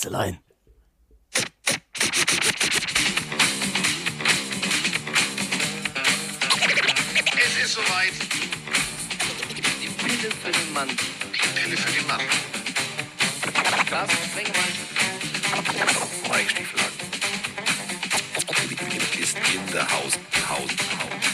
[0.00, 0.38] Schätzelein.
[7.36, 8.12] Es ist soweit.
[9.82, 10.88] Die Pille für den Mann.
[10.88, 12.20] Die Pille für den Mann.
[13.90, 14.72] Carsten Sprengemann.
[16.48, 17.00] Stieflagen.
[19.20, 20.18] Ist in der Haus.
[20.48, 20.70] Haus.
[20.98, 21.24] Haus.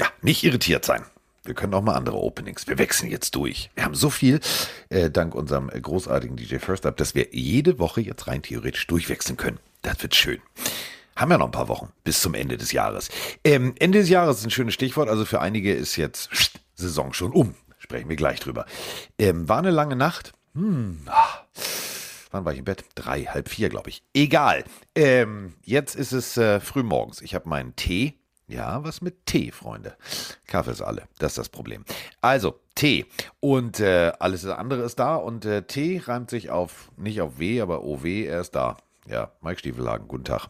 [0.00, 1.04] Ja, nicht irritiert sein.
[1.46, 2.66] Wir können auch mal andere Openings.
[2.66, 3.70] Wir wechseln jetzt durch.
[3.74, 4.40] Wir haben so viel,
[4.88, 8.86] äh, dank unserem äh, großartigen DJ First Up, dass wir jede Woche jetzt rein theoretisch
[8.86, 9.58] durchwechseln können.
[9.82, 10.40] Das wird schön.
[11.14, 13.08] Haben ja noch ein paar Wochen bis zum Ende des Jahres.
[13.44, 15.08] Ähm, Ende des Jahres ist ein schönes Stichwort.
[15.08, 16.28] Also für einige ist jetzt
[16.74, 17.54] Saison schon um.
[17.78, 18.66] Sprechen wir gleich drüber.
[19.18, 20.32] Ähm, war eine lange Nacht.
[20.54, 21.00] Hm.
[21.06, 21.46] ah.
[22.32, 22.84] Wann war ich im Bett?
[22.96, 24.02] Drei, halb vier, glaube ich.
[24.12, 24.64] Egal.
[24.94, 27.22] Ähm, jetzt ist es äh, früh morgens.
[27.22, 28.14] Ich habe meinen Tee.
[28.48, 29.96] Ja, was mit Tee, Freunde.
[30.46, 31.08] Kaffee ist alle.
[31.18, 31.84] Das ist das Problem.
[32.20, 33.06] Also, Tee.
[33.40, 35.16] Und äh, alles andere ist da.
[35.16, 38.76] Und äh, Tee reimt sich auf, nicht auf W, aber OW, er ist da.
[39.08, 40.48] Ja, Mike Stiefelhagen, guten Tag.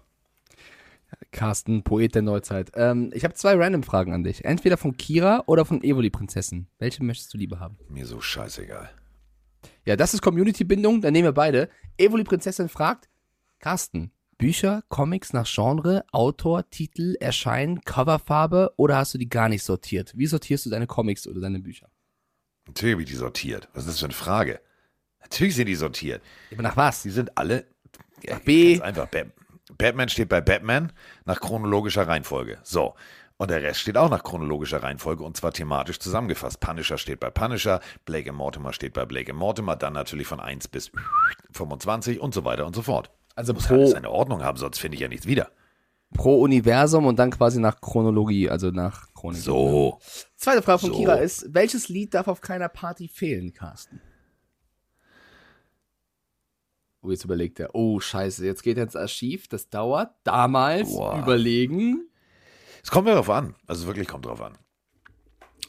[1.30, 2.72] Carsten, Poet der Neuzeit.
[2.74, 4.44] Ähm, ich habe zwei Random-Fragen an dich.
[4.44, 6.66] Entweder von Kira oder von Evoli Prinzessin.
[6.78, 7.78] Welche möchtest du lieber haben?
[7.88, 8.90] Mir so scheißegal.
[9.84, 11.70] Ja, das ist Community-Bindung, dann nehmen wir beide.
[11.96, 13.08] Evoli Prinzessin fragt,
[13.60, 19.62] Carsten, Bücher, Comics nach Genre, Autor, Titel, Erscheinen, Coverfarbe oder hast du die gar nicht
[19.62, 20.12] sortiert?
[20.16, 21.88] Wie sortierst du deine Comics oder deine Bücher?
[22.66, 23.68] Natürlich habe ich die sortiert.
[23.72, 24.60] Was ist das für eine Frage?
[25.22, 26.22] Natürlich sind die sortiert.
[26.52, 27.02] Aber nach was?
[27.02, 27.64] Die sind alle.
[28.24, 28.74] Ja, B.
[28.78, 29.06] Ganz einfach.
[29.08, 29.24] Ba-
[29.78, 30.92] Batman steht bei Batman
[31.24, 32.58] nach chronologischer Reihenfolge.
[32.62, 32.94] So.
[33.38, 36.60] Und der Rest steht auch nach chronologischer Reihenfolge und zwar thematisch zusammengefasst.
[36.60, 40.90] Punisher steht bei Punisher, Blake Mortimer steht bei Blake Mortimer, dann natürlich von 1 bis
[41.52, 43.10] 25 und so weiter und so fort.
[43.36, 45.52] Also Muss pro, alles seine Ordnung haben, sonst finde ich ja nichts wieder.
[46.14, 49.40] pro Universum und dann quasi nach Chronologie, also nach Chronik.
[49.40, 50.00] So.
[50.36, 50.96] Zweite Frage von So.
[50.96, 54.00] Kira ist, welches Lied darf auf keiner Party fehlen, Carsten?
[57.02, 60.10] Oh, jetzt überlegt er, oh scheiße, jetzt geht er ins Archiv, das dauert.
[60.24, 61.18] Damals Boah.
[61.20, 62.08] überlegen.
[62.82, 63.54] Es kommt mir darauf an.
[63.66, 64.58] Also wirklich kommt drauf an.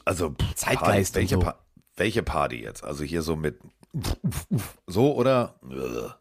[0.04, 1.46] Also pff, Zeitgeist Party, welche, und so.
[1.50, 1.58] pa
[1.96, 2.82] welche Party jetzt?
[2.82, 3.60] Also hier so mit
[4.86, 5.60] so oder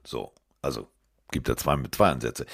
[0.03, 0.33] so.
[0.61, 0.87] Also
[1.31, 2.45] gibt da zwei mit zwei Ansätze.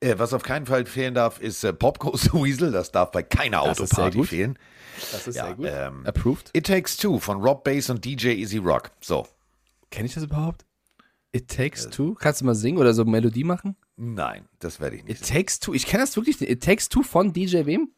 [0.00, 2.72] Äh, was auf keinen Fall fehlen darf, ist äh, Pop Goes the Weasel.
[2.72, 4.58] Das darf bei keiner Das Autoparty fehlen.
[5.10, 5.66] Das ist Ja, sehr gut.
[5.68, 6.50] ähm, Approved.
[6.52, 8.90] It Takes Two von Rob Bass und DJ Easy Rock.
[9.00, 9.26] So.
[9.90, 10.64] Kenne ich das überhaupt?
[11.32, 12.14] It Takes Two?
[12.14, 13.76] Kannst du mal singen oder so Melodie machen?
[13.96, 15.20] Nein, das werde ich nicht.
[15.22, 15.72] It Takes Two.
[15.74, 16.50] Ich kenne das wirklich nicht.
[16.50, 17.88] It Takes Two von DJ wem?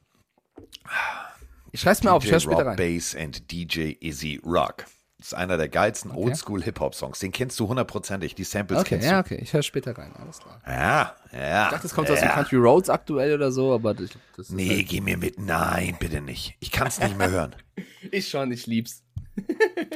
[1.73, 2.77] Ich schreib's mir auf, ich DJ hör's später Rob rein.
[2.77, 4.85] Bass and DJ Easy Rock.
[5.25, 7.19] Das ist einer der geilsten Oldschool-Hip-Hop-Songs.
[7.19, 8.35] Den kennst du hundertprozentig.
[8.35, 9.39] Die Samples Okay, kennst ja, okay.
[9.41, 10.13] Ich hör's später rein.
[10.21, 10.61] Alles klar.
[10.63, 10.71] du.
[10.71, 11.65] Ja, ja.
[11.65, 12.15] Ich dachte, das kommt ja.
[12.15, 15.17] aus dem Country Roads aktuell oder so, aber das, das ist Nee, halt- geh mir
[15.17, 15.39] mit.
[15.41, 16.57] Nein, bitte nicht.
[16.61, 17.57] Ich kann es nicht mehr hören.
[18.11, 19.03] ich schon, ich lieb's.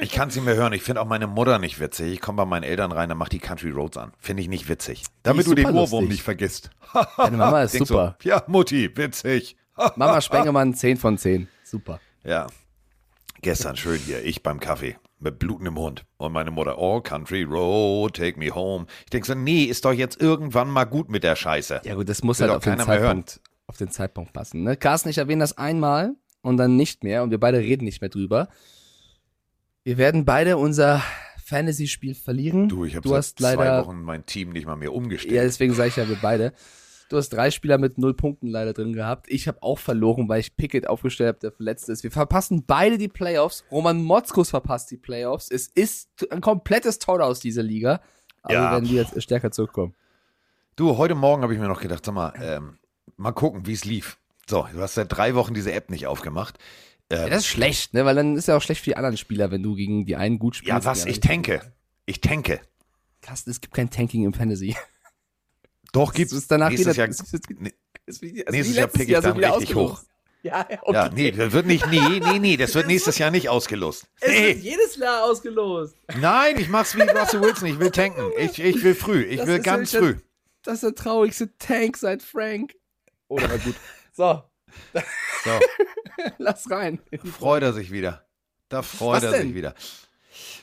[0.01, 0.73] Ich kann es nicht mehr hören.
[0.73, 2.11] Ich finde auch meine Mutter nicht witzig.
[2.11, 4.13] Ich komme bei meinen Eltern rein, dann macht die Country Roads an.
[4.17, 5.03] Finde ich nicht witzig.
[5.21, 6.09] Damit du den Ohrwurm lustig.
[6.09, 6.71] nicht vergisst.
[7.17, 8.17] Deine Mama ist Denk super.
[8.19, 9.57] So, ja, Mutti, witzig.
[9.95, 11.47] Mama Spengemann, 10 von 10.
[11.63, 11.99] Super.
[12.23, 12.47] Ja.
[13.43, 18.15] Gestern schön hier, ich beim Kaffee mit blutendem Hund und meine Mutter, oh, Country Road,
[18.15, 18.85] take me home.
[19.03, 21.81] Ich denke so, nee, ist doch jetzt irgendwann mal gut mit der Scheiße.
[21.83, 24.63] Ja gut, das muss Will halt auf den, Zeitpunkt, auf den Zeitpunkt passen.
[24.63, 24.77] Ne?
[24.77, 28.09] Carsten, ich erwähne das einmal und dann nicht mehr und wir beide reden nicht mehr
[28.09, 28.47] drüber.
[29.83, 31.01] Wir werden beide unser
[31.45, 32.69] Fantasy-Spiel verlieren.
[32.69, 35.33] Du, ich habe seit hast zwei leider, Wochen mein Team nicht mal mehr umgestellt.
[35.33, 36.53] ja, deswegen sage ich ja, wir beide.
[37.09, 39.25] Du hast drei Spieler mit null Punkten leider drin gehabt.
[39.29, 42.03] Ich habe auch verloren, weil ich Pickett aufgestellt habe, der verletzt ist.
[42.03, 43.63] Wir verpassen beide die Playoffs.
[43.71, 45.49] Roman Motzkus verpasst die Playoffs.
[45.49, 47.99] Es ist ein komplettes Tor aus dieser Liga.
[48.43, 48.61] Aber Ja.
[48.67, 49.95] wir werden die jetzt stärker zurückkommen.
[50.75, 52.77] Du, heute Morgen habe ich mir noch gedacht, sag mal, ähm,
[53.17, 54.17] mal gucken, wie es lief.
[54.47, 56.57] So, du hast seit drei Wochen diese App nicht aufgemacht.
[57.11, 58.05] Ja, das ist schlecht, ne?
[58.05, 60.37] Weil dann ist ja auch schlecht für die anderen Spieler, wenn du gegen die einen
[60.37, 60.69] gut spielst.
[60.69, 61.05] Ja, was?
[61.07, 61.61] Ich tanke.
[62.05, 62.61] Ich tanke.
[63.21, 64.75] Carsten, es gibt kein Tanking im Fantasy.
[65.91, 66.33] Doch, Es gibt's.
[66.33, 67.05] ist danach nächstes wieder.
[67.05, 67.73] Jahr, es ist- Nee,
[68.05, 70.05] es ist es nächstes wie Jahr dann so wieder richtig ausgelost.
[70.41, 70.93] Ja, ja, okay.
[70.93, 74.05] Ja, nee, das wird nicht, nee, nee, nee, das wird nächstes Jahr nicht ausgelost.
[74.21, 74.47] Es Nee.
[74.47, 75.95] wird jedes Jahr ausgelost.
[76.19, 78.23] Nein, ich mach's wie Russell Wilson, ich will tanken.
[78.37, 80.15] Ich, ich will früh, ich Das will ganz früh.
[80.63, 82.73] Das ist der traurigste Tank seit Frank.
[83.27, 83.75] Oder na gut.
[84.13, 84.43] So,
[85.43, 85.51] So,
[86.37, 86.99] lass rein.
[87.37, 88.25] freut er sich wieder.
[88.69, 89.47] Da freut Was er denn?
[89.47, 89.73] sich wieder.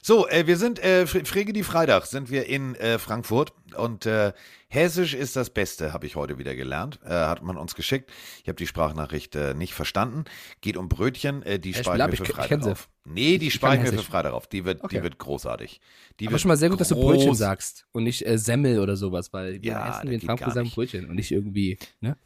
[0.06, 4.06] So, äh, wir sind, äh, Fre- Frege die Freitag, sind wir in äh, Frankfurt und
[4.06, 4.32] äh,
[4.68, 7.00] Hessisch ist das Beste, habe ich heute wieder gelernt.
[7.04, 8.12] Äh, hat man uns geschickt.
[8.44, 10.24] Ich habe die Sprachnachricht äh, nicht verstanden.
[10.60, 12.70] Geht um Brötchen, äh, die ich sparen wir ich- für ich Freitag sie.
[12.70, 12.88] auf.
[13.04, 13.98] Nee, die Ich sparen wir für.
[13.98, 14.46] Freitag auf.
[14.46, 14.98] Die wird, Okay.
[14.98, 15.80] die wird großartig.
[16.20, 18.78] Die Aber wird schon mal sehr gut, dass du Brötchen sagst und nicht äh, Semmel
[18.78, 20.70] oder sowas, weil wir Ja, essen wir in Frankfurt sagen.
[20.70, 22.16] Brötchen und nicht irgendwie, ne?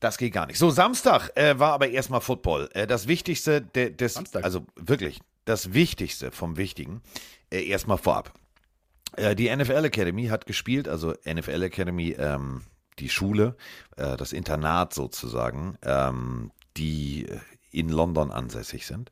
[0.00, 0.58] Das geht gar nicht.
[0.58, 2.68] So, Samstag äh, war aber erstmal Football.
[2.74, 4.42] Äh, das Wichtigste de, des, Samstag?
[4.42, 7.00] also wirklich, das Wichtigste vom Wichtigen,
[7.50, 8.34] äh, erstmal vorab.
[9.16, 12.62] Äh, die NFL Academy hat gespielt, also NFL Academy, ähm,
[12.98, 13.56] die Schule,
[13.96, 17.26] äh, das Internat sozusagen, ähm, die
[17.70, 19.10] in London ansässig sind.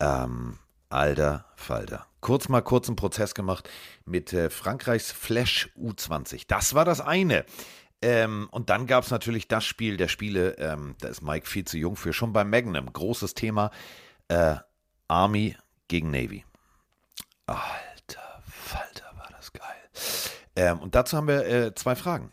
[0.00, 0.58] Ähm,
[0.88, 2.06] alter Falter.
[2.20, 3.68] Kurz mal kurzen Prozess gemacht
[4.04, 6.44] mit äh, Frankreichs Flash U20.
[6.48, 7.44] Das war das eine.
[8.02, 11.64] Ähm, und dann gab es natürlich das Spiel der Spiele, ähm, da ist Mike viel
[11.64, 12.92] zu jung für, schon bei Magnum.
[12.92, 13.70] Großes Thema.
[14.28, 14.56] Äh,
[15.10, 15.56] Army
[15.88, 16.44] gegen Navy.
[17.46, 19.90] Alter Falter, war das geil.
[20.54, 22.30] Ähm, und dazu haben wir äh, zwei Fragen.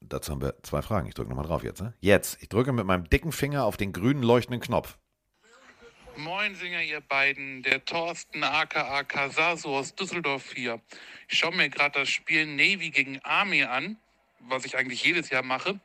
[0.00, 1.08] Dazu haben wir zwei Fragen.
[1.08, 1.82] Ich drücke nochmal drauf jetzt.
[1.82, 1.94] Ne?
[2.00, 2.40] Jetzt.
[2.42, 4.98] Ich drücke mit meinem dicken Finger auf den grünen leuchtenden Knopf.
[6.16, 7.62] Moin Singer, ihr beiden.
[7.64, 10.80] Der Thorsten aka Casaso aus Düsseldorf hier.
[11.28, 13.96] Ich schaue mir gerade das Spiel Navy gegen Army an,
[14.40, 15.80] was ich eigentlich jedes Jahr mache.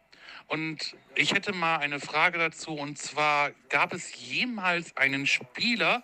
[0.47, 2.71] Und ich hätte mal eine Frage dazu.
[2.73, 6.03] Und zwar, gab es jemals einen Spieler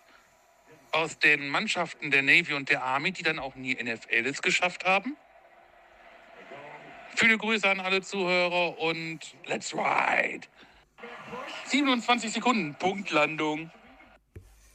[0.92, 4.86] aus den Mannschaften der Navy und der Army, die dann auch nie NFL es geschafft
[4.86, 5.16] haben?
[7.16, 10.48] Viele Grüße an alle Zuhörer und let's ride!
[11.66, 13.72] 27 Sekunden, Punktlandung.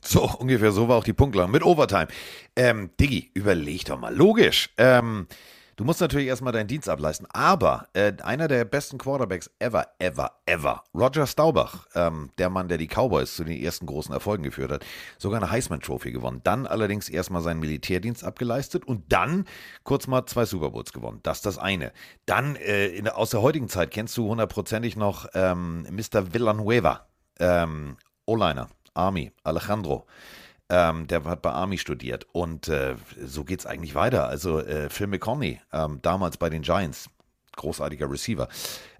[0.01, 2.09] So, ungefähr so war auch die Punktlandung mit Overtime.
[2.55, 4.15] Ähm, Diggi, überleg doch mal.
[4.15, 4.71] Logisch.
[4.79, 5.27] Ähm,
[5.76, 7.26] du musst natürlich erstmal deinen Dienst ableisten.
[7.31, 12.78] Aber äh, einer der besten Quarterbacks ever, ever, ever, Roger Staubach, ähm, der Mann, der
[12.78, 14.84] die Cowboys zu den ersten großen Erfolgen geführt hat,
[15.19, 16.40] sogar eine Heisman-Trophy gewonnen.
[16.44, 19.44] Dann allerdings erstmal seinen Militärdienst abgeleistet und dann
[19.84, 21.20] kurz mal zwei Super Bowls gewonnen.
[21.23, 21.93] Das ist das eine.
[22.26, 26.34] Dann äh, in, aus der heutigen Zeit kennst du hundertprozentig noch ähm, Mr.
[26.34, 27.06] Villanueva,
[27.38, 27.96] ähm,
[28.26, 28.69] O-Liner.
[28.96, 30.06] Army, Alejandro.
[30.69, 34.27] Ähm, der hat bei Army studiert und äh, so geht es eigentlich weiter.
[34.29, 37.09] Also äh, Phil McConney, ähm, damals bei den Giants,
[37.55, 38.49] großartiger Receiver.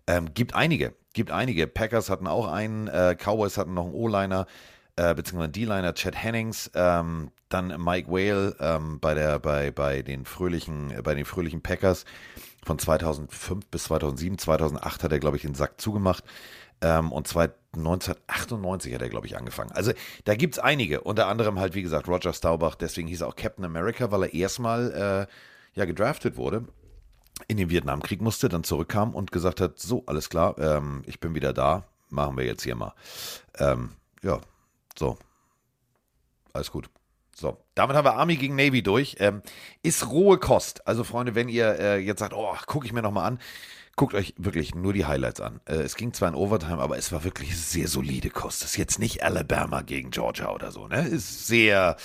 [0.07, 1.67] Ähm, gibt einige, gibt einige.
[1.67, 4.47] Packers hatten auch einen, äh, Cowboys hatten noch einen O-Liner,
[4.95, 10.03] äh, beziehungsweise einen D-Liner, Chad Hennings, ähm, dann Mike Whale ähm, bei, der, bei, bei,
[10.03, 12.05] den fröhlichen, äh, bei den fröhlichen Packers
[12.65, 14.39] von 2005 bis 2007.
[14.39, 16.25] 2008 hat er, glaube ich, den Sack zugemacht.
[16.81, 19.73] Ähm, und 1998 hat er, glaube ich, angefangen.
[19.73, 19.93] Also
[20.25, 23.37] da gibt es einige, unter anderem halt, wie gesagt, Roger Staubach, deswegen hieß er auch
[23.37, 26.65] Captain America, weil er erstmal äh, ja gedraftet wurde,
[27.49, 31.35] in den Vietnamkrieg musste, dann zurückkam und gesagt hat, so, alles klar, ähm, ich bin
[31.35, 32.95] wieder da, machen wir jetzt hier mal.
[33.59, 33.91] Ähm,
[34.23, 34.41] ja,
[34.99, 35.19] so.
[36.53, 36.89] Alles gut.
[37.35, 39.17] So, damit haben wir Army gegen Navy durch.
[39.19, 39.43] Ähm,
[39.83, 40.87] ist rohe Kost.
[40.87, 43.39] Also, Freunde, wenn ihr äh, jetzt sagt, oh, gucke ich mir nochmal an,
[43.97, 45.61] guckt euch wirklich nur die Highlights an.
[45.65, 48.63] Äh, es ging zwar in Overtime, aber es war wirklich sehr solide Kost.
[48.63, 51.09] Das ist jetzt nicht Alabama gegen Georgia oder so, ne?
[51.09, 51.97] Ist sehr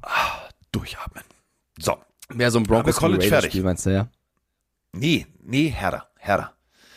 [0.00, 1.24] ah, durchatmen.
[1.78, 1.96] So.
[2.32, 3.50] Mehr so ein Broncos College fertig.
[3.50, 4.08] Spiel, meinst du, ja?
[4.92, 6.52] Nee, nee, härter, härter.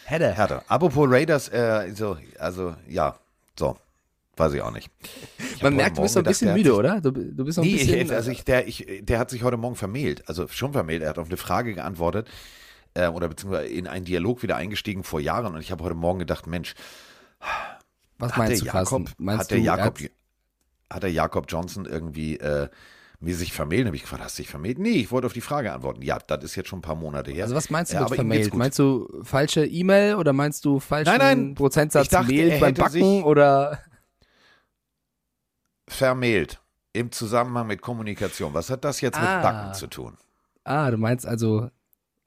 [0.06, 0.32] Hätte.
[0.34, 0.64] Härter.
[0.68, 3.18] Apropos Raiders, äh, so, also, ja,
[3.58, 3.78] so.
[4.38, 4.92] Weiß ich auch nicht.
[5.56, 7.02] Ich Man merkt, du bist so ein bisschen müde, der oder?
[7.02, 8.02] Du, du bist noch ein Nee, bisschen.
[8.02, 11.04] ich, also ich, der, ich, der hat sich heute Morgen vermählt, also schon vermählt.
[11.04, 12.28] Er hat auf eine Frage geantwortet
[12.96, 16.20] äh, oder beziehungsweise in einen Dialog wieder eingestiegen vor Jahren und ich habe heute Morgen
[16.20, 16.74] gedacht, Mensch,
[18.18, 18.66] was meinst du?
[18.66, 20.00] Jakob, Meinst hat der du, Jakob,
[20.90, 22.70] hat der Jakob Johnson irgendwie äh,
[23.20, 23.86] mir sich vermählt?
[23.88, 24.80] Habe ich gefragt, hast du dich vermählt?
[24.80, 26.02] Nee, ich wollte auf die Frage antworten.
[26.02, 27.44] Ja, das ist jetzt schon ein paar Monate her.
[27.44, 28.58] Also was meinst du Ja, mit gut.
[28.60, 31.56] Meinst du falsche E-Mail oder meinst du falschen Nein, nein.
[31.56, 33.80] Prozentsatz dachte, Mehl beim Backen oder
[35.88, 36.62] vermählt
[36.94, 38.54] im Zusammenhang mit Kommunikation.
[38.54, 39.36] Was hat das jetzt Ah.
[39.36, 40.18] mit Backen zu tun?
[40.64, 41.70] Ah, du meinst also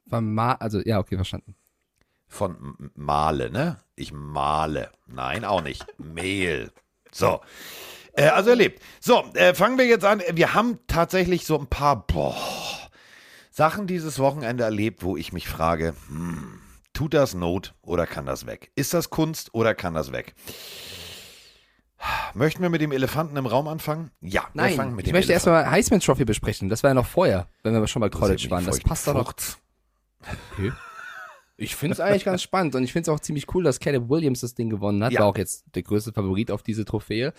[0.09, 1.55] verma also ja, okay, verstanden.
[2.27, 3.79] Von Male, ne?
[3.97, 4.91] Ich male.
[5.07, 5.87] Nein, auch nicht.
[5.99, 6.71] Mehl.
[7.11, 7.41] So.
[8.13, 8.83] Äh, also erlebt.
[9.01, 10.23] So, äh, fangen wir jetzt an.
[10.33, 12.37] Wir haben tatsächlich so ein paar boah,
[13.51, 16.61] Sachen dieses Wochenende erlebt, wo ich mich frage, hm,
[16.93, 18.73] tut das Not oder kann das weg?
[18.75, 20.35] Ist das Kunst oder kann das weg?
[22.35, 24.11] Möchten wir mit dem Elefanten im Raum anfangen?
[24.21, 25.57] Ja, wir fangen Nein, mit ich dem möchte Elefanten.
[25.57, 26.69] erstmal Heisman Trophy besprechen.
[26.69, 28.65] Das war ja noch vorher, wenn wir schon bei College waren.
[28.67, 29.33] Das passt doch noch.
[30.21, 30.77] Furcht's.
[31.61, 34.09] Ich finde es eigentlich ganz spannend und ich finde es auch ziemlich cool, dass Caleb
[34.09, 35.13] Williams das Ding gewonnen hat.
[35.13, 35.21] Ja.
[35.21, 37.33] War auch jetzt der größte Favorit auf diese Trophäe.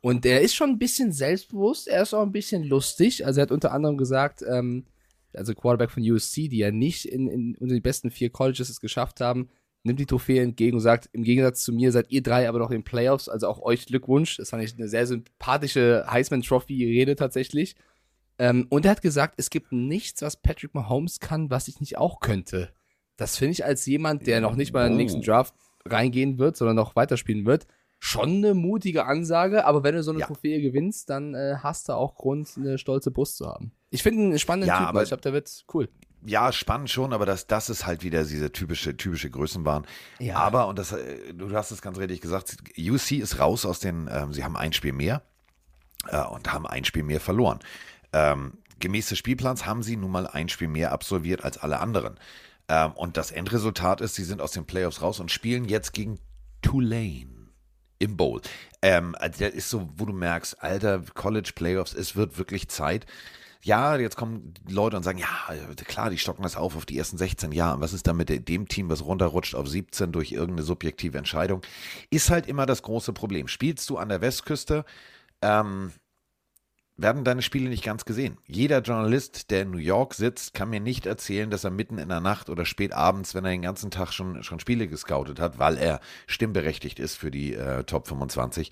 [0.00, 3.26] Und er ist schon ein bisschen selbstbewusst, er ist auch ein bisschen lustig.
[3.26, 4.84] Also er hat unter anderem gesagt, ähm,
[5.32, 8.78] also Quarterback von USC, die ja nicht in, in unter die besten vier Colleges es
[8.78, 9.48] geschafft haben,
[9.82, 12.70] nimmt die Trophäe entgegen und sagt, im Gegensatz zu mir seid ihr drei aber noch
[12.70, 14.36] in den Playoffs, also auch euch Glückwunsch.
[14.36, 17.74] Das fand ich eine sehr sympathische Heisman Trophy-Rede tatsächlich.
[18.38, 21.98] Ähm, und er hat gesagt, es gibt nichts, was Patrick Mahomes kann, was ich nicht
[21.98, 22.72] auch könnte.
[23.16, 26.56] Das finde ich als jemand, der noch nicht mal in den nächsten Draft reingehen wird,
[26.56, 27.66] sondern noch weiterspielen wird,
[28.00, 29.64] schon eine mutige Ansage.
[29.66, 30.26] Aber wenn du so eine Ja.
[30.26, 33.70] Trophäe gewinnst, dann äh, hast du auch Grund, eine stolze Brust zu haben.
[33.90, 35.88] Ich finde einen spannenden Ja, Typen, ich glaube, der wird cool.
[36.26, 39.86] ja, spannend schon, aber das, das ist halt wieder diese typische, typische Größenbahn.
[40.18, 40.36] Ja.
[40.36, 44.08] Aber, und das, äh, du hast es ganz richtig gesagt, UC ist raus aus den,
[44.10, 45.22] ähm, sie haben ein Spiel mehr
[46.08, 47.60] äh, und haben ein Spiel mehr verloren.
[48.14, 52.14] Ähm, gemäß des Spielplans haben sie nun mal ein Spiel mehr absolviert als alle anderen.
[52.68, 56.18] Ähm, und das Endresultat ist, sie sind aus den Playoffs raus und spielen jetzt gegen
[56.62, 57.50] Tulane
[57.98, 58.40] im Bowl.
[58.82, 63.04] Ähm, also der ist so, wo du merkst, alter College Playoffs, es wird wirklich Zeit.
[63.62, 65.26] Ja, jetzt kommen Leute und sagen, ja,
[65.86, 67.80] klar, die stocken das auf auf die ersten 16 Jahre.
[67.80, 71.62] Was ist da mit dem Team, was runterrutscht auf 17 durch irgendeine subjektive Entscheidung?
[72.10, 73.48] Ist halt immer das große Problem.
[73.48, 74.84] Spielst du an der Westküste,
[75.40, 75.92] ähm,
[76.96, 78.38] werden deine Spiele nicht ganz gesehen.
[78.46, 82.08] Jeder Journalist, der in New York sitzt, kann mir nicht erzählen, dass er mitten in
[82.08, 85.58] der Nacht oder spät abends, wenn er den ganzen Tag schon, schon Spiele gescoutet hat,
[85.58, 88.70] weil er stimmberechtigt ist für die äh, Top 25,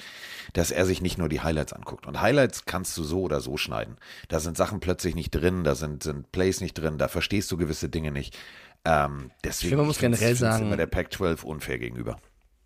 [0.52, 2.06] dass er sich nicht nur die Highlights anguckt.
[2.06, 3.96] Und Highlights kannst du so oder so schneiden.
[4.28, 7.56] Da sind Sachen plötzlich nicht drin, da sind, sind Plays nicht drin, da verstehst du
[7.56, 8.38] gewisse Dinge nicht.
[8.84, 12.16] Ähm, deswegen finde, man muss ich generell ich sagen- immer der Pac-12 unfair gegenüber.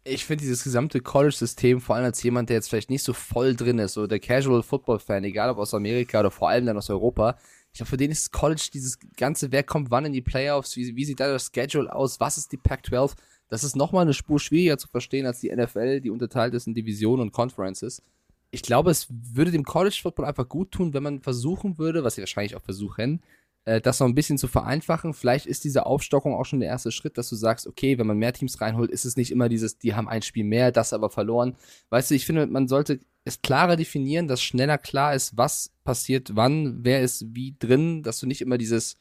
[0.08, 3.54] Ich finde dieses gesamte College-System, vor allem als jemand, der jetzt vielleicht nicht so voll
[3.54, 6.90] drin ist, so der Casual Football-Fan, egal ob aus Amerika oder vor allem dann aus
[6.90, 7.36] Europa,
[7.72, 10.96] ich glaube, für den ist College dieses ganze, wer kommt wann in die Playoffs, wie,
[10.96, 13.14] wie sieht da das Schedule aus, was ist die Pac-12,
[13.48, 16.74] das ist nochmal eine Spur schwieriger zu verstehen als die NFL, die unterteilt ist in
[16.74, 18.02] Divisionen und Conferences.
[18.50, 22.22] Ich glaube, es würde dem College-Football einfach gut tun, wenn man versuchen würde, was sie
[22.22, 23.22] wahrscheinlich auch versuchen,
[23.66, 25.12] äh, das noch ein bisschen zu vereinfachen.
[25.12, 28.16] Vielleicht ist diese Aufstockung auch schon der erste Schritt, dass du sagst, okay, wenn man
[28.16, 31.10] mehr Teams reinholt, ist es nicht immer dieses, die haben ein Spiel mehr, das aber
[31.10, 31.56] verloren.
[31.90, 36.36] Weißt du, ich finde, man sollte es klarer definieren, dass schneller klar ist, was passiert
[36.36, 38.98] wann, wer ist wie drin, dass du nicht immer dieses,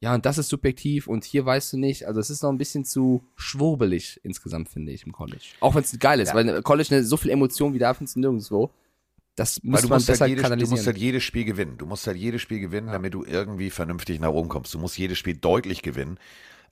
[0.00, 2.08] ja, und das ist subjektiv und hier weißt du nicht.
[2.08, 5.44] Also es ist noch ein bisschen zu schwurbelig insgesamt, finde ich, im College.
[5.60, 8.16] Auch wenn es geil ist, weil im College ne, so viel Emotion wie da findest
[8.16, 8.72] du nirgendwo.
[9.36, 10.70] Das muss du man musst, besser halt jedes, du kanalisieren.
[10.76, 11.78] musst halt jedes Spiel gewinnen.
[11.78, 14.74] Du musst halt jedes Spiel gewinnen, damit du irgendwie vernünftig nach oben kommst.
[14.74, 16.18] Du musst jedes Spiel deutlich gewinnen.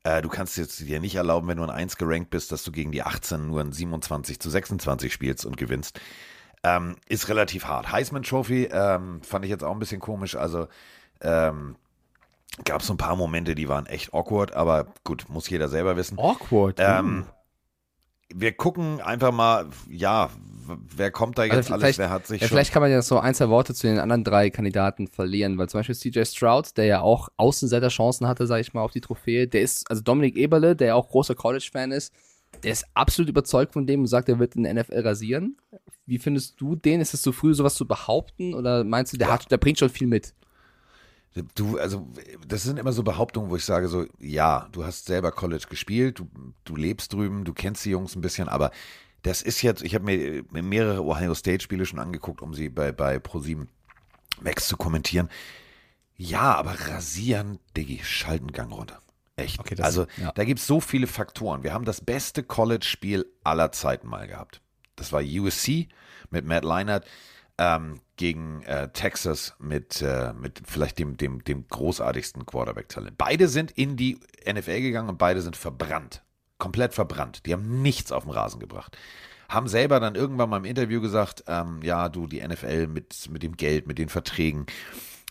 [0.05, 2.73] Äh, du kannst jetzt dir nicht erlauben, wenn du ein 1 gerankt bist, dass du
[2.73, 6.01] gegen die 18 nur ein 27 zu 26 spielst und gewinnst.
[6.65, 7.93] Ähm, ist relativ hart.
[7.93, 10.35] Heisman Trophy ähm, fand ich jetzt auch ein bisschen komisch.
[10.37, 10.67] Also
[11.21, 11.77] ähm,
[12.65, 16.19] gab so ein paar Momente, die waren echt awkward, aber gut, muss jeder selber wissen.
[16.19, 16.77] Awkward.
[16.79, 17.27] Ähm,
[18.35, 20.31] wir gucken einfach mal, ja,
[20.95, 22.91] wer kommt da jetzt Also alles, vielleicht- wer hat sich Ja, schon vielleicht kann man
[22.91, 26.25] ja so ein, zwei Worte zu den anderen drei Kandidaten verlieren, weil zum Beispiel CJ
[26.27, 30.03] Stroud, der ja auch Außenseiter-Chancen hatte, sage ich mal, auf die Trophäe, der ist, also
[30.03, 32.13] Dominik Eberle, der ja auch großer College-Fan ist,
[32.63, 35.57] der ist absolut überzeugt von dem und sagt, er wird in der NFL rasieren.
[36.07, 37.01] Wie findest du den?
[37.01, 38.55] Ist es zu früh, sowas zu behaupten?
[38.55, 39.35] Oder meinst du, der, Ja.
[39.35, 40.35] hat, der bringt schon viel mit?
[41.55, 42.07] Du, also,
[42.47, 46.19] das sind immer so Behauptungen, wo ich sage so, ja, du hast selber College gespielt,
[46.19, 46.29] du,
[46.65, 48.71] du lebst drüben, du kennst die Jungs ein bisschen, aber
[49.23, 52.93] das ist jetzt, ich habe mir mehrere Ohio State Spiele schon angeguckt, um sie bei,
[52.93, 53.67] bei Pro7
[54.41, 55.29] Max zu kommentieren.
[56.17, 58.99] Ja, aber rasieren, Diggi, schalten Gang runter.
[59.37, 59.59] Echt.
[59.61, 60.33] Okay, das- also, ja.
[60.33, 61.63] da gibt es so viele Faktoren.
[61.63, 64.61] Wir haben das beste College-Spiel aller Zeiten mal gehabt.
[64.97, 65.89] Das war USC
[66.31, 67.07] mit Matt Leinart
[67.59, 73.19] ähm, gegen äh, Texas mit, äh, mit vielleicht dem, dem, dem großartigsten Quarterback-Talent.
[73.19, 74.19] Beide sind in die
[74.51, 76.23] NFL gegangen und beide sind verbrannt.
[76.59, 77.47] Komplett verbrannt.
[77.47, 78.97] Die haben nichts auf den Rasen gebracht.
[79.49, 83.43] Haben selber dann irgendwann mal im Interview gesagt, ähm, ja, du, die NFL mit, mit
[83.43, 84.67] dem Geld, mit den Verträgen,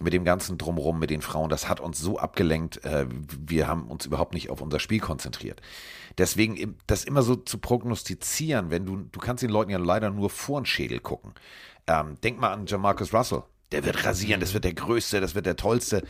[0.02, 3.88] mit dem ganzen Drumrum, mit den Frauen, das hat uns so abgelenkt, äh, wir haben
[3.88, 5.62] uns überhaupt nicht auf unser Spiel konzentriert.
[6.18, 10.30] Deswegen das immer so zu prognostizieren, wenn du, du kannst den Leuten ja leider nur
[10.30, 11.34] vor den Schädel gucken.
[11.88, 13.44] Ähm, denk mal an Jamarcus Russell.
[13.72, 16.04] Der wird rasieren, das wird der Größte, das wird der Tollste.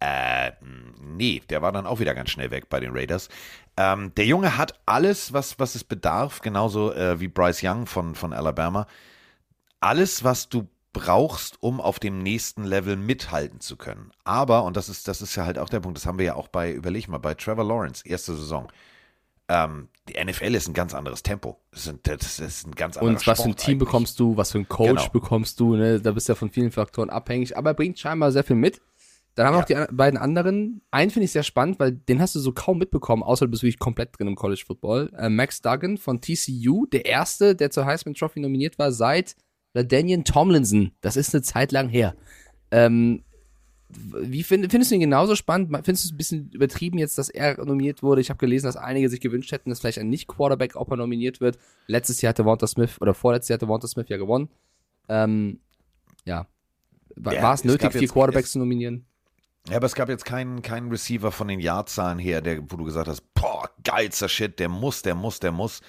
[0.00, 0.52] Äh,
[1.00, 3.28] nee, der war dann auch wieder ganz schnell weg bei den Raiders.
[3.76, 8.14] Ähm, der Junge hat alles, was, was es bedarf, genauso äh, wie Bryce Young von,
[8.14, 8.86] von Alabama.
[9.80, 14.10] Alles, was du brauchst, um auf dem nächsten Level mithalten zu können.
[14.24, 16.34] Aber, und das ist, das ist ja halt auch der Punkt, das haben wir ja
[16.34, 18.68] auch bei, überleg mal, bei Trevor Lawrence, erste Saison.
[19.50, 21.58] Ähm, die NFL ist ein ganz anderes Tempo.
[21.70, 23.78] Das ist ein, das ist ein ganz anderer Und was für ein Sport Team eigentlich.
[23.86, 25.08] bekommst du, was für ein Coach Genau.
[25.08, 26.00] bekommst du, ne?
[26.00, 28.80] Da bist du ja von vielen Faktoren abhängig, aber er bringt scheinbar sehr viel mit.
[29.34, 29.80] Dann haben wir Ja.
[29.82, 30.82] noch die beiden anderen.
[30.90, 33.62] Einen finde ich sehr spannend, weil den hast du so kaum mitbekommen, außer du bist
[33.62, 35.10] wirklich komplett drin im College Football.
[35.16, 39.36] Äh, Max Duggan von TCU, der erste, der zur Heisman Trophy nominiert war, seit
[39.74, 40.92] LaDainian Tomlinson.
[41.00, 42.14] Das ist eine Zeit lang her.
[42.70, 43.22] Ähm,
[43.90, 45.70] wie find, findest du ihn genauso spannend?
[45.84, 48.20] Findest du es ein bisschen übertrieben jetzt, dass er nominiert wurde?
[48.20, 51.58] Ich habe gelesen, dass einige sich gewünscht hätten, dass vielleicht ein Nicht-Quarterback mal nominiert wird.
[51.86, 54.48] Letztes Jahr hatte Walter Smith oder vorletztes Jahr hatte Walter Smith ja gewonnen.
[55.08, 55.60] Ähm,
[56.24, 56.46] ja.
[57.16, 59.06] War, Ja, es nötig, vier Quarterbacks zu nominieren?
[59.70, 62.84] Ja, aber es gab jetzt keinen, keinen Receiver von den Jahrzahlen her, der, wo du
[62.84, 65.80] gesagt hast, boah, geilster Shit, der muss, der muss, der muss.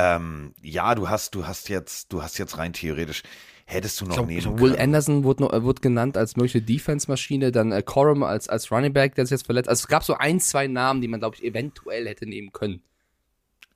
[0.00, 3.24] Ähm, ja, du hast, du hast jetzt, du hast jetzt rein theoretisch,
[3.66, 4.80] hättest du noch glaub, nehmen Will können.
[4.80, 8.92] Anderson wurde, noch, äh, wurde genannt als mögliche Defense-Maschine, dann äh, Corum als, als Running
[8.92, 9.68] Back, der sich jetzt verletzt.
[9.68, 12.80] Also es gab so ein, zwei Namen, die man, glaube ich, eventuell hätte nehmen können.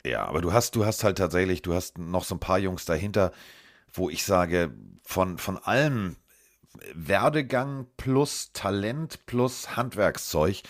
[0.07, 2.85] Ja, aber du hast, du hast halt tatsächlich, du hast noch so ein paar Jungs
[2.85, 3.33] dahinter,
[3.93, 6.15] wo ich sage, von, von allem
[6.95, 10.63] Werdegang plus Talent plus Handwerkszeug,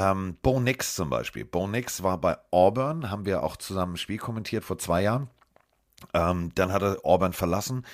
[0.00, 1.44] ähm, Bo Nix zum Beispiel.
[1.44, 5.28] Bo Nix war bei Auburn, haben wir auch zusammen ein Spiel kommentiert vor zwei Jahren.
[6.14, 7.84] Ähm, dann hat er Auburn verlassen,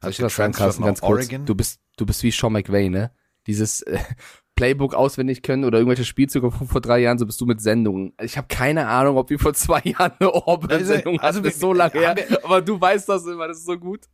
[0.00, 1.28] Soll ich was sagen, Carsten, ganz kurz?
[1.46, 3.10] Du bist, du bist wie Sean McVay, ne?
[3.46, 3.98] Dieses äh,
[4.54, 8.14] Playbook auswendig können oder irgendwelche Spielzüge von vor drei Jahren, so bist du mit Sendungen.
[8.22, 11.54] Ich habe keine Ahnung, ob wir vor zwei Jahren eine Auburn-Sendung Also, hatten, wir- das
[11.54, 14.06] ist so lange her, aber du weißt das immer, das ist so gut.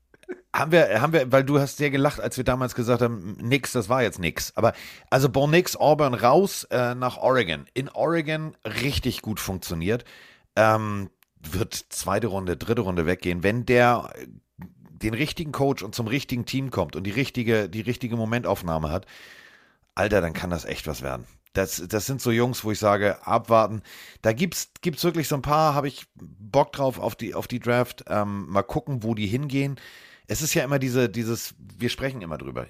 [0.54, 3.72] Haben wir, haben wir, weil du hast sehr gelacht, als wir damals gesagt haben, nix,
[3.72, 4.52] das war jetzt nix.
[4.56, 4.72] Aber
[5.10, 7.66] also Bo Nix, Auburn raus äh, nach Oregon.
[7.74, 10.04] In Oregon richtig gut funktioniert.
[10.56, 11.10] Ähm,
[11.40, 13.42] wird zweite Runde, dritte Runde weggehen.
[13.42, 14.26] Wenn der äh,
[15.02, 19.06] den richtigen Coach und zum richtigen Team kommt und die richtige, die richtige Momentaufnahme hat,
[19.94, 21.26] Alter, dann kann das echt was werden.
[21.52, 23.82] Das, das sind so Jungs, wo ich sage, abwarten.
[24.22, 27.60] Da gibt's, gibt's wirklich so ein paar, habe ich Bock drauf auf die, auf die
[27.60, 28.04] Draft.
[28.08, 29.76] Ähm, mal gucken, wo die hingehen.
[30.32, 32.66] Es ist ja immer diese, dieses, wir sprechen immer drüber.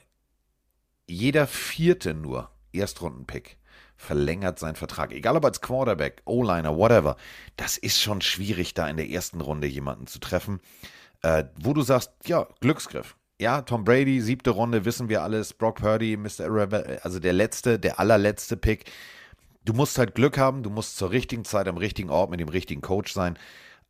[1.06, 3.56] Jeder vierte nur Erstrunden-Pick
[3.94, 5.12] verlängert seinen Vertrag.
[5.12, 7.16] Egal ob als Quarterback, O-Liner, whatever.
[7.56, 10.58] Das ist schon schwierig, da in der ersten Runde jemanden zu treffen,
[11.22, 13.16] äh, wo du sagst, ja, Glücksgriff.
[13.40, 15.52] Ja, Tom Brady, siebte Runde, wissen wir alles.
[15.52, 16.48] Brock Purdy, Mr.
[16.48, 18.90] Irreve- also der letzte, der allerletzte Pick.
[19.64, 22.48] Du musst halt Glück haben, du musst zur richtigen Zeit am richtigen Ort mit dem
[22.48, 23.38] richtigen Coach sein.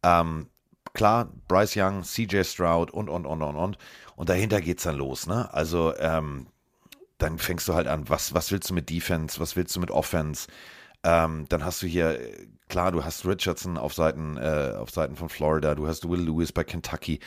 [0.03, 0.51] Ähm,
[0.95, 3.79] klar, Bryce Young, CJ Stroud und, und, und, und, und.
[4.17, 5.53] Und dahinter geht's dann los, ne?
[5.53, 6.47] Also, ähm,
[7.19, 9.91] dann fängst du halt an, was, was willst du mit Defense, was willst du mit
[9.91, 10.49] Offense?
[11.05, 12.19] Ähm, dann hast du hier,
[12.69, 16.53] klar, du hast Richardson auf Seiten, äh, auf Seiten von Florida, du hast Will Lewis
[16.53, 17.21] bei Kentucky.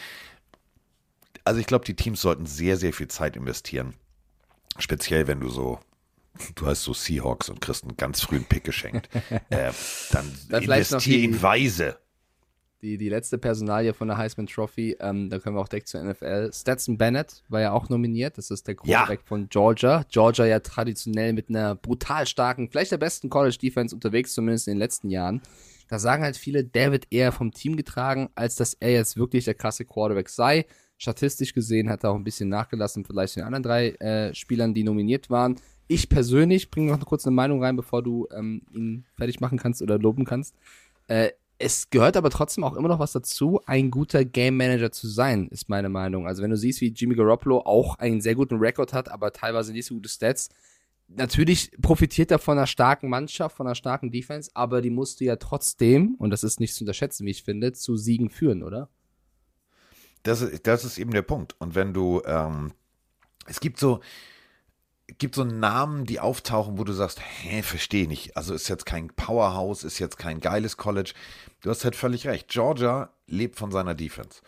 [1.44, 3.94] Also ich glaube, die Teams sollten sehr, sehr viel Zeit investieren.
[4.78, 5.80] Speziell, wenn du so,
[6.56, 9.10] du hast so Seahawks und kriegst einen ganz frühen Pick geschenkt.
[9.50, 9.72] äh,
[10.12, 12.00] dann Dann investier in Weise.
[12.86, 16.04] Die, die letzte Personalie von der Heisman Trophy, ähm, da können wir auch direkt zur
[16.04, 16.52] NFL.
[16.54, 18.38] Stetson Bennett war ja auch nominiert.
[18.38, 20.06] Das ist der Quarterback von Georgia.
[20.12, 24.76] Georgia ja traditionell mit einer brutal starken, vielleicht der besten College Defense unterwegs, zumindest in
[24.76, 25.42] den letzten Jahren.
[25.88, 29.46] Da sagen halt viele, der wird eher vom Team getragen, als dass er jetzt wirklich
[29.46, 30.68] der krasse Quarterback sei.
[31.00, 34.84] Statistisch gesehen hat er auch ein bisschen nachgelassen zu den anderen drei äh, Spielern, die
[34.84, 35.56] nominiert waren.
[35.88, 39.82] Ich persönlich bringe noch kurz eine Meinung rein, bevor du ähm, ihn fertig machen kannst
[39.82, 40.54] oder loben kannst.
[41.08, 45.08] Äh, es gehört aber trotzdem auch immer noch was dazu, ein guter Game Manager zu
[45.08, 46.28] sein, ist meine Meinung.
[46.28, 49.72] Also wenn du siehst, wie Jimmy Garoppolo auch einen sehr guten Rekord hat, aber teilweise
[49.72, 50.50] nicht so gute Stats,
[51.08, 55.26] natürlich profitiert er von einer starken Mannschaft, von einer starken Defense, aber die musst du
[55.26, 58.90] ja trotzdem, und das ist nicht zu unterschätzen, wie ich finde, zu Siegen führen, oder?
[60.24, 61.56] Das, ist- das ist eben der Punkt.
[61.60, 62.74] Und wenn du, ähm,
[63.46, 64.00] es gibt so,
[65.08, 68.36] gibt so Namen, die auftauchen, wo du sagst, hä, verstehe nicht.
[68.36, 71.14] Also ist jetzt kein Powerhouse, ist jetzt kein geiles College.
[71.62, 72.50] Du hast halt völlig recht.
[72.50, 74.42] Georgia lebt von seiner Defense.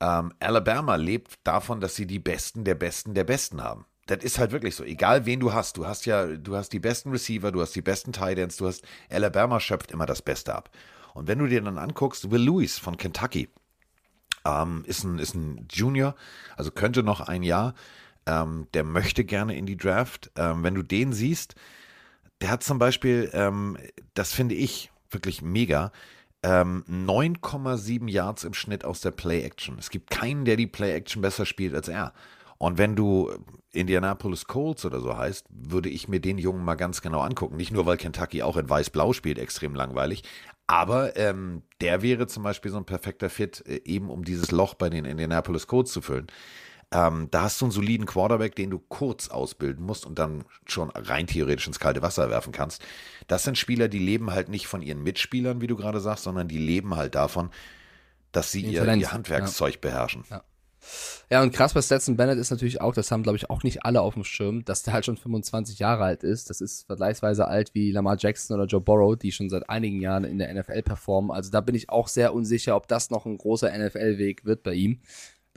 [0.00, 3.86] Ähm, Alabama lebt davon, dass sie die Besten der Besten der Besten haben.
[4.06, 4.84] Das ist halt wirklich so.
[4.84, 7.82] Egal wen du hast, du hast ja, du hast die besten Receiver, du hast die
[7.82, 10.70] besten Tight Ends, du hast Alabama schöpft immer das Beste ab.
[11.14, 13.48] Und wenn du dir dann anguckst, Will Lewis von Kentucky,
[14.46, 16.14] ähm, ist, ein, ist ein Junior,
[16.56, 17.74] also könnte noch ein Jahr.
[18.28, 20.30] Ähm, der möchte gerne in die Draft.
[20.36, 21.54] Ähm, wenn du den siehst,
[22.42, 23.78] der hat zum Beispiel, ähm,
[24.14, 25.90] das finde ich wirklich mega,
[26.42, 29.76] ähm, 9,7 Yards im Schnitt aus der Play-Action.
[29.78, 32.12] Es gibt keinen, der die Play-Action besser spielt als er.
[32.58, 33.32] Und wenn du
[33.72, 37.56] Indianapolis Colts oder so heißt, würde ich mir den Jungen mal ganz genau angucken.
[37.56, 40.22] Nicht nur, weil Kentucky auch in Weiß-Blau spielt, extrem langweilig,
[40.68, 44.74] aber ähm, der wäre zum Beispiel so ein perfekter Fit, äh, eben um dieses Loch
[44.74, 46.26] bei den Indianapolis Colts zu füllen.
[46.90, 50.90] Ähm, da hast du einen soliden Quarterback, den du kurz ausbilden musst und dann schon
[50.90, 52.82] rein theoretisch ins kalte Wasser werfen kannst.
[53.26, 56.48] Das sind Spieler, die leben halt nicht von ihren Mitspielern, wie du gerade sagst, sondern
[56.48, 57.50] die leben halt davon,
[58.32, 60.24] dass sie Ihr ihr, Handwerkszeug beherrschen.
[61.30, 63.84] Ja, und krass bei Stetson Bennett ist natürlich auch, das haben, glaube ich, auch nicht
[63.84, 66.48] alle auf dem Schirm, dass der halt schon 25 Jahre alt ist.
[66.48, 70.24] Das ist vergleichsweise alt wie Lamar Jackson oder Joe Burrow, die schon seit einigen Jahren
[70.24, 71.30] in der NFL performen.
[71.30, 74.72] Also da bin ich auch sehr unsicher, ob das noch ein großer NFL-Weg wird bei
[74.72, 75.00] ihm.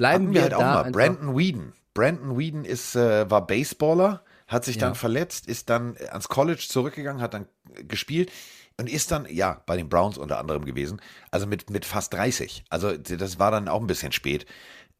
[0.01, 0.91] Bleiben wir, wir halt auch da mal.
[0.91, 1.73] Brandon Whedon.
[1.93, 4.81] Brandon Whedon ist, äh, war Baseballer, hat sich Ja.
[4.87, 7.47] dann verletzt, ist dann ans College zurückgegangen, hat dann
[7.87, 8.31] gespielt
[8.79, 12.63] und ist dann, ja, bei den Browns unter anderem gewesen, also mit, mit fast 30.
[12.69, 14.47] Also das war dann auch ein bisschen spät.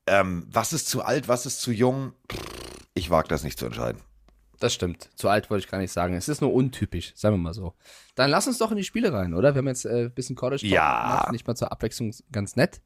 [0.06, 2.14] Ähm, was ist zu alt, was ist zu jung?
[2.94, 4.02] Ich wage das nicht zu entscheiden.
[4.60, 5.10] Das stimmt.
[5.16, 6.14] Zu alt wollte ich gar nicht sagen.
[6.14, 7.74] Es ist nur untypisch, sagen wir mal so.
[8.14, 9.56] Dann lass uns doch in die Spiele rein, oder?
[9.56, 11.02] Wir haben jetzt äh, ein bisschen College Ja.
[11.02, 12.80] gemacht, nicht mal zur Abwechslung ganz nett.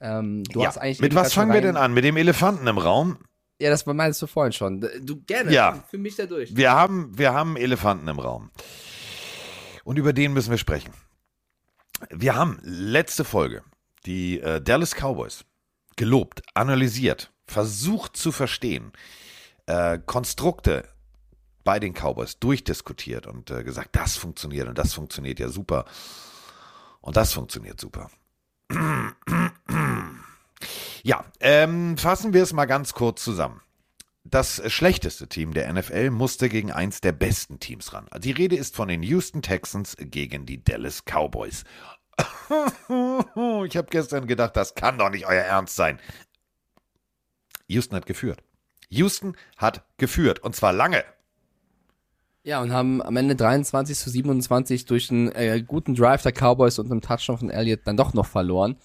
[0.00, 0.68] Ähm, du ja.
[0.68, 1.94] hast eigentlich Mit was fangen wir rein- denn an?
[1.94, 3.18] Mit dem Elefanten im Raum?
[3.58, 4.86] Ja, das meinst du vorhin schon.
[5.02, 5.50] Du gerne.
[5.52, 5.82] Ja.
[5.88, 6.54] Für mich da durch.
[6.54, 8.50] Wir haben, wir haben Elefanten im Raum.
[9.84, 10.92] Und über den müssen wir sprechen.
[12.10, 13.62] Wir haben letzte Folge
[14.04, 15.44] die äh, Dallas Cowboys
[15.96, 18.92] gelobt, analysiert, versucht zu verstehen,
[19.66, 20.86] äh, Konstrukte
[21.64, 25.86] bei den Cowboys durchdiskutiert und äh, gesagt, das funktioniert und das funktioniert ja super.
[27.00, 28.10] Und das funktioniert super.
[31.02, 33.60] Ja, ähm, fassen wir es mal ganz kurz zusammen.
[34.24, 38.08] Das schlechteste Team der NFL musste gegen eins der besten Teams ran.
[38.18, 41.64] Die Rede ist von den Houston Texans gegen die Dallas Cowboys.
[43.66, 46.00] Ich habe gestern gedacht, das kann doch nicht euer Ernst sein.
[47.66, 48.42] Houston hat geführt.
[48.88, 51.04] Houston hat geführt und zwar lange.
[52.46, 56.78] Ja, und haben am Ende 23 zu 27 durch einen äh, guten Drive der Cowboys
[56.78, 58.76] und einem Touchdown von Elliott dann doch noch verloren.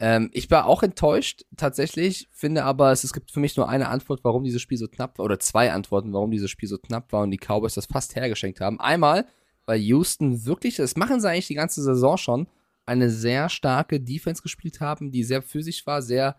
[0.00, 3.88] Ähm, ich war auch enttäuscht, tatsächlich, finde aber, es, es gibt für mich nur eine
[3.88, 7.12] Antwort, warum dieses Spiel so knapp war, oder zwei Antworten, warum dieses Spiel so knapp
[7.12, 8.80] war und die Cowboys das fast hergeschenkt haben.
[8.80, 9.26] Einmal,
[9.64, 12.48] weil Houston wirklich, das machen sie eigentlich die ganze Saison schon,
[12.84, 16.34] eine sehr starke Defense gespielt haben, die sehr physisch war, sehr,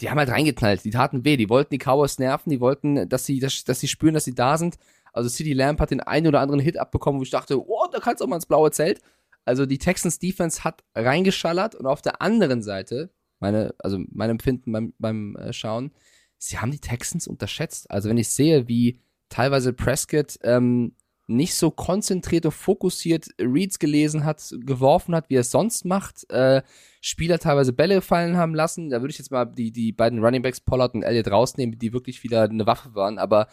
[0.00, 3.24] die haben halt reingeknallt, die taten weh, die wollten die Cowboys nerven, die wollten, dass
[3.24, 4.78] sie, dass, dass sie spüren, dass sie da sind.
[5.18, 7.98] Also CD Lamp hat den einen oder anderen Hit abbekommen, wo ich dachte, oh, da
[7.98, 9.00] kannst du auch mal ins blaue Zelt.
[9.44, 14.70] Also die Texans Defense hat reingeschallert und auf der anderen Seite, meine, also mein Empfinden
[14.70, 15.90] beim, beim äh, Schauen,
[16.36, 17.90] sie haben die Texans unterschätzt.
[17.90, 20.94] Also wenn ich sehe, wie teilweise Prescott ähm,
[21.26, 26.30] nicht so konzentriert und fokussiert Reads gelesen hat, geworfen hat, wie er es sonst macht,
[26.30, 26.62] äh,
[27.00, 30.42] Spieler teilweise Bälle fallen haben lassen, da würde ich jetzt mal die, die beiden Running
[30.42, 33.48] Backs Pollard und Elliott rausnehmen, die wirklich wieder eine Waffe waren, aber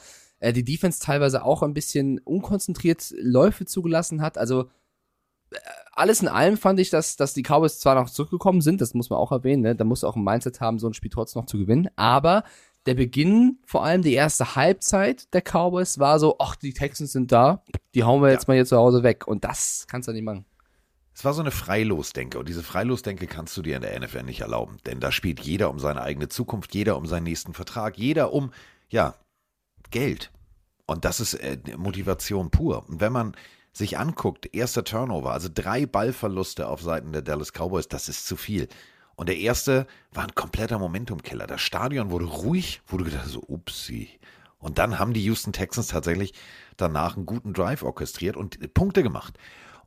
[0.46, 4.70] äh, die Defense teilweise auch ein bisschen unkonzentriert Läufe zugelassen hat, also
[5.94, 9.10] alles in allem fand ich, dass, dass die Cowboys zwar noch zurückgekommen sind, das muss
[9.10, 9.76] man auch erwähnen, ne?
[9.76, 12.44] da musst du auch ein Mindset haben, so ein Spiel trotzdem noch zu gewinnen, aber
[12.86, 17.32] der Beginn, vor allem die erste Halbzeit der Cowboys, war so, ach, die Texans sind
[17.32, 17.64] da,
[17.96, 19.28] die hauen wir jetzt mal hier zu Hause weg.
[19.28, 20.46] Und das kannst du nicht machen.
[21.16, 24.42] Es war so eine Freilosdenke und diese Freilosdenke kannst du dir in der NFL nicht
[24.42, 28.34] erlauben, denn da spielt jeder um seine eigene Zukunft, jeder um seinen nächsten Vertrag, jeder
[28.34, 28.52] um,
[28.90, 29.16] ja,
[29.92, 30.32] Geld.
[30.86, 32.88] Und das ist äh, Motivation pur.
[32.88, 33.36] Und wenn man
[33.74, 38.36] sich anguckt, erster Turnover, also drei Ballverluste auf Seiten der Dallas Cowboys, das ist zu
[38.36, 38.68] viel.
[39.16, 41.48] Und der erste war ein kompletter Momentumkiller.
[41.48, 44.10] Das Stadion wurde ruhig, wurde gedacht, so, upsi.
[44.60, 46.34] Und dann haben die Houston Texans tatsächlich
[46.78, 49.38] danach einen guten Drive orchestriert und Punkte gemacht.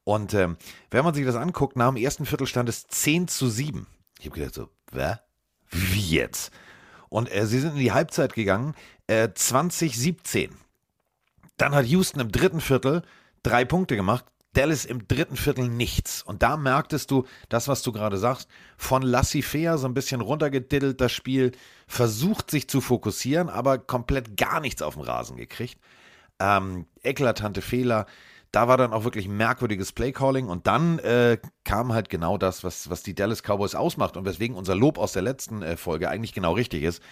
[0.05, 0.57] Und ähm,
[0.91, 3.87] wenn man sich das anguckt, nach dem ersten Viertel stand es 10 zu 7.
[4.19, 5.17] Ich habe gedacht so, Wä?
[5.71, 6.51] wie jetzt?
[7.09, 8.75] Und äh, sie sind in die Halbzeit gegangen,
[9.07, 10.55] äh, 2017.
[11.59, 13.03] Dann hat Houston im dritten Viertel
[13.43, 16.23] drei Punkte gemacht, Dallas im dritten Viertel nichts.
[16.23, 21.01] Und da merktest du, das, was du gerade sagst, von Laissez-faire so ein bisschen runtergediddelt
[21.01, 21.53] das Spiel,
[21.87, 25.79] versucht sich zu fokussieren, aber komplett gar nichts auf dem Rasen gekriegt.
[26.41, 28.07] Ähm, eklatante Fehler.
[28.51, 32.89] Da war dann auch wirklich merkwürdiges Playcalling und dann äh, kam halt genau das, was,
[32.89, 36.33] was die Dallas Cowboys ausmacht und weswegen unser Lob aus der letzten äh, Folge eigentlich
[36.33, 37.03] genau richtig ist.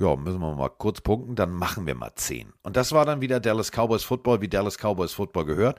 [0.00, 2.52] Ja, müssen wir mal kurz punkten, dann machen wir mal 10.
[2.62, 5.78] Und das war dann wieder Dallas Cowboys Football, wie Dallas Cowboys Football gehört.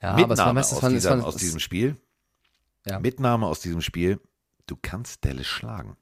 [0.00, 1.96] Ja, Mitnahme aus, es war- es dieser, war- aus diesem Spiel.
[2.86, 2.98] Ja.
[2.98, 4.18] Mitnahme aus diesem Spiel.
[4.66, 5.96] Du kannst Dallas schlagen.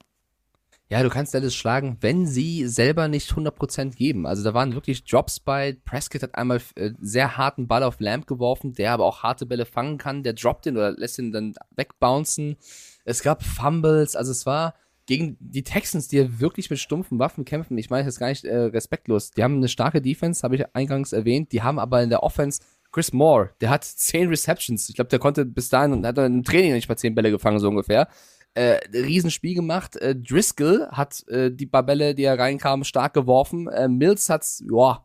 [0.88, 4.26] Ja, du kannst Dallas schlagen, wenn sie selber nicht 100% geben.
[4.26, 5.76] Also da waren wirklich Drops bei.
[5.84, 9.66] Prescott hat einmal äh, sehr harten Ball auf Lamp geworfen, der aber auch harte Bälle
[9.66, 10.22] fangen kann.
[10.22, 12.56] Der droppt ihn oder lässt ihn dann wegbouncen.
[13.04, 14.16] Es gab Fumbles.
[14.16, 14.74] Also es war
[15.10, 17.76] gegen die Texans, die ja wirklich mit stumpfen Waffen kämpfen.
[17.78, 19.32] Ich meine, das ist gar nicht äh, respektlos.
[19.32, 21.50] Die haben eine starke Defense, habe ich eingangs erwähnt.
[21.50, 22.60] Die haben aber in der Offense
[22.92, 24.88] Chris Moore, der hat 10 Receptions.
[24.88, 27.32] Ich glaube, der konnte bis dahin und hat dann im Training nicht mal 10 Bälle
[27.32, 28.06] gefangen, so ungefähr
[28.54, 29.96] äh, Riesenspiel gemacht.
[29.96, 33.66] Äh, Driscoll hat äh, die paar Bälle, die er reinkam, stark geworfen.
[33.66, 35.04] Äh, Mills hat's, ja,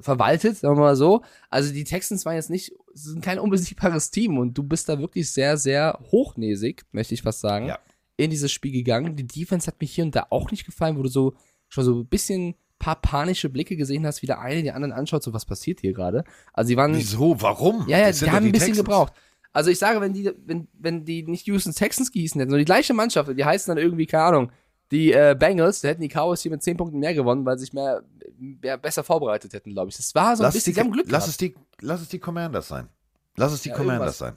[0.00, 1.22] verwaltet, sagen wir mal so.
[1.50, 5.30] Also die Texans waren jetzt nicht, sind kein unbesiegbares Team und du bist da wirklich
[5.30, 7.78] sehr, sehr hochnäsig, möchte ich fast sagen, Ja.
[8.16, 9.16] In dieses Spiel gegangen.
[9.16, 11.34] Die Defense hat mir hier und da auch nicht gefallen, wo du so
[11.68, 15.22] schon so ein bisschen paar panische Blicke gesehen hast, wie der eine die anderen anschaut,
[15.22, 16.24] so was passiert hier gerade.
[16.52, 17.40] Also die waren Wieso?
[17.40, 17.84] Warum?
[17.88, 18.78] ja, ja, die haben ein bisschen Texans.
[18.78, 19.12] gebraucht.
[19.52, 22.66] Also ich sage, wenn die, wenn, wenn die nicht Houston Texans gießen hätten, sondern die
[22.66, 24.52] gleiche Mannschaft, die heißen dann irgendwie, keine Ahnung,
[24.92, 27.64] die äh, Bengals, da hätten die Cowboys hier mit 10 Punkten mehr gewonnen, weil sie
[27.64, 28.02] sich mehr,
[28.38, 29.96] mehr besser vorbereitet hätten, glaube ich.
[29.96, 31.28] Das war so ein Lass, bisschen, die, sie haben Glück lass, gehabt.
[31.30, 32.88] es die, lass es die Commanders sein.
[33.36, 34.36] Lass es die Ja, Commanders irgendwas.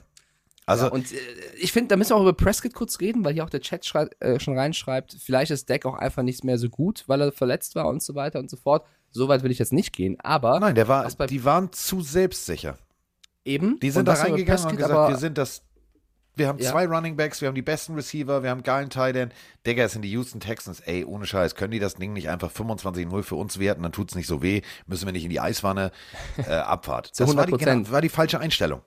[0.70, 1.16] Also, ja, und äh,
[1.58, 3.84] ich finde, da müssen wir auch über Prescott kurz reden, weil hier auch der Chat
[4.20, 7.74] äh, schon reinschreibt, vielleicht ist Deck auch einfach nicht mehr so gut, weil er verletzt
[7.74, 8.86] war und so weiter und so fort.
[9.10, 12.78] So weit will ich jetzt nicht gehen, aber Nein, der war, die waren zu selbstsicher.
[13.44, 13.80] eben.
[13.80, 15.62] Die sind da das haben wir reingegangen und gesagt, wir sind das.
[16.36, 16.70] Wir haben Ja.
[16.70, 19.32] zwei Running Backs, wir haben die besten Receiver, wir haben geilen Tight End.
[19.66, 20.78] Digga, es sind die Houston Texans.
[20.80, 24.14] Ey, ohne Scheiß, können die das Ding nicht einfach 25-0 für uns werten, dann tut's
[24.14, 25.90] nicht so weh, müssen wir nicht in die Eiswanne
[26.38, 27.10] äh, Abfahrt.
[27.18, 27.58] Das war die, 100%.
[27.58, 28.80] genau, war die falsche Einstellung.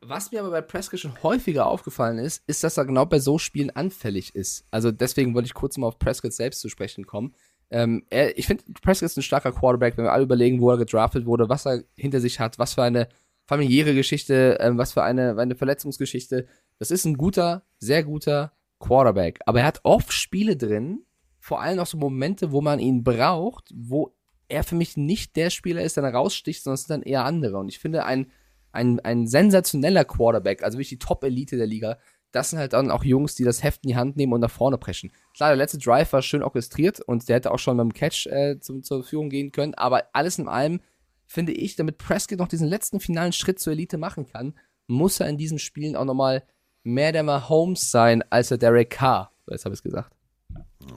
[0.00, 3.38] Was mir aber bei Prescott schon häufiger aufgefallen ist, ist, dass er genau bei so
[3.38, 4.64] Spielen anfällig ist.
[4.70, 7.34] Also deswegen wollte ich kurz mal auf Prescott selbst zu sprechen kommen.
[7.70, 10.78] Ähm, er, ich finde, Prescott ist ein starker Quarterback, wenn wir alle überlegen, wo er
[10.78, 13.08] gedraftet wurde, was er hinter sich hat, was für eine
[13.46, 16.46] familiäre Geschichte, ähm, was für eine, eine Verletzungsgeschichte.
[16.78, 19.40] Das ist ein guter, sehr guter Quarterback.
[19.46, 21.04] Aber er hat oft Spiele drin,
[21.40, 24.14] vor allem auch so Momente, wo man ihn braucht, wo
[24.48, 27.58] er für mich nicht der Spieler ist, der raussticht, sondern es sind dann eher andere.
[27.58, 28.30] Und ich finde, ein,
[28.72, 31.98] ein, ein sensationeller Quarterback, also wirklich die Top-Elite der Liga,
[32.32, 34.50] das sind halt dann auch Jungs, die das Heft in die Hand nehmen und nach
[34.50, 35.10] vorne preschen.
[35.34, 38.60] Klar, der letzte Drive war schön orchestriert und der hätte auch schon beim Catch äh,
[38.60, 40.80] zum, zur Verfügung gehen können, aber alles in allem
[41.26, 44.54] finde ich, damit Prescott noch diesen letzten finalen Schritt zur Elite machen kann,
[44.86, 46.42] muss er in diesen Spielen auch nochmal
[46.84, 49.32] mehr der Mahomes sein, als der Derek Carr.
[49.44, 50.10] So, Jetzt habe ich es gesagt.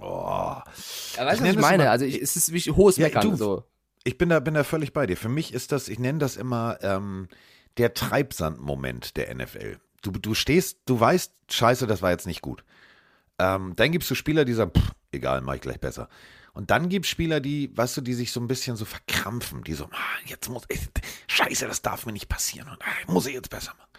[0.02, 0.56] Oh.
[1.18, 1.84] Ja, weißt du, Ich was ich meine?
[1.84, 3.32] immer- Also ich, es ist wie hohes Ja, Meckern.
[3.32, 3.64] du- so.
[4.04, 5.16] Ich bin da, bin da völlig bei dir.
[5.18, 7.28] Für mich ist das, ich nenne das immer ähm,
[7.78, 9.80] der Treibsand-Moment der NFL.
[10.02, 12.64] Du, du stehst, du weißt, scheiße, das war jetzt nicht gut.
[13.40, 16.10] Ähm, dann gibst du Spieler, die sagen, pff, egal, mach ich gleich besser.
[16.54, 19.64] Und dann gibt es Spieler, die, weißt du, die sich so ein bisschen so verkrampfen,
[19.64, 20.80] die so, ah, jetzt muss ich,
[21.28, 23.90] scheiße, das darf mir nicht passieren und ah, muss ich jetzt besser machen.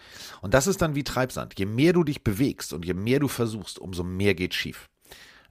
[0.41, 1.57] Und das ist dann wie Treibsand.
[1.57, 4.89] Je mehr du dich bewegst und je mehr du versuchst, umso mehr geht schief.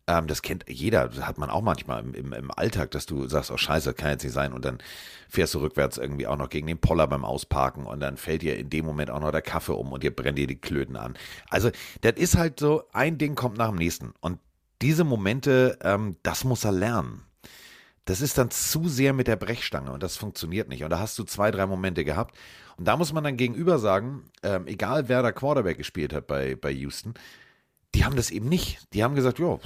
[0.06, 3.28] Ähm, das kennt jeder, das hat man auch manchmal im, im, im Alltag, dass du
[3.28, 4.78] sagst, oh scheiße, kann jetzt nicht sein und dann
[5.28, 8.56] fährst du rückwärts irgendwie auch noch gegen den Poller beim Ausparken und dann fällt dir
[8.58, 11.16] in dem Moment auch noch der Kaffee um und dir brennt dir die Klöten an.
[11.48, 14.38] Also das ist halt so, ein Ding kommt nach dem nächsten und
[14.82, 17.22] diese Momente, ähm, das muss er lernen.
[18.04, 20.82] Das ist dann zu sehr mit der Brechstange und das funktioniert nicht.
[20.82, 22.36] Und da hast du zwei, drei Momente gehabt.
[22.76, 26.56] Und da muss man dann gegenüber sagen, ähm, egal wer da Quarterback gespielt hat bei,
[26.56, 27.14] bei Houston,
[27.94, 28.80] die haben das eben nicht.
[28.94, 29.58] Die haben gesagt, ja,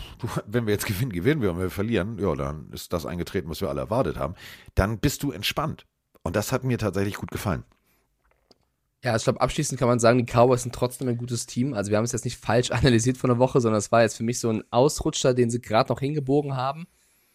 [0.47, 3.61] wenn wir jetzt gewinnen, gewinnen wir und wir verlieren, ja, dann ist das eingetreten, was
[3.61, 4.35] wir alle erwartet haben.
[4.75, 5.87] Dann bist du entspannt.
[6.23, 7.63] Und das hat mir tatsächlich gut gefallen.
[9.05, 11.75] Ja, ich glaube, abschließend kann man sagen, die Cowboys sind trotzdem ein gutes Team.
[11.75, 14.17] Also wir haben es jetzt nicht falsch analysiert von der Woche, sondern es war jetzt
[14.17, 16.87] für mich so ein Ausrutscher, den sie gerade noch hingebogen haben.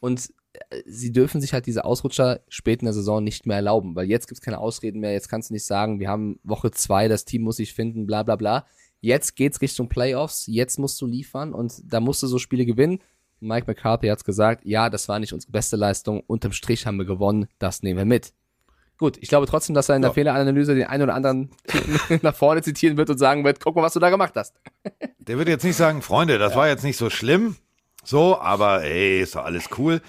[0.01, 3.95] Und äh, sie dürfen sich halt diese Ausrutscher spät in der Saison nicht mehr erlauben,
[3.95, 5.13] weil jetzt gibt es keine Ausreden mehr.
[5.13, 8.23] Jetzt kannst du nicht sagen, wir haben Woche zwei, das Team muss sich finden, bla
[8.23, 8.65] bla bla.
[9.01, 12.99] Jetzt geht's Richtung Playoffs, jetzt musst du liefern und da musst du so Spiele gewinnen.
[13.39, 16.21] Mike McCarthy hat's gesagt, ja, das war nicht unsere beste Leistung.
[16.27, 18.33] Unterm Strich haben wir gewonnen, das nehmen wir mit.
[18.99, 20.13] Gut, ich glaube trotzdem, dass er in der Ja.
[20.13, 21.49] Fehleranalyse den einen oder anderen
[22.21, 24.53] nach vorne zitieren wird und sagen wird, guck mal, was du da gemacht hast.
[25.17, 27.55] Der wird jetzt nicht sagen, Freunde, das war jetzt nicht so schlimm,
[28.03, 30.01] so, aber ey, ist doch alles cool.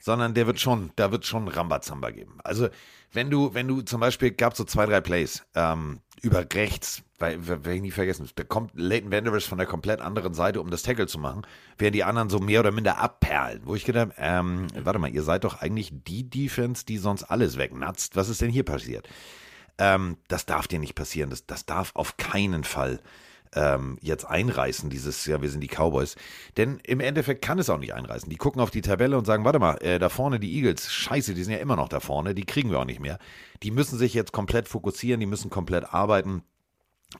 [0.00, 2.38] Sondern der wird schon, da wird schon Rambazamba geben.
[2.44, 2.68] Also,
[3.12, 7.46] wenn du, wenn du zum Beispiel, gab so zwei, drei Plays ähm, über rechts, weil,
[7.48, 10.82] werde ich nie vergessen, da kommt Leighton Vanderbilt von der komplett anderen Seite, um das
[10.82, 11.42] Tackle zu machen,
[11.76, 13.62] während die anderen so mehr oder minder abperlen.
[13.64, 17.24] Wo ich gedacht habe, ähm, warte mal, ihr seid doch eigentlich die Defense, die sonst
[17.24, 18.16] alles wegnatzt.
[18.16, 19.08] Was ist denn hier passiert?
[19.78, 21.30] Ähm, das darf dir nicht passieren.
[21.30, 23.00] Das, das darf auf keinen Fall
[23.54, 26.14] ähm, jetzt einreißen, dieses, ja, wir sind die Cowboys.
[26.56, 28.28] Denn im Endeffekt kann es auch nicht einreißen.
[28.28, 31.34] Die gucken auf die Tabelle und sagen, warte mal, äh, da vorne die Eagles, scheiße,
[31.34, 33.18] die sind ja immer noch da vorne, die kriegen wir auch nicht mehr.
[33.62, 36.42] Die müssen sich jetzt komplett fokussieren, die müssen komplett arbeiten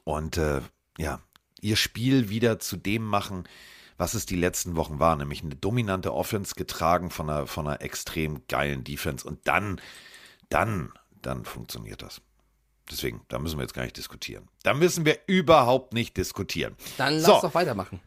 [0.04, 0.60] und äh,
[0.98, 1.20] ja,
[1.60, 3.44] ihr Spiel wieder zu dem machen,
[3.96, 7.82] was es die letzten Wochen war, nämlich eine dominante Offense getragen von einer, von einer
[7.82, 9.80] extrem geilen Defense und dann,
[10.50, 12.20] dann, dann funktioniert das.
[12.90, 14.48] Deswegen, da müssen wir jetzt gar nicht diskutieren.
[14.62, 16.74] Da müssen wir überhaupt nicht diskutieren.
[16.96, 17.40] Dann lass So.
[17.42, 18.00] doch weitermachen.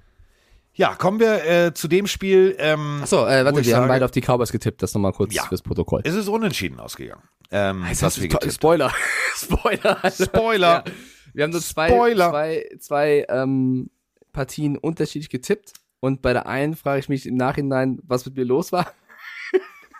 [0.74, 2.56] Ja, kommen wir äh, zu dem Spiel.
[2.58, 5.34] Ähm, Achso, äh, warte, wir haben sage, beide auf die Cowboys getippt, das nochmal kurz
[5.36, 5.44] Ja.
[5.46, 6.02] fürs Protokoll.
[6.06, 7.22] Es ist unentschieden ausgegangen.
[7.52, 8.92] Ähm, Das was wir getippt Spoiler.
[9.36, 10.02] Spoiler.
[10.02, 10.12] haben.
[10.14, 10.84] Spoiler.
[10.88, 10.94] Ja.
[11.34, 12.30] Wir haben nur zwei, Spoiler.
[12.30, 13.90] zwei, zwei ähm,
[14.34, 15.74] Partien unterschiedlich getippt.
[16.00, 18.92] Und bei der einen frage ich mich im Nachhinein, was mit mir los war.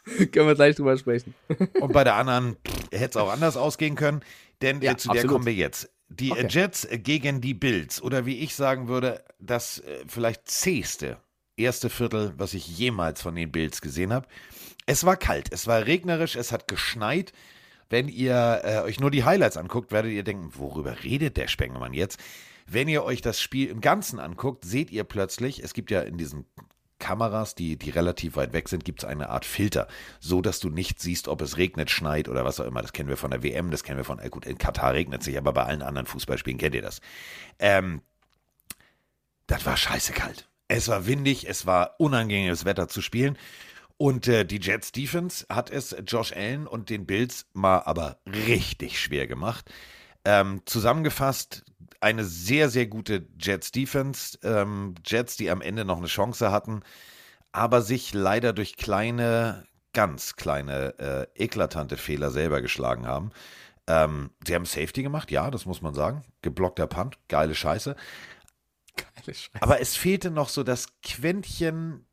[0.32, 1.36] Können wir gleich drüber sprechen.
[1.80, 2.58] Und bei der anderen
[2.92, 4.22] hätte es auch anders ausgehen können,
[4.62, 5.32] denn Ja, zu der absolut.
[5.32, 5.90] kommen wir jetzt.
[6.10, 6.48] Die Okay.
[6.50, 11.18] Jets gegen die Bills oder wie ich sagen würde, das äh, vielleicht zähste
[11.56, 14.28] erste Viertel, was ich jemals von den Bills gesehen habe.
[14.88, 17.32] Es war kalt, es war regnerisch, es hat geschneit.
[17.92, 21.94] Wenn ihr äh, euch nur die Highlights anguckt, werdet ihr denken, worüber redet der Spengemann
[21.94, 22.20] jetzt?
[22.66, 26.18] Wenn ihr euch das Spiel im Ganzen anguckt, seht ihr plötzlich, es gibt ja in
[26.18, 26.46] diesen
[27.00, 29.88] Kameras, die, die relativ weit weg sind, gibt es eine Art Filter,
[30.22, 32.82] so dass du nicht siehst, ob es regnet, schneit oder was auch immer.
[32.82, 35.22] Das kennen wir von der WM, das kennen wir von, äh gut, in Katar regnet
[35.22, 37.02] sich, aber bei allen anderen Fußballspielen kennt ihr das.
[37.60, 38.02] Ähm,
[39.48, 40.48] das war scheiße kalt.
[40.70, 43.38] Es war windig, es war unangenehmes Wetter zu spielen.
[44.02, 49.00] Und äh, die Jets Defense hat es Josh Allen und den Bills mal aber richtig
[49.00, 49.72] schwer gemacht.
[50.26, 51.64] Ähm, zusammengefasst,
[52.00, 54.40] eine sehr, sehr gute Jets Defense.
[54.42, 56.82] Ähm, Jets, die am Ende noch eine Chance hatten,
[57.52, 63.30] aber sich leider durch kleine, ganz kleine, äh, eklatante Fehler selber geschlagen haben.
[63.86, 66.24] Ähm, sie haben Safety gemacht, ja, das muss man sagen.
[66.42, 67.96] Geblockter Punt, geile Scheiße.
[68.96, 69.62] Geile Scheiße.
[69.62, 72.08] Aber es fehlte noch so das Quäntchen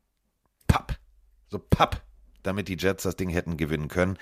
[0.67, 0.99] Papp.
[1.49, 2.01] So Papp,
[2.43, 4.17] damit die Jets das Ding hätten gewinnen können.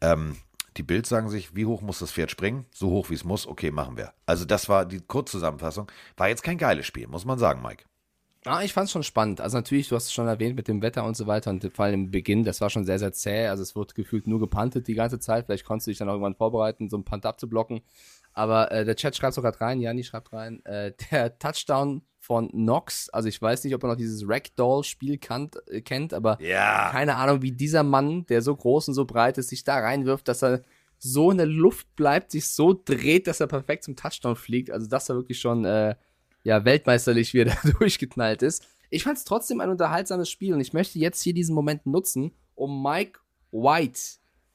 [0.00, 0.36] Ähm,
[0.76, 2.66] die Bills sagen sich, wie hoch muss das Pferd springen?
[2.70, 4.12] So hoch wie es muss, okay, machen wir.
[4.26, 5.90] Also das war die Kurzzusammenfassung.
[6.16, 7.84] War jetzt kein geiles Spiel, muss man sagen, Mike.
[8.44, 9.40] Ah, ich fand es schon spannend.
[9.40, 11.86] Also natürlich, du hast es schon erwähnt mit dem Wetter und so weiter und vor
[11.86, 13.48] allem im Beginn, das war schon sehr, sehr zäh.
[13.48, 15.46] Also es wurde gefühlt nur gepantet die ganze Zeit.
[15.46, 17.80] Vielleicht konntest du dich dann irgendwann vorbereiten, so einen Punt abzublocken.
[18.34, 23.08] Aber äh, der Chat schreibt sogar rein, Jani schreibt rein, äh, der Touchdown von Knox,
[23.10, 26.90] also ich weiß nicht, ob er noch dieses Ragdoll-Spiel äh, kennt, aber Ja.
[26.90, 30.26] keine Ahnung, wie dieser Mann, der so groß und so breit ist, sich da reinwirft,
[30.26, 30.62] dass er
[30.98, 34.72] so in der Luft bleibt, sich so dreht, dass er perfekt zum Touchdown fliegt.
[34.72, 35.94] Also das war wirklich schon äh,
[36.42, 38.66] ja weltmeisterlich, wie er da durchgeknallt ist.
[38.90, 42.32] Ich fand es trotzdem ein unterhaltsames Spiel und ich möchte jetzt hier diesen Moment nutzen,
[42.56, 43.20] um Mike
[43.52, 44.00] White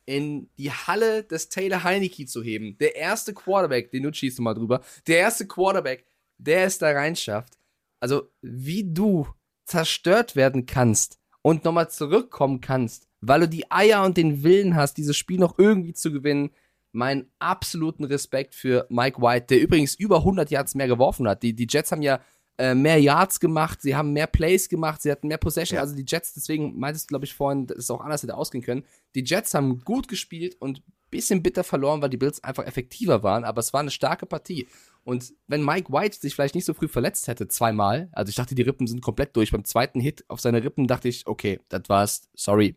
[0.06, 2.78] in die Halle des Taylor Heineke zu heben.
[2.80, 6.04] Der erste Quarterback, den du schießt du mal drüber, der erste Quarterback,
[6.38, 7.54] der es da reinschafft.
[8.02, 9.28] Also, wie du
[9.66, 14.98] zerstört werden kannst und nochmal zurückkommen kannst, weil du die Eier und den Willen hast,
[14.98, 16.52] dieses Spiel noch irgendwie zu gewinnen.
[16.94, 21.42] Meinen absoluten Respekt für Mike White, der übrigens über 100 Yards mehr geworfen hat.
[21.42, 22.20] Die, die Jets haben ja
[22.58, 25.78] äh, mehr Yards gemacht, sie haben mehr Plays gemacht, sie hatten mehr Possession.
[25.78, 25.82] Ja.
[25.82, 28.64] Also die Jets, deswegen meintest du, glaube ich, vorhin, dass es auch anders hätte ausgehen
[28.64, 28.84] können.
[29.16, 33.24] Die Jets haben gut gespielt und ein bisschen bitter verloren, weil die Bills einfach effektiver
[33.24, 34.68] waren, aber es war eine starke Partie.
[35.04, 38.54] Und wenn Mike White sich vielleicht nicht so früh verletzt hätte, zweimal, also ich dachte,
[38.54, 39.52] die Rippen sind komplett durch.
[39.52, 42.76] Beim zweiten Hit auf seine Rippen dachte ich, okay, das war's, sorry.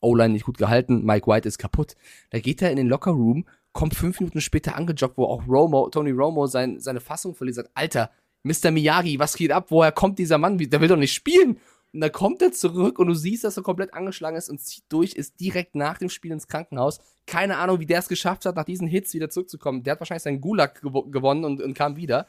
[0.00, 1.96] O-Line nicht gut gehalten, Mike White ist kaputt.
[2.30, 5.88] Da geht er in den Locker Room, kommt fünf Minuten später angejoggt, wo auch Romo,
[5.88, 8.10] Tony Romo sein, seine Fassung verliert, sagt, Alter,
[8.44, 8.70] Mr.
[8.70, 9.66] Miyagi, was geht ab?
[9.70, 10.56] Woher kommt dieser Mann?
[10.58, 11.58] Der will doch nicht spielen.
[11.92, 14.84] Und dann kommt er zurück und du siehst, dass er komplett angeschlagen ist und zieht
[14.90, 17.00] durch, ist direkt nach dem Spiel ins Krankenhaus.
[17.26, 19.82] Keine Ahnung, wie der es geschafft hat, nach diesen Hits wieder zurückzukommen.
[19.82, 22.26] Der hat wahrscheinlich seinen Gulag gewo gewonnen und, und kam wieder.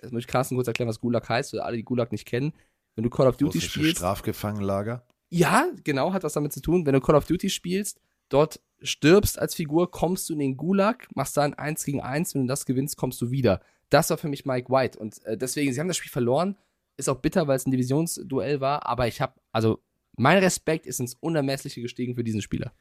[0.00, 2.52] Jetzt muss ich Carsten kurz erklären, was Gulag heißt, für alle, die Gulag nicht kennen.
[2.94, 3.98] Wenn du Call of Duty spielst.
[3.98, 5.04] Strafgefangenenlager.
[5.30, 6.86] Ja, genau, hat was damit zu tun.
[6.86, 11.08] Wenn du Call of Duty spielst, dort stirbst als Figur, kommst du in den Gulag,
[11.14, 13.60] machst da ein 1 gegen 1, wenn du das gewinnst, kommst du wieder.
[13.90, 14.98] Das war für mich Mike White.
[14.98, 16.56] Und äh, deswegen, sie haben das Spiel verloren.
[16.96, 19.80] Ist auch bitter, weil es ein Divisionsduell war, aber ich habe, also
[20.16, 22.72] mein Respekt ist ins Unermessliche gestiegen für diesen Spieler.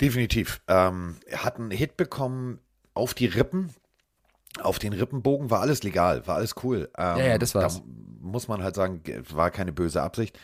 [0.00, 0.60] Definitiv.
[0.68, 2.58] Ähm, er hat einen Hit bekommen
[2.94, 3.70] auf die Rippen.
[4.62, 6.90] Auf den Rippenbogen war alles legal, war alles cool.
[6.98, 7.76] Ähm, Ja, ja, das war's.
[7.78, 7.82] Da
[8.20, 10.38] muss man halt sagen, war keine böse Absicht.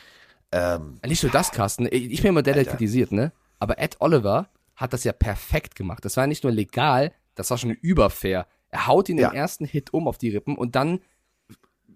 [0.52, 1.88] Ähm, Nicht nur das, Carsten.
[1.90, 2.70] Ich bin immer der, der Alter.
[2.72, 3.32] kritisiert, ne?
[3.58, 6.04] Aber Ed Oliver hat das ja perfekt gemacht.
[6.04, 8.46] Das war nicht nur legal, das war schon überfair.
[8.68, 9.30] Er haut ihn Ja.
[9.30, 11.00] den ersten Hit um auf die Rippen und dann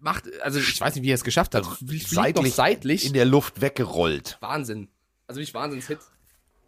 [0.00, 1.64] macht, also ich weiß nicht, wie er es geschafft hat.
[2.06, 3.06] Seitlich, seitlich.
[3.06, 4.38] in der Luft weggerollt.
[4.40, 4.88] Wahnsinn.
[5.26, 5.98] Also wirklich Wahnsinnshit.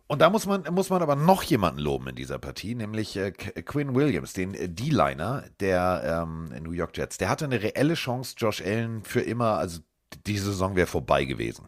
[0.07, 3.29] Und da muss man, muss man aber noch jemanden loben in dieser Partie, nämlich äh,
[3.29, 7.17] Qu- Quinn Williams, den äh, D-Liner der ähm, New York Jets.
[7.17, 9.81] Der hatte eine reelle Chance, Josh Allen für immer, also
[10.27, 11.67] die Saison wäre vorbei gewesen.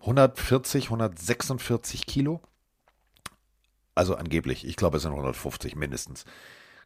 [0.00, 2.42] 140, 146 Kilo.
[3.94, 6.24] Also angeblich, ich glaube es sind 150 mindestens.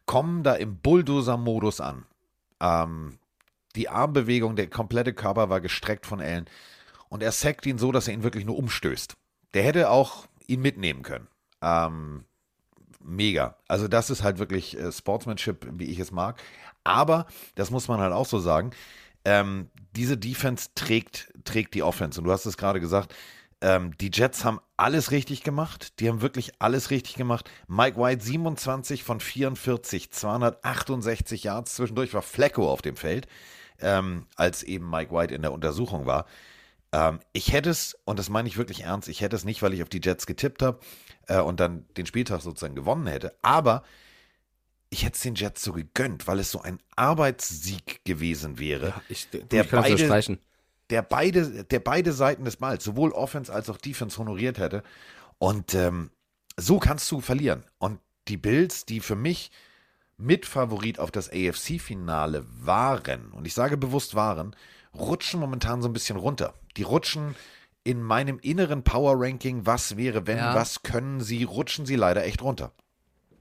[0.05, 2.05] Kommen da im Bulldozer-Modus an.
[2.59, 3.19] Ähm,
[3.75, 6.45] die Armbewegung, der komplette Körper war gestreckt von Allen.
[7.09, 9.15] Und er sackt ihn so, dass er ihn wirklich nur umstößt.
[9.53, 11.27] Der hätte auch ihn mitnehmen können.
[11.61, 12.25] Ähm,
[12.99, 13.57] mega.
[13.67, 16.41] Also das ist halt wirklich äh, Sportsmanship, wie ich es mag.
[16.83, 18.71] Aber, das muss man halt auch so sagen,
[19.25, 22.19] ähm, diese Defense trägt, trägt die Offense.
[22.19, 23.13] Und du hast es gerade gesagt,
[23.61, 25.99] ähm, die Jets haben alles richtig gemacht.
[25.99, 27.49] Die haben wirklich alles richtig gemacht.
[27.67, 31.75] Mike White 27 von 44, 268 Yards.
[31.75, 33.27] Zwischendurch war Flecko auf dem Feld,
[33.79, 36.25] ähm, als eben Mike White in der Untersuchung war.
[36.91, 39.73] Ähm, ich hätte es, und das meine ich wirklich ernst, ich hätte es nicht, weil
[39.73, 40.79] ich auf die Jets getippt habe
[41.27, 43.83] äh, und dann den Spieltag sozusagen gewonnen hätte, aber
[44.89, 49.29] ich hätte es den Jets so gegönnt, weil es so ein Arbeitssieg gewesen wäre, Ich,
[49.29, 50.39] Der ich kann das beide- unterstreichen.
[50.89, 54.83] Der beide, der beide Seiten des Balls, sowohl Offense als auch Defense honoriert hätte.
[55.37, 56.11] Und ähm,
[56.57, 57.63] so kannst du verlieren.
[57.77, 59.51] Und die Bills, die für mich
[60.17, 64.55] Mitfavorit auf das AFC-Finale waren, und ich sage bewusst waren,
[64.93, 66.53] rutschen momentan so ein bisschen runter.
[66.77, 67.35] Die rutschen
[67.83, 70.53] in meinem inneren Power-Ranking, was wäre, wenn, Ja.
[70.53, 72.71] was können sie, rutschen sie leider echt runter.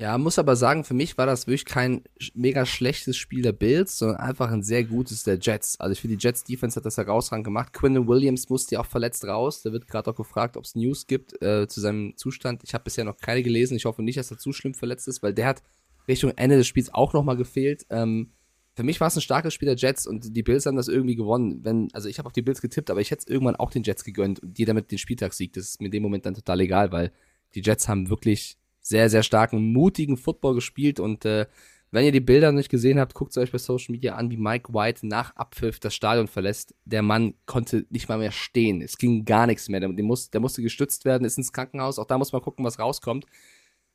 [0.00, 3.98] Ja, muss aber sagen, für mich war das wirklich kein mega schlechtes Spiel der Bills,
[3.98, 5.80] sondern einfach ein sehr gutes der Jets.
[5.80, 7.72] Also ich finde, die Jets Defense hat das herausragend gemacht.
[7.72, 9.62] Quinton Williams musste ja auch verletzt raus.
[9.62, 12.62] Da wird gerade auch gefragt, ob es News gibt äh, zu seinem Zustand.
[12.62, 13.76] Ich habe bisher noch keine gelesen.
[13.76, 15.64] Ich hoffe nicht, dass er zu schlimm verletzt ist, weil der hat
[16.06, 17.84] Richtung Ende des Spiels auch nochmal gefehlt.
[17.90, 18.30] Ähm,
[18.76, 21.16] für mich war es ein starkes Spiel der Jets und die Bills haben das irgendwie
[21.16, 21.64] gewonnen.
[21.64, 23.82] Wenn, also ich habe auf die Bills getippt, aber ich hätte es irgendwann auch den
[23.82, 25.52] Jets gegönnt und die damit den Spieltagssieg.
[25.54, 27.10] Das ist mir in dem Moment dann total egal, weil
[27.56, 28.58] die Jets haben wirklich
[28.88, 31.46] sehr, sehr starken, mutigen Football gespielt und äh,
[31.90, 34.36] wenn ihr die Bilder nicht gesehen habt, guckt es euch bei Social Media an, wie
[34.36, 36.74] Mike White nach Abpfiff das Stadion verlässt.
[36.84, 38.82] Der Mann konnte nicht mal mehr stehen.
[38.82, 39.80] Es ging gar nichts mehr.
[39.80, 41.98] Der, der, muss, der musste gestützt werden, ist ins Krankenhaus.
[41.98, 43.24] Auch da muss man gucken, was rauskommt.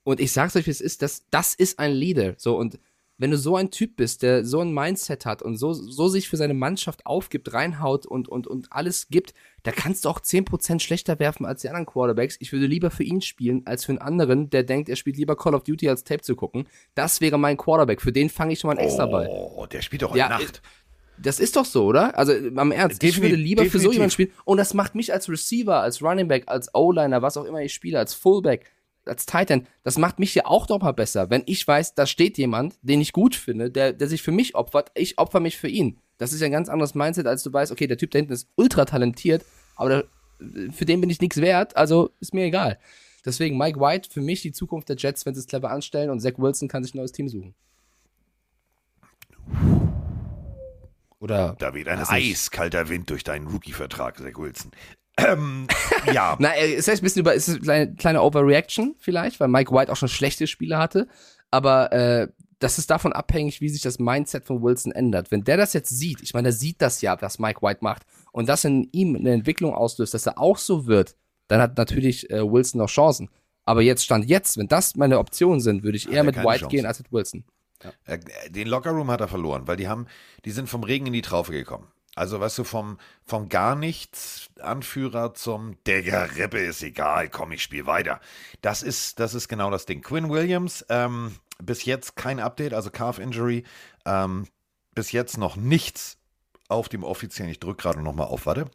[0.03, 2.33] Und ich sag's euch, wie es ist, das, das ist ein Leader.
[2.37, 2.79] So, und
[3.23, 6.27] wenn du so ein Typ bist, der so ein Mindset hat und so, so sich
[6.27, 10.81] für seine Mannschaft aufgibt, reinhaut und, und, und alles gibt, da kannst du auch 10%
[10.81, 12.35] schlechter werfen als die anderen Quarterbacks.
[12.41, 15.37] Ich würde lieber für ihn spielen, als für einen anderen, der denkt, er spielt lieber
[15.37, 16.67] Call of Duty als Tape zu gucken.
[16.95, 18.01] Das wäre mein Quarterback.
[18.01, 19.29] Für den fange ich schon mal einen Extraball.
[19.31, 20.61] Oh, der spielt doch Ja, Nacht.
[21.17, 22.17] Das ist doch so, oder?
[22.17, 23.93] Also am Ernst, ich Defini- würde lieber für so definitiv.
[23.93, 24.31] jemanden spielen.
[24.43, 27.73] Und das macht mich als Receiver, als Running Back, als O-Liner, was auch immer ich
[27.73, 28.69] spiele, als Fullback,
[29.05, 32.37] als Titan, das macht mich ja auch doch mal besser, wenn ich weiß, da steht
[32.37, 35.67] jemand, den ich gut finde, der, der sich für mich opfert, ich opfer mich für
[35.67, 35.99] ihn.
[36.17, 38.33] Das ist ja ein ganz anderes Mindset, als du weißt, okay, der Typ da hinten
[38.33, 39.43] ist ultra talentiert,
[39.75, 40.05] aber der,
[40.71, 42.79] für den bin ich nichts wert, also ist mir egal.
[43.25, 46.19] Deswegen Mike White für mich die Zukunft der Jets, wenn sie es clever anstellen und
[46.19, 47.55] Zach Wilson kann sich ein neues Team suchen.
[51.19, 54.71] Oder Da weht ein eiskalter Wind durch deinen Rookie-Vertrag, Zach Wilson.
[55.17, 55.67] Ähm,
[56.11, 59.39] ja, Na, äh, es ist ein bisschen über, es ist eine kleine, kleine Overreaction vielleicht,
[59.39, 61.07] weil Mike White auch schon schlechte Spiele hatte.
[61.51, 62.27] Aber äh,
[62.59, 65.31] das ist davon abhängig, wie sich das Mindset von Wilson ändert.
[65.31, 68.03] Wenn der das jetzt sieht, ich meine, der sieht das ja, was Mike White macht,
[68.31, 71.15] und das in ihm eine Entwicklung auslöst, dass er auch so wird,
[71.47, 73.29] dann hat natürlich äh, Wilson noch Chancen.
[73.65, 76.61] Aber jetzt stand jetzt, wenn das meine Optionen sind, würde ich eher er mit White
[76.61, 76.67] Chance.
[76.67, 77.43] gehen als mit Wilson.
[78.05, 80.07] Äh, Den Lockerroom hat er verloren, weil die haben,
[80.45, 81.87] die sind vom Regen in die Traufe gekommen.
[82.15, 87.63] Also, weißt du, vom, vom gar nichts Anführer zum Digga, Rippe ist egal, komm, ich
[87.63, 88.21] spiel weiter.
[88.61, 90.01] Das ist, das ist genau das Ding.
[90.01, 93.63] Quinn Williams, ähm, bis jetzt kein Update, also Calf Injury,
[94.05, 94.47] ähm,
[94.93, 96.17] bis jetzt noch nichts
[96.67, 98.69] auf dem offiziellen, ich drücke gerade nochmal auf, warte.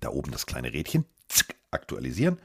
[0.00, 2.38] Da oben das kleine Rädchen, Zick, aktualisieren.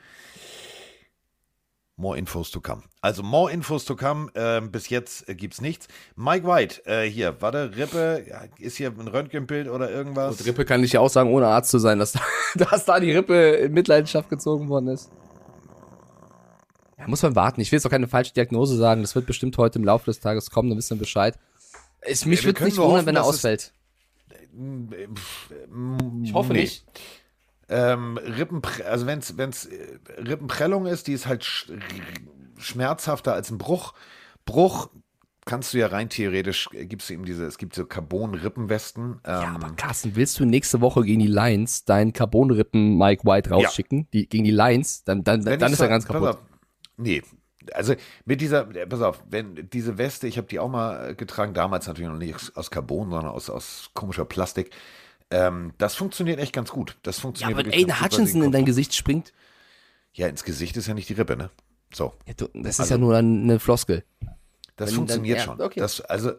[1.98, 2.84] More Infos to come.
[3.00, 4.30] Also more Infos to come.
[4.36, 5.88] Ähm, bis jetzt äh, gibt's nichts.
[6.18, 10.40] Mike White, äh, hier, warte, Rippe, ja, ist hier ein Röntgenbild oder irgendwas?
[10.40, 12.14] Und Rippe kann ich ja auch sagen, ohne Arzt zu sein, dass,
[12.56, 15.10] dass da die Rippe in Mitleidenschaft gezogen worden ist.
[16.98, 17.62] Ja, muss man warten.
[17.62, 19.02] Ich will jetzt auch keine falsche Diagnose sagen.
[19.02, 21.40] Das wird bestimmt heute im Laufe des Tages kommen, dann wissen wir Bescheid.
[22.02, 23.72] Es, mich wir würde nicht wundern, hoffen, wenn er dass es- ausfällt.
[26.24, 26.62] Ich hoffe nee.
[26.62, 26.86] nicht.
[27.68, 31.72] Ähm, Rippenpre also wenn es äh, Rippenprellung ist, die ist halt sch
[32.58, 33.94] schmerzhafter als ein Bruch.
[34.46, 34.90] Bruch
[35.46, 39.04] kannst du ja rein theoretisch, äh, gibt's eben diese, es gibt so Carbon-Rippenwesten.
[39.04, 43.50] Ähm, Ja, aber Carsten, willst du nächste Woche gegen die Lions deinen Carbonrippen Mike White
[43.52, 44.08] rausschicken?
[44.14, 45.04] Die, gegen die Lions?
[45.04, 46.30] Dann, dann, Wenn dann ist er ganz kaputt.
[46.30, 46.38] Auf,
[46.98, 47.22] nee,
[47.74, 47.96] also
[48.26, 51.54] mit dieser, äh, pass auf, wenn diese Weste, ich habe die auch mal äh, getragen,
[51.54, 54.72] damals natürlich noch nicht aus, aus Carbon, sondern aus, aus komischer Plastik.
[55.36, 56.98] Ähm, das funktioniert echt ganz gut.
[57.04, 59.34] Das Ja, funktioniert aber wirklich Aiden Hutchinson in dein Gesicht springt.
[60.14, 61.50] Ja, ins Gesicht ist ja nicht die Rippe, ne?
[61.94, 64.04] So, Ja, du, das ist Also- ja nur eine Floskel.
[64.78, 65.60] das Wenn funktioniert dann- schon.
[65.60, 65.80] ja, okay.
[65.80, 66.34] Das, also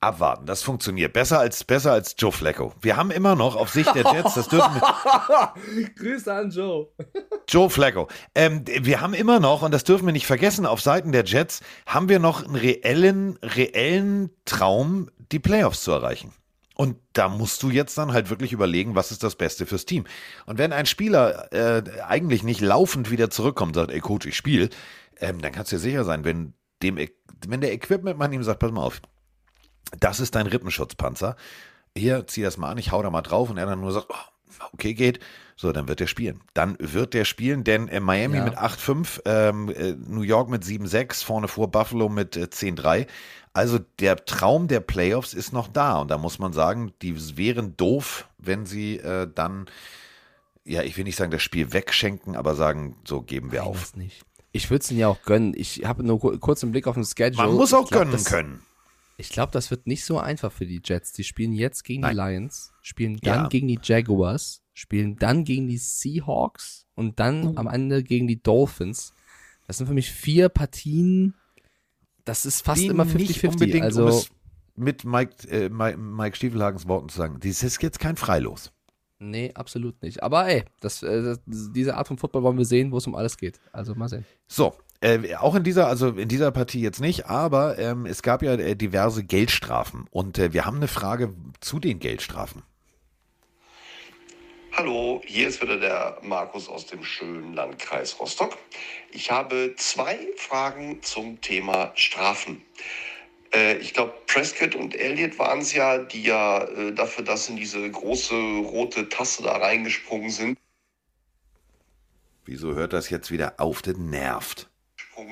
[0.00, 1.12] abwarten, das funktioniert.
[1.12, 2.72] Besser als, besser als Joe Flacco.
[2.80, 5.54] Wir haben immer noch auf Sicht der Jets, das dürfen wir,
[5.96, 6.88] Grüße an Joe.
[7.48, 8.06] Joe Flacco.
[8.36, 11.60] Ähm, wir haben immer noch, und das dürfen wir nicht vergessen, auf Seiten der Jets
[11.86, 16.32] haben wir noch einen reellen, reellen Traum, die Playoffs zu erreichen.
[16.80, 20.04] Und da musst du jetzt dann halt wirklich überlegen, was ist das Beste fürs Team.
[20.46, 24.70] Und wenn ein Spieler äh, eigentlich nicht laufend wieder zurückkommt sagt, ey Coach, ich spiele,
[25.18, 26.54] ähm, dann kannst du dir sicher sein, wenn,
[26.84, 26.96] dem,
[27.48, 29.02] wenn der Equipment-Mann ihm sagt, pass mal auf,
[29.98, 31.34] das ist dein Rippenschutzpanzer.
[31.96, 34.06] Hier, zieh das mal an, ich hau da mal drauf und er dann nur sagt,
[34.10, 35.18] oh, okay, geht.
[35.60, 36.40] So, dann wird er spielen.
[36.54, 38.44] Dann wird er spielen, denn äh, Miami Ja.
[38.44, 43.08] mit 8-5, ähm, äh, New York mit 7-6, vorne vor Buffalo mit äh, 10-3.
[43.54, 45.98] Also der Traum der Playoffs ist noch da.
[46.00, 49.66] Und da muss man sagen, die wären doof, wenn sie äh, dann,
[50.64, 53.80] ja, ich will nicht sagen, das Spiel wegschenken, aber sagen, so geben wir auf.
[53.80, 54.22] Das nicht.
[54.52, 55.54] Ich würde es ihnen ja auch gönnen.
[55.56, 57.48] Ich habe nur ku- kurz einen Blick auf den Schedule.
[57.48, 58.62] Man muss auch glaub, gönnen das, können.
[59.16, 61.12] Ich glaube, das wird nicht so einfach für die Jets.
[61.14, 63.48] Die spielen jetzt gegen die Lions, spielen dann Ja.
[63.48, 69.12] gegen die Jaguars, spielen dann gegen die Seahawks und dann am Ende gegen die Dolphins.
[69.66, 71.34] Das sind für mich vier Partien.
[72.24, 73.48] Das ist fast die immer nicht 50-50.
[73.48, 74.22] unbedingt, Also, um
[74.76, 78.70] mit Mike, äh, Mike, Mike Stiefelhagens Worten zu sagen, dies ist jetzt kein Freilos.
[79.18, 80.22] nee, absolut nicht.
[80.22, 83.16] Aber ey, das, äh, das, diese Art von Football wollen wir sehen, wo es um
[83.16, 83.58] alles geht.
[83.72, 84.24] Also mal sehen.
[84.46, 88.42] So, Äh, auch in dieser, also in dieser Partie jetzt nicht, aber ähm, es gab
[88.42, 92.62] ja äh, diverse Geldstrafen und äh, wir haben eine Frage zu den Geldstrafen.
[94.78, 98.56] Hallo, hier ist wieder der Markus aus dem schönen Landkreis Rostock.
[99.10, 102.62] Ich habe zwei Fragen zum Thema Strafen.
[103.52, 107.56] Äh, ich glaube, Prescott und Elliott waren es ja, die ja äh, dafür, dass in
[107.56, 110.56] diese große rote Tasse da reingesprungen sind,
[112.44, 113.82] Wieso hört das jetzt wieder auf?
[113.82, 114.70] Das nervt.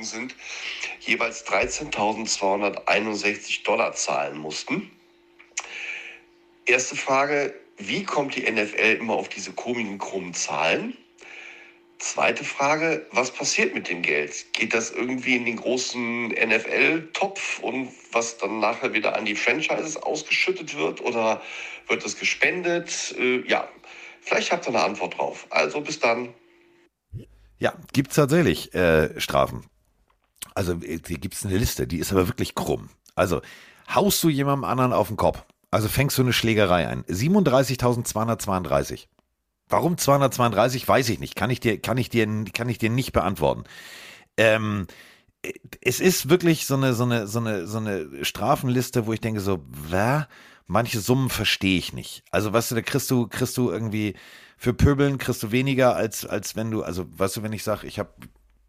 [0.01, 0.35] sind,
[0.99, 4.91] jeweils 13.261 Dollar zahlen mussten.
[6.65, 10.97] Erste Frage, wie kommt die NFL immer auf diese komischen krummen Zahlen?
[11.99, 14.53] Zweite Frage, was passiert mit dem Geld?
[14.53, 19.97] Geht das irgendwie in den großen NFL-Topf und was dann nachher wieder an die Franchises
[19.97, 21.41] ausgeschüttet wird oder
[21.89, 23.15] wird das gespendet?
[23.19, 23.67] Äh, ja,
[24.21, 25.47] vielleicht habt ihr eine Antwort drauf.
[25.49, 26.35] Also bis dann.
[27.59, 29.65] Ja, gibt's tatsächlich äh, Strafen.
[30.55, 32.91] Also äh, hier gibt's eine Liste, die ist aber wirklich krumm.
[33.15, 33.41] Also
[33.95, 37.05] haust du jemandem anderen auf den Kopf, also fängst du eine Schlägerei ein.
[37.05, 39.07] 37.232.
[39.69, 41.35] Warum 232, weiß ich nicht.
[41.35, 43.65] Kann ich dir, kann ich dir, kann ich dir nicht beantworten.
[44.37, 44.87] Ähm,
[45.81, 49.41] es ist wirklich so eine, so eine, so eine, so eine Strafenliste, wo ich denke
[49.41, 50.29] so, wer?
[50.69, 52.25] Manche Summen verstehe ich nicht.
[52.33, 54.17] Also, weißt du, da kriegst du, kriegst du irgendwie
[54.57, 57.87] für Pöbeln kriegst du weniger als, als wenn du, also, weißt du, wenn ich sage,
[57.87, 58.11] ich habe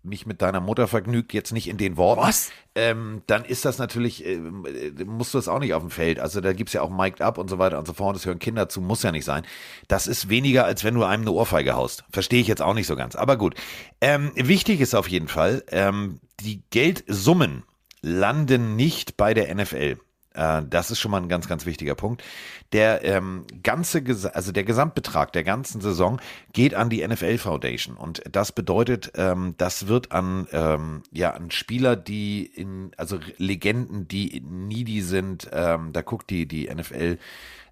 [0.08, 2.22] mich mit deiner Mutter vergnügt, jetzt nicht in den Worten.
[2.22, 2.51] Was?
[2.76, 6.20] Ähm, dann ist das natürlich, äh, äh, musst du das auch nicht auf dem Feld.
[6.20, 8.16] Also da gibt's ja auch Mic'd Up und so weiter und so fort.
[8.16, 9.43] Das hören Kinder zu, muss ja nicht sein.
[9.88, 12.03] Das ist weniger, als wenn du einem eine Ohrfeige haust.
[12.12, 13.16] Verstehe ich jetzt auch nicht so ganz.
[13.16, 13.55] Aber gut.
[14.01, 17.64] Ähm, wichtig ist auf jeden Fall, ähm, die Geldsummen
[18.01, 19.97] landen nicht bei der NFL.
[20.38, 22.24] Äh, Das ist schon mal ein ganz, ganz wichtiger Punkt.
[22.72, 26.22] Der ähm, ganze, also der Gesamtbetrag der ganzen Saison
[26.54, 31.52] geht an die NFL Foundation und das bedeutet, ähm, das wird an ähm, ja an
[31.52, 35.50] Spieler, die in also Legenden, die needy sind.
[35.52, 37.18] Ähm, da guckt die die NFL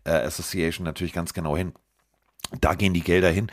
[0.05, 1.73] äh, Association natürlich ganz genau hin.
[2.61, 3.51] Da gehen die Gelder hin.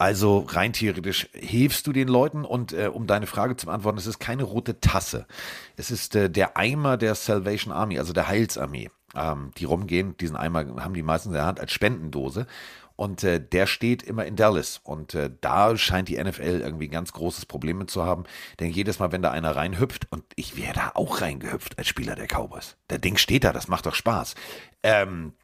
[0.00, 4.06] Also rein theoretisch hilfst du den Leuten und äh, um deine Frage zu beantworten, es
[4.06, 5.26] ist keine rote Tasse.
[5.76, 10.16] Es ist äh, der Eimer der Salvation Army, also der Heilsarmee, ähm, die rumgehen.
[10.16, 12.46] Diesen Eimer haben die meisten in der Hand als Spendendose.
[12.96, 14.80] Und äh, der steht immer in Dallas.
[14.82, 18.24] Und äh, da scheint die NFL irgendwie ein ganz großes Problem mit zu haben.
[18.58, 22.14] Denn jedes Mal, wenn da einer reinhüpft, und ich wäre da auch reingehüpft als Spieler
[22.14, 22.78] der Cowboys.
[22.88, 24.34] Der Ding steht da, das macht doch Spaß.
[24.82, 25.34] Ähm,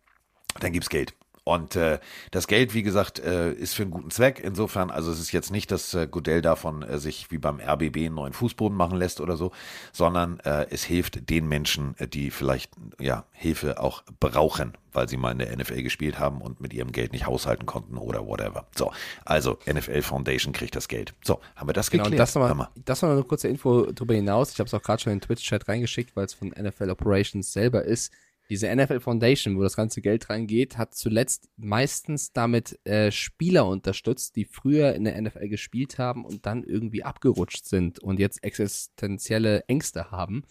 [0.61, 1.15] dann gibt's Geld.
[1.47, 2.01] Und äh,
[2.32, 4.40] das Geld, wie gesagt, äh, ist für einen guten Zweck.
[4.42, 7.99] Insofern, also es ist jetzt nicht, dass äh, Godell davon äh, sich wie beim RBB
[7.99, 9.53] einen neuen Fußboden machen lässt oder so,
[9.92, 15.16] sondern äh, es hilft den Menschen, äh, die vielleicht ja Hilfe auch brauchen, weil sie
[15.16, 18.66] mal in der NFL gespielt haben und mit ihrem Geld nicht haushalten konnten oder whatever.
[18.74, 18.90] So,
[19.24, 21.14] also NFL Foundation kriegt das Geld.
[21.22, 22.22] So, haben wir das Genau, geklärt?
[22.22, 24.51] das nochmal das noch eine kurze Info darüber hinaus.
[24.51, 27.53] Ich habe es auch gerade schon in den Twitch-Chat reingeschickt, weil es von NFL Operations
[27.53, 28.12] selber ist.
[28.49, 34.36] Diese NFL Foundation, wo das ganze Geld reingeht, hat zuletzt meistens damit äh, Spieler unterstützt,
[34.36, 39.64] die früher in der NFL gespielt haben und dann irgendwie abgerutscht sind und jetzt existenzielle
[39.68, 40.44] Ängste haben.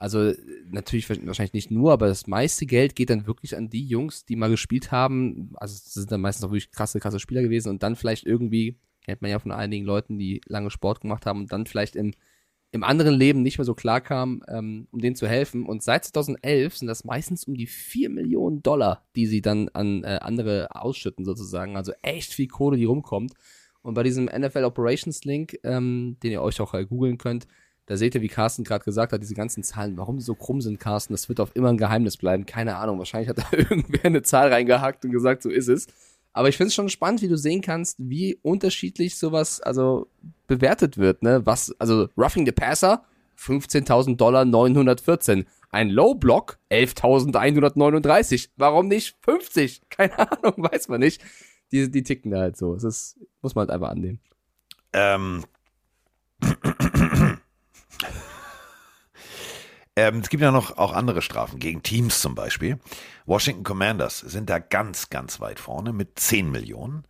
[0.00, 0.32] Also
[0.70, 4.36] natürlich wahrscheinlich nicht nur, aber das meiste Geld geht dann wirklich an die Jungs, die
[4.36, 5.52] mal gespielt haben.
[5.56, 9.22] Also sind dann meistens auch wirklich krasse, krasse Spieler gewesen und dann vielleicht irgendwie, kennt
[9.22, 12.14] man ja von einigen Leuten, die lange Sport gemacht haben und dann vielleicht im,
[12.70, 15.64] im anderen Leben nicht mehr so klar kam, ähm, um denen zu helfen.
[15.64, 20.04] Und seit 2011 sind das meistens um die 4 Millionen Dollar, die sie dann an
[20.04, 21.76] äh, andere ausschütten sozusagen.
[21.76, 23.32] Also echt viel Kohle, die rumkommt.
[23.80, 27.46] Und bei diesem NFL Operations Link, ähm, den ihr euch auch äh, googeln könnt,
[27.86, 30.60] da seht ihr, wie Carsten gerade gesagt hat, diese ganzen Zahlen, warum die so krumm
[30.60, 32.44] sind, Carsten, das wird auf immer ein Geheimnis bleiben.
[32.44, 35.86] Keine Ahnung, wahrscheinlich hat da irgendwer eine Zahl reingehackt und gesagt, so ist es.
[36.38, 40.06] Aber ich finde es schon spannend, wie du sehen kannst, wie unterschiedlich sowas also
[40.46, 41.20] bewertet wird.
[41.24, 41.44] Ne?
[41.44, 43.02] Was, also Roughing the Passer,
[43.36, 45.46] 15.000 Dollar 914.
[45.72, 48.50] Ein Low Block, 11.139.
[48.56, 49.80] Warum nicht 50?
[49.90, 51.20] Keine Ahnung, weiß man nicht.
[51.72, 52.74] Die, die ticken da halt so.
[52.74, 54.20] Das ist, muss man halt einfach annehmen.
[54.92, 55.44] Ähm.
[59.98, 62.78] Ähm, es gibt ja noch auch andere Strafen gegen Teams zum Beispiel.
[63.26, 67.02] Washington Commanders sind da ganz, ganz weit vorne mit 10 Millionen.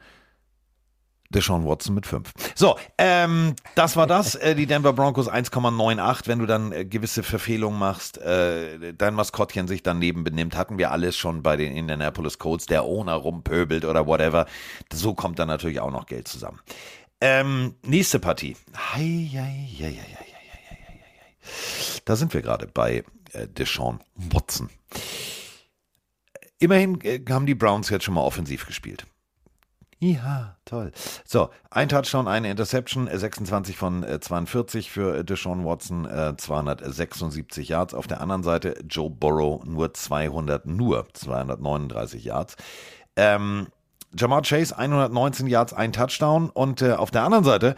[1.29, 2.33] Deshaun Watson mit 5.
[2.55, 4.37] So, ähm, das war das.
[4.37, 6.27] Äh, die Denver Broncos 1,98.
[6.29, 10.91] Wenn du dann äh, gewisse Verfehlungen machst, äh, dein Maskottchen sich daneben benimmt, hatten wir
[10.91, 14.47] alles schon bei den Indianapolis Colts, der Owner rumpöbelt oder whatever.
[14.91, 16.61] So kommt dann natürlich auch noch Geld zusammen.
[17.21, 18.57] Ähm, nächste Partie.
[18.75, 20.18] Hei, hei, hei, hei.
[22.05, 24.71] Da sind wir gerade bei äh, Deshaun Watson.
[26.59, 29.07] Immerhin äh, haben die Browns jetzt schon mal offensiv gespielt.
[30.01, 30.93] Ja, toll.
[31.25, 37.69] So, ein Touchdown, eine Interception, äh, 26 von äh, 42 für Deshaun Watson, äh, 276
[37.69, 37.95] Yards.
[37.95, 42.57] Auf der anderen Seite Joe Burrow nur 200, nur 239 Yards.
[43.17, 43.67] Ähm,
[44.17, 46.49] Jamar Chase 119 Yards, ein Touchdown.
[46.49, 47.75] Und äh, auf der anderen Seite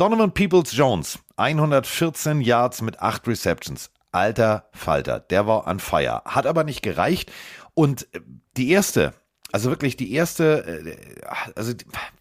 [0.00, 3.90] Donovan Peoples-Jones 114 Yards mit 8 Receptions.
[4.12, 6.22] Alter Falter, der war on fire.
[6.24, 7.30] Hat aber nicht gereicht.
[7.74, 8.20] Und äh,
[8.56, 9.12] die erste
[9.52, 11.20] also wirklich die erste, äh,
[11.54, 11.74] also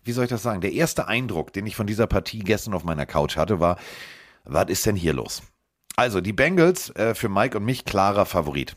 [0.04, 0.60] wie soll ich das sagen?
[0.60, 3.78] Der erste Eindruck, den ich von dieser Partie gestern auf meiner Couch hatte, war,
[4.44, 5.42] was ist denn hier los?
[5.96, 8.76] Also die Bengals äh, für Mike und mich klarer Favorit.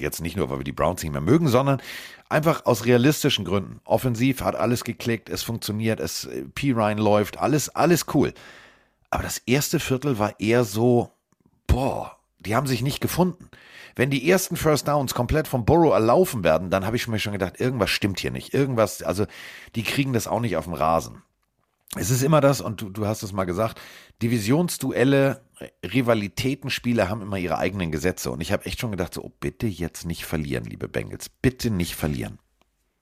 [0.00, 1.80] Jetzt nicht nur, weil wir die Browns nicht mehr mögen, sondern
[2.28, 3.80] einfach aus realistischen Gründen.
[3.84, 6.72] Offensiv hat alles geklickt, es funktioniert, es äh, P.
[6.72, 8.34] Ryan läuft, alles, alles cool.
[9.10, 11.10] Aber das erste Viertel war eher so,
[11.66, 13.48] boah, die haben sich nicht gefunden.
[13.96, 17.32] Wenn die ersten First Downs komplett vom Burrow erlaufen werden, dann habe ich mir schon
[17.32, 18.54] gedacht, irgendwas stimmt hier nicht.
[18.54, 19.26] Irgendwas, also
[19.74, 21.22] die kriegen das auch nicht auf dem Rasen.
[21.96, 23.80] Es ist immer das, und du, du hast es mal gesagt,
[24.20, 25.40] Divisionsduelle,
[25.82, 28.30] Rivalitätenspiele haben immer ihre eigenen Gesetze.
[28.30, 31.28] Und ich habe echt schon gedacht, so, oh, bitte jetzt nicht verlieren, liebe Bengals.
[31.28, 32.38] Bitte nicht verlieren.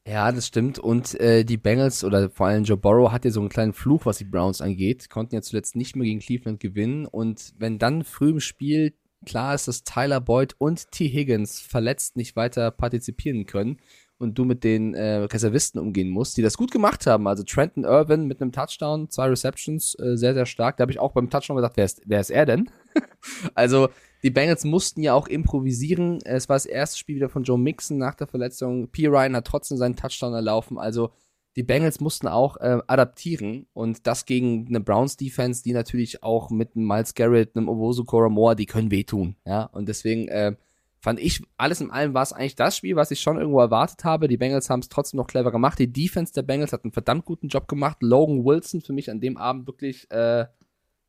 [0.07, 0.79] Ja, das stimmt.
[0.79, 4.07] Und äh, die Bengals oder vor allem Joe Burrow hat ja so einen kleinen Fluch,
[4.07, 5.11] was die Browns angeht.
[5.11, 7.07] Konnten ja zuletzt nicht mehr gegen Cleveland gewinnen.
[7.07, 11.09] Und wenn dann früh im Spiel klar ist, dass Tyler Boyd und T.
[11.09, 13.79] Higgins verletzt nicht weiter partizipieren können
[14.19, 17.27] und du mit den äh, Reservisten umgehen musst, die das gut gemacht haben.
[17.27, 20.77] Also Trenton Irvin mit einem Touchdown, zwei Receptions, äh, sehr, sehr stark.
[20.77, 22.71] Da habe ich auch beim Touchdown gesagt, wer ist, wer ist er denn?
[23.55, 23.89] also
[24.23, 26.21] die Bengals mussten ja auch improvisieren.
[26.25, 28.89] Es war das erste Spiel wieder von Joe Mixon nach der Verletzung.
[28.89, 29.07] P.
[29.07, 30.79] Ryan hat trotzdem seinen Touchdown erlaufen.
[30.79, 31.11] Also
[31.57, 36.51] die Bengals mussten auch äh, adaptieren und das gegen eine Browns Defense, die natürlich auch
[36.51, 40.55] mit einem Miles Garrett, einem Owosu Koromoa, die können wehtun, ja, und deswegen äh,
[41.01, 44.05] fand ich, alles in allem war es eigentlich das Spiel, was ich schon irgendwo erwartet
[44.05, 44.29] habe.
[44.29, 45.79] Die Bengals haben es trotzdem noch clever gemacht.
[45.79, 47.99] Die Defense der Bengals hat einen verdammt guten Job gemacht.
[48.01, 50.47] Logan Wilson für mich an dem Abend wirklich, äh,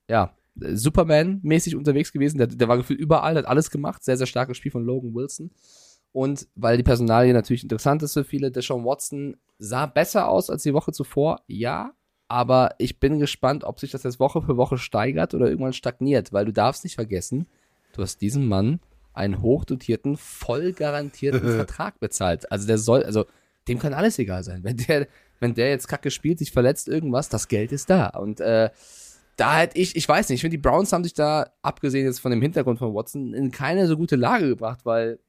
[0.10, 2.38] ja, Superman-mäßig unterwegs gewesen.
[2.38, 4.04] Der, der war gefühlt überall, hat alles gemacht.
[4.04, 5.52] Sehr, sehr starkes Spiel von Logan Wilson.
[6.12, 10.64] Und weil die Personalie natürlich interessant ist für viele, Deshaun Watson sah besser aus als
[10.64, 11.94] die Woche zuvor, ja.
[12.28, 16.34] Aber ich bin gespannt, ob sich das jetzt Woche für Woche steigert oder irgendwann stagniert,
[16.34, 17.48] weil du darfst nicht vergessen,
[17.94, 18.80] du hast diesem Mann
[19.18, 22.52] einen hochdotierten, voll garantierten Vertrag bezahlt.
[22.52, 23.26] Also der soll, also
[23.68, 24.64] dem kann alles egal sein.
[24.64, 25.08] Wenn der,
[25.40, 28.08] wenn der jetzt kacke spielt, sich verletzt, irgendwas, das Geld ist da.
[28.08, 28.70] Und äh,
[29.36, 32.20] da hätte ich, ich weiß nicht, ich finde, die Browns haben sich da, abgesehen jetzt
[32.20, 35.20] von dem Hintergrund von Watson, in keine so gute Lage gebracht, weil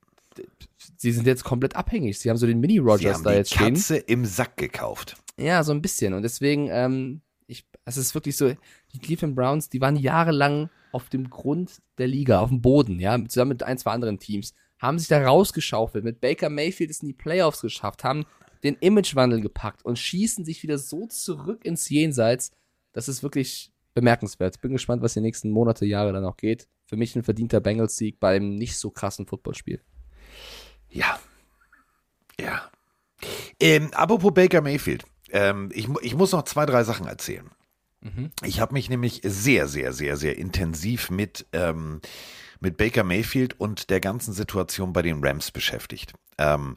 [0.96, 2.18] sie sind jetzt komplett abhängig.
[2.18, 3.74] Sie haben so den Mini-Rogers da jetzt stehen.
[3.74, 5.16] Katze im Sack gekauft.
[5.36, 6.14] Ja, so ein bisschen.
[6.14, 8.52] Und deswegen, ähm, ich, es ist wirklich so,
[8.94, 13.18] die Cleveland Browns, die waren jahrelang auf dem Grund der Liga, auf dem Boden, ja,
[13.26, 17.08] zusammen mit ein, zwei anderen Teams, haben sich da rausgeschaufelt, mit Baker Mayfield es in
[17.08, 18.24] die Playoffs geschafft, haben
[18.62, 22.52] den Imagewandel gepackt und schießen sich wieder so zurück ins Jenseits.
[22.92, 24.60] Das ist wirklich bemerkenswert.
[24.60, 26.68] Bin gespannt, was die nächsten Monate, Jahre dann noch geht.
[26.86, 29.82] Für mich ein verdienter Bengals-Sieg beim nicht so krassen Footballspiel.
[30.88, 31.18] Ja.
[32.40, 32.70] Ja.
[33.60, 35.04] Ähm, apropos Baker Mayfield.
[35.30, 37.50] Ähm, ich, ich muss noch zwei, drei Sachen erzählen.
[38.44, 42.00] Ich habe mich nämlich sehr, sehr, sehr, sehr intensiv mit, ähm,
[42.60, 46.14] mit Baker Mayfield und der ganzen Situation bei den Rams beschäftigt.
[46.38, 46.76] Ähm,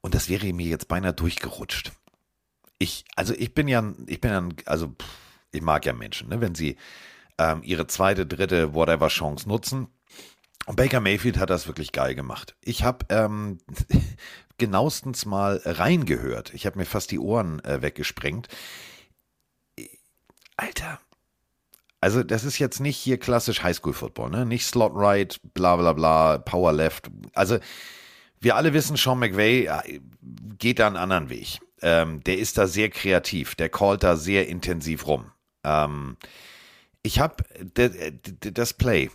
[0.00, 1.92] und das wäre mir jetzt beinahe durchgerutscht.
[2.78, 5.08] Ich, also ich bin ja, ich bin ja, also pff,
[5.52, 6.76] ich mag ja Menschen, ne, wenn sie
[7.38, 9.88] ähm, ihre zweite, dritte, whatever Chance nutzen
[10.66, 12.54] und Baker Mayfield hat das wirklich geil gemacht.
[12.62, 13.58] Ich habe ähm,
[14.58, 16.52] genauestens mal reingehört.
[16.52, 18.48] Ich habe mir fast die Ohren äh, weggesprengt.
[20.58, 21.00] Alter.
[22.00, 24.46] Also, das ist jetzt nicht hier klassisch Highschool-Football, ne?
[24.46, 27.10] Nicht Slot Right, bla bla bla, Power Left.
[27.34, 27.58] Also,
[28.40, 30.00] wir alle wissen, Sean McVay äh,
[30.58, 31.58] geht da einen anderen Weg.
[31.80, 35.32] Ähm, der ist da sehr kreativ, der callt da sehr intensiv rum.
[35.64, 36.16] Ähm,
[37.02, 37.42] ich habe
[38.40, 39.10] das Play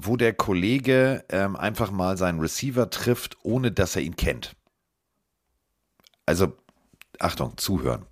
[0.00, 4.54] wo der Kollege ähm, einfach mal seinen Receiver trifft, ohne dass er ihn kennt.
[6.26, 6.56] Also,
[7.18, 8.06] Achtung, zuhören.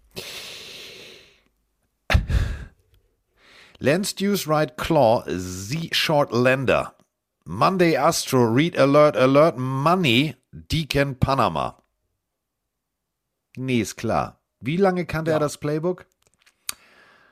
[3.78, 6.94] Lance Deuce Right Claw, Z Short Lender.
[7.44, 11.80] Monday Astro, Read Alert, Alert, Money, Deacon Panama.
[13.56, 14.40] Nee, ist klar.
[14.60, 15.36] Wie lange kannte ja.
[15.36, 16.06] er das Playbook?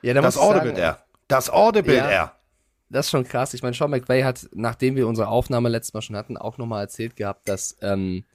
[0.01, 1.03] Ja, da das Audible R.
[1.27, 2.09] Das Audible ja.
[2.09, 2.35] R
[2.89, 3.53] das ist schon krass.
[3.53, 6.83] Ich meine, Sean McVay hat, nachdem wir unsere Aufnahme letztes Mal schon hatten, auch nochmal
[6.83, 8.25] erzählt gehabt, dass, ähm,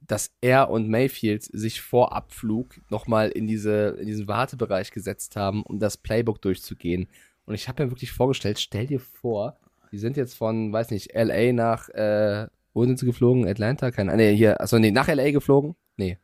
[0.00, 5.62] dass er und Mayfield sich vor Abflug nochmal in, diese, in diesen Wartebereich gesetzt haben,
[5.62, 7.08] um das Playbook durchzugehen.
[7.46, 9.58] Und ich habe mir wirklich vorgestellt, stell dir vor,
[9.92, 13.46] die sind jetzt von, weiß nicht, LA nach, äh, wo sind sie geflogen?
[13.46, 13.90] Atlanta?
[13.90, 14.26] Keine Ahnung.
[14.26, 15.76] Nee, hier, achso, nee, nach LA geflogen?
[15.96, 16.18] Nee.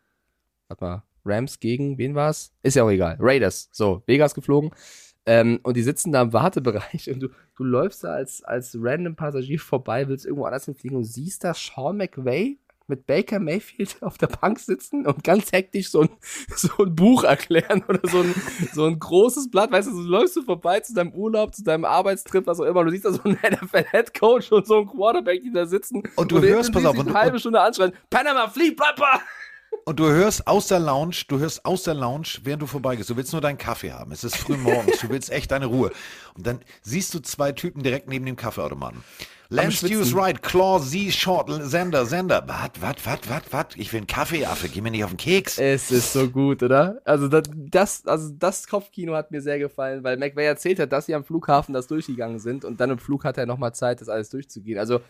[0.69, 1.03] Warte mal.
[1.25, 2.53] Rams gegen, wen war's?
[2.63, 3.17] Ist ja auch egal.
[3.21, 3.69] Raiders.
[3.73, 4.71] So, Vegas geflogen.
[5.27, 9.17] Ähm, und die sitzen da im Wartebereich und du, du läufst da als, als random
[9.17, 12.59] Passagier vorbei, willst irgendwo anders hinfliegen und siehst da Sean McVay
[12.91, 16.11] mit Baker Mayfield auf der Bank sitzen und ganz hektisch so ein,
[16.55, 18.35] so ein Buch erklären oder so ein,
[18.75, 21.87] so ein großes Blatt, weißt du, so läufst du vorbei zu deinem Urlaub, zu deinem
[21.87, 25.53] Arbeitstrip, was auch immer, du siehst da so einen NFL-Headcoach und so einen Quarterback, die
[25.53, 28.49] da sitzen Und du hörst, pass auf, und und- eine halbe und- Stunde anschreien, Panama,
[28.49, 29.21] flieh, Papa!
[29.85, 33.17] Und du hörst aus der Lounge, du hörst aus der Lounge, während du vorbeigehst, du
[33.17, 34.11] willst nur deinen Kaffee haben.
[34.13, 35.93] Es ist früh morgens, du willst echt deine Ruhe.
[36.35, 39.03] Und dann siehst du zwei Typen direkt neben dem Kaffeeautomaten.
[39.51, 39.87] Lance.
[39.89, 42.45] Hughes right, Claw Z Short, Sender, Sender.
[42.47, 43.77] Wat, wat, wat, wat, wat?
[43.77, 45.59] Ich will einen Kaffee, Affe, geh mir nicht auf den Keks.
[45.59, 47.01] Es ist so gut, oder?
[47.05, 51.15] Also das, also das Kopfkino hat mir sehr gefallen, weil McVay erzählt hat, dass sie
[51.15, 54.31] am Flughafen das durchgegangen sind und dann im Flug hat er nochmal Zeit, das alles
[54.31, 54.79] durchzugehen.
[54.79, 55.01] Also,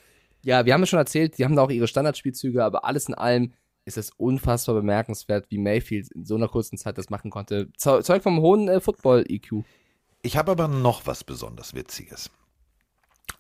[0.43, 3.15] ja, wir haben es schon erzählt, die haben da auch ihre Standardspielzüge, aber alles in
[3.15, 3.53] allem
[3.85, 7.69] ist es unfassbar bemerkenswert, wie Mayfield in so einer kurzen Zeit das machen konnte.
[7.77, 9.65] Zeu- Zeug vom hohen äh, Football-EQ.
[10.23, 12.31] Ich habe aber noch was besonders Witziges.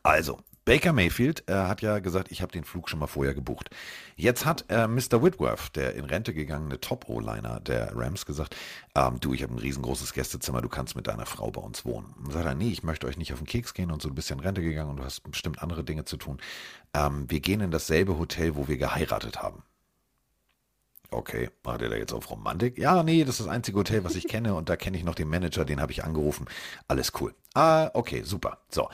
[0.02, 3.70] Also, Baker Mayfield äh, hat ja gesagt, ich habe den Flug schon mal vorher gebucht.
[4.16, 5.22] Jetzt hat äh, Mr.
[5.22, 8.54] Whitworth, der in Rente gegangene Top-O-Liner der Rams, gesagt,
[8.94, 12.14] ähm, du, ich habe ein riesengroßes Gästezimmer, du kannst mit deiner Frau bei uns wohnen.
[12.22, 14.14] Und sagt er, nee, ich möchte euch nicht auf den Keks gehen und so ein
[14.14, 16.38] bisschen in Rente gegangen und du hast bestimmt andere Dinge zu tun.
[16.94, 19.62] Ähm, wir gehen in dasselbe Hotel, wo wir geheiratet haben.
[21.12, 22.78] Okay, macht ihr da jetzt auf Romantik?
[22.78, 25.16] Ja, nee, das ist das einzige Hotel, was ich kenne und da kenne ich noch
[25.16, 26.46] den Manager, den habe ich angerufen.
[26.86, 27.34] Alles cool.
[27.54, 28.58] Ah, okay, super.
[28.70, 28.88] So,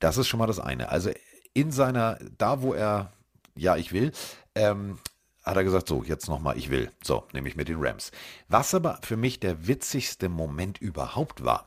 [0.00, 0.88] das ist schon mal das eine.
[0.88, 1.10] Also
[1.54, 3.12] in seiner, da wo er,
[3.54, 4.10] ja, ich will,
[4.56, 4.98] ähm,
[5.44, 6.90] hat er gesagt, so, jetzt nochmal, ich will.
[7.04, 8.10] So, nämlich mit den Rams.
[8.48, 11.66] Was aber für mich der witzigste Moment überhaupt war,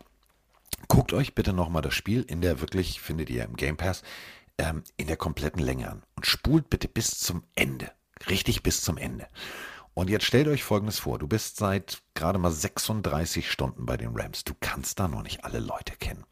[0.89, 4.03] guckt euch bitte nochmal das Spiel in der wirklich, findet ihr im Game Pass,
[4.57, 7.91] ähm, in der kompletten Länge an und spult bitte bis zum Ende.
[8.29, 9.27] Richtig bis zum Ende.
[9.93, 11.19] Und jetzt stellt euch Folgendes vor.
[11.19, 14.43] Du bist seit gerade mal 36 Stunden bei den Rams.
[14.43, 16.25] Du kannst da noch nicht alle Leute kennen.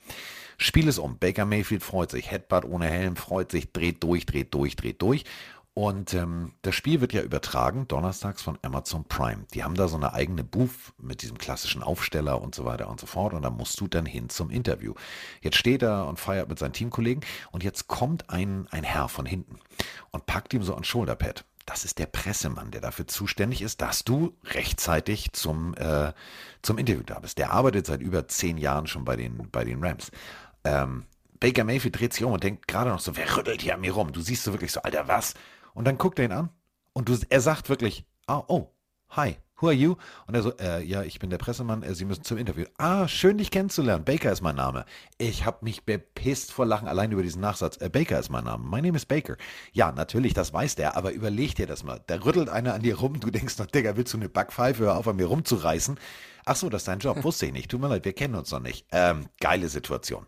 [0.58, 1.18] Spiel es um.
[1.18, 2.32] Baker Mayfield freut sich.
[2.32, 3.72] Headbutt ohne Helm freut sich.
[3.72, 5.26] Dreht durch, dreht durch, dreht durch.
[5.74, 9.46] Und ähm, das Spiel wird ja übertragen, donnerstags von Amazon Prime.
[9.54, 13.00] Die haben da so eine eigene Booth mit diesem klassischen Aufsteller und so weiter und
[13.00, 13.34] so fort.
[13.34, 14.94] Und da musst du dann hin zum Interview.
[15.42, 17.24] Jetzt steht er und feiert mit seinen Teamkollegen.
[17.52, 19.60] Und jetzt kommt ein, ein Herr von hinten
[20.12, 21.46] und packt ihm so ein Shoulderpad.
[21.66, 26.14] Das ist der Pressemann, der dafür zuständig ist, dass du rechtzeitig zum, äh,
[26.62, 27.38] zum Interview da bist.
[27.38, 30.12] Der arbeitet seit über zehn Jahren schon bei den, bei den Rams.
[30.64, 31.06] Ähm,
[31.40, 33.94] Baker Mayfield dreht sich um und denkt gerade noch so, wer rüttelt hier an mir
[33.94, 34.12] rum?
[34.12, 35.34] Du siehst so wirklich so, Alter, was?
[35.74, 36.50] Und dann guckt er ihn an
[36.94, 38.72] und du, er sagt wirklich, ah, oh,
[39.10, 39.96] hi, who are you?
[40.28, 42.66] Und er so, äh, ja, ich bin der Pressemann, äh, Sie müssen zum Interview.
[42.78, 44.04] Ah, schön, dich kennenzulernen.
[44.04, 44.86] Baker ist mein Name.
[45.18, 47.78] Ich habe mich bepisst vor Lachen allein über diesen Nachsatz.
[47.78, 48.64] Äh, Baker ist mein Name.
[48.64, 49.38] My name is Baker.
[49.72, 52.02] Ja, natürlich, das weiß der, aber überleg dir das mal.
[52.08, 54.98] Da rüttelt einer an dir rum, du denkst noch, Digga, willst du eine Backpfeife, hör
[54.98, 56.00] auf an mir rumzureißen?
[56.46, 57.70] Ach so, das ist dein Job, wusste ich nicht.
[57.70, 58.88] Tut mir leid, wir kennen uns noch nicht.
[58.92, 60.26] Ähm, geile Situation.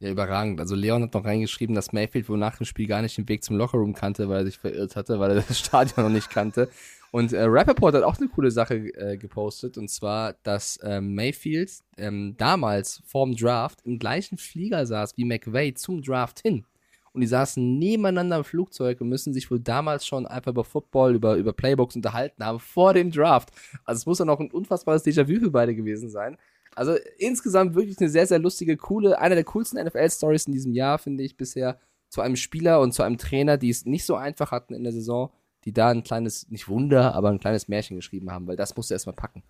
[0.00, 0.60] Ja, überragend.
[0.60, 3.44] Also Leon hat noch reingeschrieben, dass Mayfield wohl nach dem Spiel gar nicht den Weg
[3.44, 6.70] zum Lockerroom kannte, weil er sich verirrt hatte, weil er das Stadion noch nicht kannte.
[7.12, 11.72] Und äh, Rappaport hat auch eine coole Sache äh, gepostet, und zwar, dass ähm, Mayfield
[11.96, 16.64] ähm, damals vorm Draft im gleichen Flieger saß wie McVay zum Draft hin.
[17.12, 21.16] Und die saßen nebeneinander im Flugzeug und müssen sich wohl damals schon einfach über Football,
[21.16, 23.50] über, über Playbooks unterhalten haben vor dem Draft.
[23.84, 26.36] Also es muss dann auch ein unfassbares Déjà-vu für beide gewesen sein.
[26.76, 30.98] Also insgesamt wirklich eine sehr, sehr lustige, coole, einer der coolsten NFL-Stories in diesem Jahr,
[30.98, 31.80] finde ich, bisher
[32.10, 34.92] zu einem Spieler und zu einem Trainer, die es nicht so einfach hatten in der
[34.92, 35.30] Saison,
[35.64, 38.90] die da ein kleines, nicht Wunder, aber ein kleines Märchen geschrieben haben, weil das musst
[38.90, 39.42] du erstmal packen.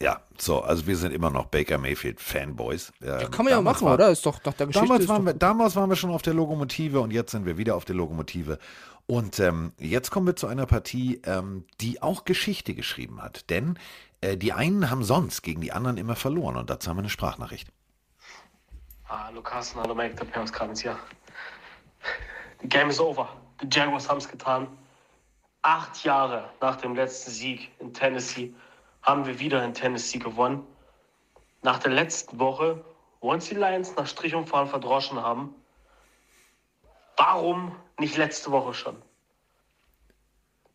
[0.00, 2.92] Ja, so, also wir sind immer noch Baker Mayfield Fanboys.
[3.02, 4.10] Ähm, Kann man ja machen, war- oder?
[4.10, 4.86] Ist doch nach der Geschichte.
[4.86, 7.46] Damals ist waren, doch wir, damals waren wir schon auf der Lokomotive und jetzt sind
[7.46, 8.58] wir wieder auf der Lokomotive.
[9.06, 13.48] Und ähm, jetzt kommen wir zu einer Partie, ähm, die auch Geschichte geschrieben hat.
[13.48, 13.78] Denn
[14.22, 17.08] äh, die einen haben sonst gegen die anderen immer verloren und dazu haben wir eine
[17.08, 17.68] Sprachnachricht.
[19.04, 20.96] Hallo Carsten, hallo Mike, der Perms Kranz hier.
[22.60, 23.28] The game is over.
[23.62, 24.66] Die Jaguars haben es getan.
[25.62, 28.52] Acht Jahre nach dem letzten Sieg in Tennessee
[29.02, 30.66] haben wir wieder in Tennessee gewonnen.
[31.62, 32.84] Nach der letzten Woche,
[33.20, 35.54] wo uns die Lions nach Strich und Fahren verdroschen haben,
[37.16, 39.00] warum nicht letzte Woche schon?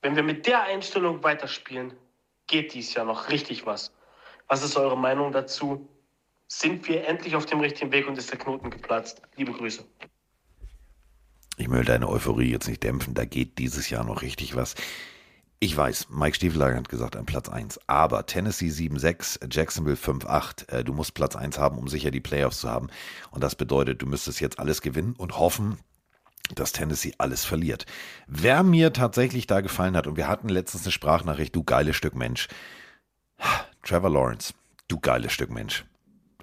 [0.02, 1.94] Wenn wir mit der Einstellung weiterspielen,
[2.48, 3.92] geht dies Jahr noch richtig was.
[4.48, 5.86] Was ist eure Meinung dazu?
[6.48, 9.22] Sind wir endlich auf dem richtigen Weg und ist der Knoten geplatzt?
[9.36, 9.84] Liebe Grüße.
[11.58, 14.76] Ich will deine Euphorie jetzt nicht dämpfen, da geht dieses Jahr noch richtig was.
[15.60, 17.80] Ich weiß, Mike Stiefelager hat gesagt, an Platz 1.
[17.88, 20.70] Aber Tennessee 7-6, Jacksonville 5-8.
[20.70, 22.90] Äh, du musst Platz 1 haben, um sicher die Playoffs zu haben.
[23.32, 25.80] Und das bedeutet, du müsstest jetzt alles gewinnen und hoffen,
[26.54, 27.88] dass Tennessee alles verliert.
[28.28, 32.14] Wer mir tatsächlich da gefallen hat, und wir hatten letztens eine Sprachnachricht, du geiles Stück
[32.14, 32.48] Mensch,
[33.84, 34.54] Trevor Lawrence,
[34.88, 35.86] du geiles Stück Mensch.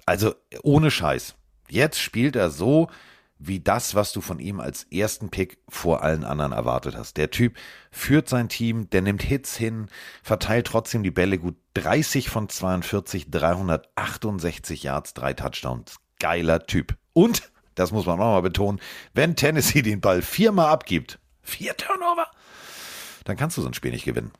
[0.05, 1.35] Also ohne Scheiß.
[1.69, 2.89] Jetzt spielt er so
[3.37, 7.17] wie das, was du von ihm als ersten Pick vor allen anderen erwartet hast.
[7.17, 7.57] Der Typ
[7.91, 9.87] führt sein Team, der nimmt Hits hin,
[10.23, 15.97] verteilt trotzdem die Bälle gut 30 von 42, 368 Yards, drei Touchdowns.
[16.19, 16.95] Geiler Typ.
[17.13, 18.79] Und, das muss man auch mal betonen,
[19.13, 22.27] wenn Tennessee den Ball viermal abgibt, vier Turnover,
[23.25, 24.31] dann kannst du so ein Spiel nicht gewinnen.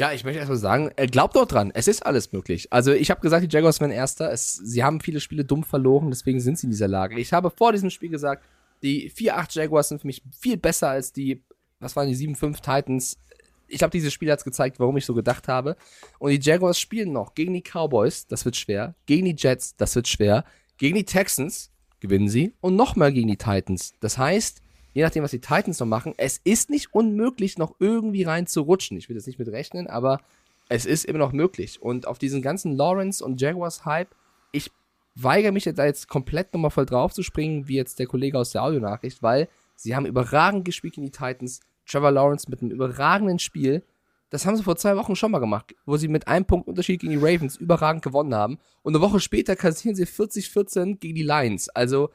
[0.00, 2.72] Ja, ich möchte erstmal sagen, äh, glaubt doch dran, es ist alles möglich.
[2.72, 4.30] Also ich habe gesagt, die Jaguars werden Erster.
[4.30, 7.18] Es, sie haben viele Spiele dumm verloren, deswegen sind sie in dieser Lage.
[7.18, 8.44] Ich habe vor diesem Spiel gesagt,
[8.80, 11.42] die 4-8 Jaguars sind für mich viel besser als die,
[11.80, 13.18] was waren die 7-5 Titans.
[13.66, 15.76] Ich glaube, dieses Spiel hat gezeigt, warum ich so gedacht habe.
[16.20, 18.94] Und die Jaguars spielen noch gegen die Cowboys, das wird schwer.
[19.06, 20.44] Gegen die Jets, das wird schwer.
[20.76, 22.54] Gegen die Texans gewinnen sie.
[22.60, 23.94] Und nochmal gegen die Titans.
[23.98, 24.62] Das heißt,
[24.98, 28.62] je nachdem, was die Titans noch machen, es ist nicht unmöglich, noch irgendwie rein zu
[28.62, 28.98] rutschen.
[28.98, 30.20] Ich will das nicht mit rechnen, aber
[30.68, 31.80] es ist immer noch möglich.
[31.80, 34.12] Und auf diesen ganzen Lawrence und Jaguars Hype,
[34.50, 34.72] ich
[35.14, 38.50] weigere mich da jetzt komplett nochmal voll drauf zu springen, wie jetzt der Kollege aus
[38.50, 41.60] der Audionachricht, weil sie haben überragend gespielt in die Titans.
[41.86, 43.84] Trevor Lawrence mit einem überragenden Spiel.
[44.30, 47.02] Das haben sie vor zwei Wochen schon mal gemacht, wo sie mit einem Punkt Unterschied
[47.02, 48.58] gegen die Ravens überragend gewonnen haben.
[48.82, 51.68] Und eine Woche später kassieren sie 40-14 gegen die Lions.
[51.68, 52.10] Also,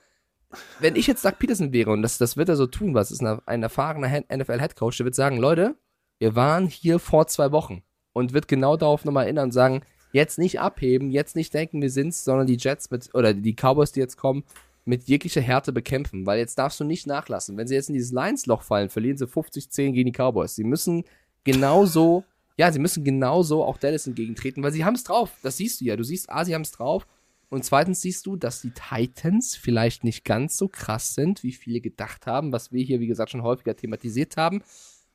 [0.79, 3.21] wenn ich jetzt Doug Peterson wäre, und das, das wird er so tun, was ist
[3.21, 5.75] ein, erfahrener NFL-Headcoach, der wird sagen, Leute,
[6.19, 7.83] wir waren hier vor zwei Wochen
[8.13, 9.81] und wird genau darauf nochmal erinnern und sagen,
[10.13, 13.91] jetzt nicht abheben, jetzt nicht denken, wir sind's, sondern die Jets mit, oder die Cowboys,
[13.91, 14.43] die jetzt kommen,
[14.85, 17.57] mit jeglicher Härte bekämpfen, weil jetzt darfst du nicht nachlassen.
[17.57, 20.55] Wenn sie jetzt in dieses Lions-Loch fallen, verlieren sie 50-10 gegen die Cowboys.
[20.55, 21.03] Sie müssen
[21.43, 22.25] genauso,
[22.57, 25.31] ja, sie müssen genauso auch Dallas entgegentreten, weil sie haben es drauf.
[25.41, 25.95] Das siehst du ja.
[25.95, 27.07] Du siehst, ah, sie haben es drauf.
[27.53, 31.81] Und zweitens siehst du, dass die Titans vielleicht nicht ganz so krass sind, wie viele
[31.81, 34.63] gedacht haben, was wir hier, wie gesagt, schon häufiger thematisiert haben.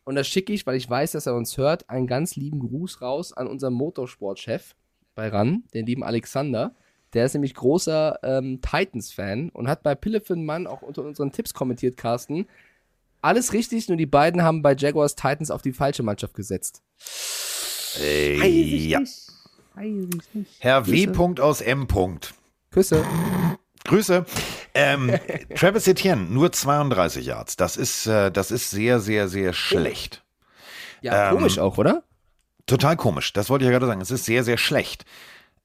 [0.04, 3.02] Und das schicke ich, weil ich weiß, dass er uns hört, einen ganz lieben Gruß
[3.02, 4.76] raus an unseren Motorsportchef
[5.16, 6.76] bei RAN, den lieben Alexander.
[7.12, 11.54] Der ist nämlich großer ähm, Titans-Fan und hat bei Pillefin Mann auch unter unseren Tipps
[11.54, 12.46] kommentiert, Carsten.
[13.20, 16.84] Alles richtig, nur die beiden haben bei Jaguars Titans auf die falsche Mannschaft gesetzt.
[18.00, 18.38] Äh,
[18.86, 19.00] ja.
[20.60, 21.06] Herr W.
[21.08, 21.86] Punkt aus M.
[21.86, 22.34] Punkt.
[22.70, 23.04] Küsse.
[23.84, 24.26] Grüße.
[24.74, 25.18] Ähm,
[25.54, 27.56] Travis Etienne, nur 32 Yards.
[27.56, 30.22] Das ist, äh, das ist sehr, sehr, sehr schlecht.
[31.00, 32.02] Ja, Ähm, komisch auch, oder?
[32.66, 33.32] Total komisch.
[33.32, 34.00] Das wollte ich ja gerade sagen.
[34.00, 35.04] Es ist sehr, sehr schlecht.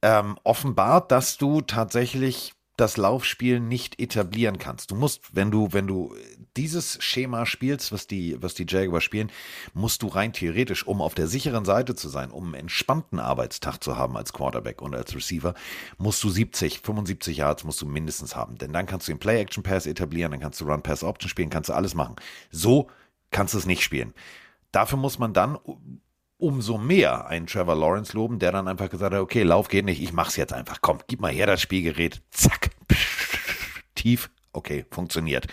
[0.01, 4.89] Ähm, offenbart, dass du tatsächlich das Laufspiel nicht etablieren kannst.
[4.89, 6.15] Du musst, wenn du, wenn du
[6.57, 9.32] dieses Schema spielst, was die, was die Jaguars spielen,
[9.74, 13.78] musst du rein theoretisch, um auf der sicheren Seite zu sein, um einen entspannten Arbeitstag
[13.84, 15.53] zu haben als Quarterback und als Receiver,
[15.97, 18.57] musst du 70, 75 Yards musst du mindestens haben.
[18.57, 21.93] Denn dann kannst du den Play-Action-Pass etablieren, dann kannst du Run-Pass-Option spielen, kannst du alles
[21.93, 22.15] machen.
[22.49, 22.89] So
[23.30, 24.13] kannst du es nicht spielen.
[24.71, 25.59] Dafür muss man dann
[26.43, 30.01] umso mehr einen Trevor Lawrence loben, der dann einfach gesagt hat, okay, Lauf geht nicht,
[30.01, 30.79] ich mach's jetzt einfach.
[30.81, 32.21] Komm, gib mal her das Spielgerät.
[32.31, 32.71] Zack.
[33.95, 34.29] Tief.
[34.51, 35.47] Okay, funktioniert.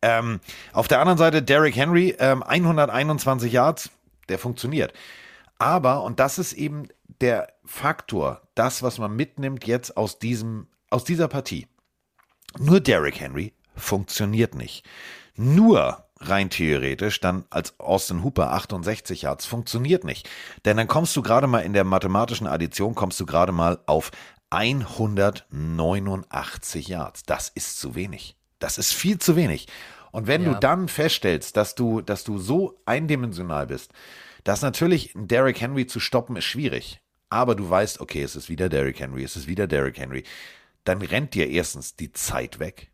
[0.00, 0.40] Ähm,
[0.72, 3.90] auf der anderen Seite Derrick Henry, ähm, 121 Yards,
[4.28, 4.92] der funktioniert.
[5.58, 6.88] Aber, und das ist eben
[7.20, 11.66] der Faktor, das, was man mitnimmt jetzt aus diesem, aus dieser Partie.
[12.58, 14.86] Nur Derrick Henry funktioniert nicht.
[15.34, 20.28] Nur rein theoretisch dann als Austin Hooper 68 Yards funktioniert nicht.
[20.64, 24.10] Denn dann kommst du gerade mal in der mathematischen Addition, kommst du gerade mal auf
[24.50, 27.22] 189 Yards.
[27.24, 28.36] Das ist zu wenig.
[28.58, 29.68] Das ist viel zu wenig.
[30.12, 30.54] Und wenn Ja.
[30.54, 33.92] du dann feststellst, dass du, dass du so eindimensional bist,
[34.44, 37.00] dass natürlich ein Derrick Henry zu stoppen ist schwierig.
[37.28, 40.22] Aber du weißt, okay, es ist wieder Derrick Henry, es ist wieder Derrick Henry.
[40.84, 42.90] Dann rennt dir erstens die Zeit weg.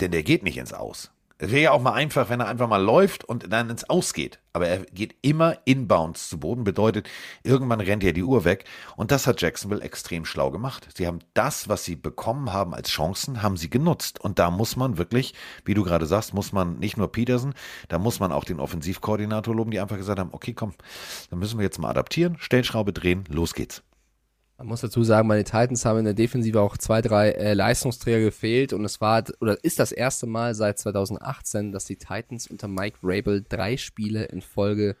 [0.00, 1.10] Denn der geht nicht ins Aus.
[1.42, 4.14] Es wäre ja auch mal einfach, wenn er einfach mal läuft und dann ins Aus
[4.14, 4.38] geht.
[4.52, 6.62] Aber er geht immer inbounds zu Boden.
[6.62, 7.10] Bedeutet,
[7.42, 8.64] irgendwann rennt ja die Uhr weg.
[8.94, 10.86] Und das hat Jacksonville extrem schlau gemacht.
[10.94, 14.20] Sie haben das, was sie bekommen haben als Chancen, haben sie genutzt.
[14.20, 15.34] Und da muss man wirklich,
[15.64, 17.54] wie du gerade sagst, muss man nicht nur Peterson,
[17.88, 20.74] da muss man auch den Offensivkoordinator loben, die einfach gesagt haben, okay, komm,
[21.30, 23.82] dann müssen wir jetzt mal adaptieren, Stellschraube drehen, los geht's.
[24.62, 28.20] Man muss dazu sagen, meine Titans haben in der Defensive auch zwei, drei äh, Leistungsträger
[28.20, 32.68] gefehlt und es war oder ist das erste Mal seit 2018, dass die Titans unter
[32.68, 34.94] Mike Rabel drei Spiele in Folge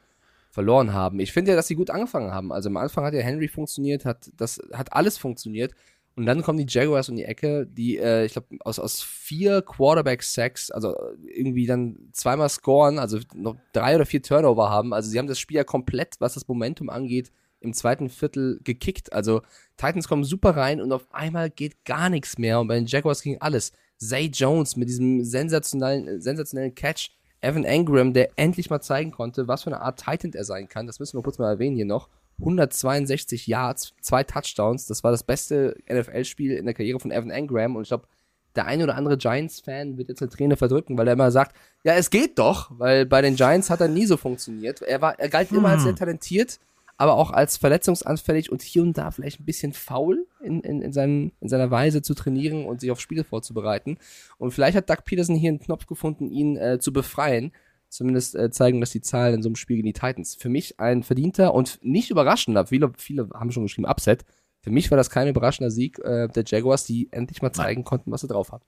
[0.50, 1.20] verloren haben.
[1.20, 2.52] Ich finde ja, dass sie gut angefangen haben.
[2.52, 5.74] Also am Anfang hat ja Henry funktioniert, hat das hat alles funktioniert
[6.16, 9.62] und dann kommen die Jaguars um die Ecke, die äh, ich glaube aus aus vier
[9.62, 14.92] Quarterback Sacks, also irgendwie dann zweimal scoren, also noch drei oder vier Turnover haben.
[14.92, 17.30] Also sie haben das Spiel ja komplett, was das Momentum angeht,
[17.62, 19.12] im zweiten Viertel gekickt.
[19.12, 19.42] Also
[19.76, 22.60] Titans kommen super rein und auf einmal geht gar nichts mehr.
[22.60, 23.72] Und bei den Jaguars ging alles.
[23.98, 27.10] Zay Jones mit diesem sensationellen, äh, sensationellen Catch.
[27.40, 30.86] Evan Engram, der endlich mal zeigen konnte, was für eine Art Titan er sein kann.
[30.86, 32.08] Das müssen wir kurz mal erwähnen hier noch.
[32.38, 34.86] 162 Yards, zwei Touchdowns.
[34.86, 37.76] Das war das beste NFL-Spiel in der Karriere von Evan Engram.
[37.76, 38.06] Und ich glaube,
[38.54, 41.94] der eine oder andere Giants-Fan wird jetzt eine Träne verdrücken, weil er immer sagt, ja,
[41.94, 44.82] es geht doch, weil bei den Giants hat er nie so funktioniert.
[44.82, 46.58] Er war, er galt immer als sehr talentiert,
[47.02, 50.92] aber auch als verletzungsanfällig und hier und da vielleicht ein bisschen faul in, in, in,
[50.92, 53.98] seinen, in seiner Weise zu trainieren und sich auf Spiele vorzubereiten.
[54.38, 57.50] Und vielleicht hat Doug Peterson hier einen Knopf gefunden, ihn äh, zu befreien.
[57.88, 60.36] Zumindest äh, zeigen das die Zahlen in so einem Spiel gegen die Titans.
[60.36, 64.24] Für mich ein verdienter und nicht überraschender, viele, viele haben schon geschrieben, Upset.
[64.60, 68.12] Für mich war das kein überraschender Sieg äh, der Jaguars, die endlich mal zeigen konnten,
[68.12, 68.62] was sie drauf haben.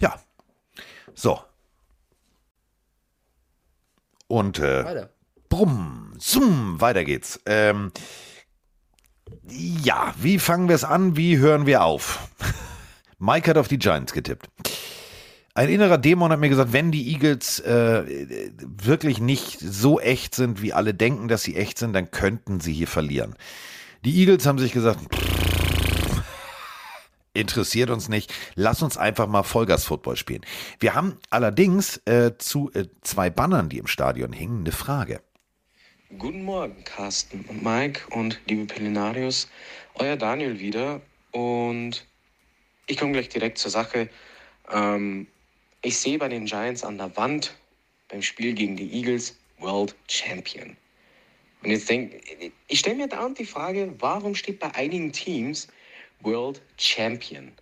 [0.00, 0.18] Ja.
[1.14, 1.38] So.
[4.26, 5.10] Und äh, Weiter.
[5.48, 7.40] Brumm, zoom, weiter geht's.
[7.46, 7.92] Ähm,
[9.48, 11.16] ja, wie fangen wir es an?
[11.16, 12.28] Wie hören wir auf?
[13.18, 14.48] Mike hat auf die Giants getippt.
[15.54, 18.04] Ein innerer Dämon hat mir gesagt, wenn die Eagles äh,
[18.60, 22.72] wirklich nicht so echt sind, wie alle denken, dass sie echt sind, dann könnten sie
[22.72, 23.34] hier verlieren.
[24.04, 25.00] Die Eagles haben sich gesagt,
[27.34, 30.42] interessiert uns nicht, lass uns einfach mal Vollgas-Football spielen.
[30.78, 35.22] Wir haben allerdings äh, zu äh, zwei Bannern, die im Stadion hingen, eine Frage.
[36.16, 39.46] Guten Morgen, Carsten und Mike und liebe Pelinarius.
[39.92, 41.02] Euer Daniel wieder
[41.32, 42.06] und
[42.86, 44.08] ich komme gleich direkt zur Sache.
[44.72, 45.26] Ähm,
[45.82, 47.54] ich sehe bei den Giants an der Wand
[48.08, 50.78] beim Spiel gegen die Eagles World Champion.
[51.62, 52.18] Und jetzt denke
[52.68, 55.68] ich, stelle mir dauernd die Frage, warum steht bei einigen Teams
[56.20, 57.52] World Champion?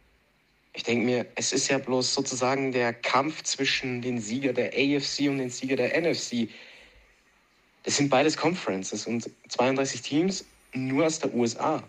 [0.72, 5.28] Ich denke mir, es ist ja bloß sozusagen der Kampf zwischen den Sieger der AFC
[5.28, 6.49] und den Sieger der NFC.
[7.87, 11.82] Das sind beides Conferences und 32 Teams nur aus der USA.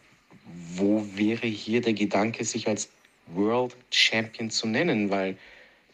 [0.76, 2.88] Wo wäre hier der Gedanke, sich als
[3.34, 5.10] World Champion zu nennen?
[5.10, 5.36] Weil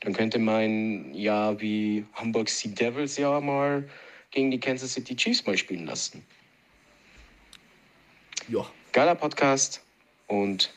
[0.01, 3.87] dann könnte man ja wie Hamburg Sea Devils ja mal
[4.31, 6.21] gegen die Kansas City Chiefs mal spielen lassen.
[8.49, 8.65] Ja.
[8.91, 9.81] Geiler Podcast
[10.27, 10.69] und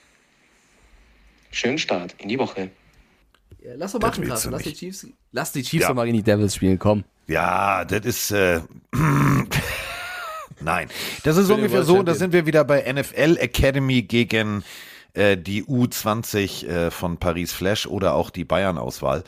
[1.51, 2.71] schönen Start in die Woche.
[3.61, 4.51] Ja, lass doch Das machen, Carsten.
[4.51, 4.73] du Lass die.
[4.73, 5.95] Chiefs, lass die Chiefs Ja.
[5.95, 7.03] mal gegen die Devils spielen, komm.
[7.27, 8.31] Ja, das ist.
[8.31, 8.61] Äh,
[10.61, 10.89] Nein,
[11.23, 12.03] das ist ungefähr so.
[12.03, 14.65] Da sind wir wieder bei NFL Academy gegen
[15.13, 19.25] äh, die U20 äh, von Paris Flash oder auch die Bayern-Auswahl.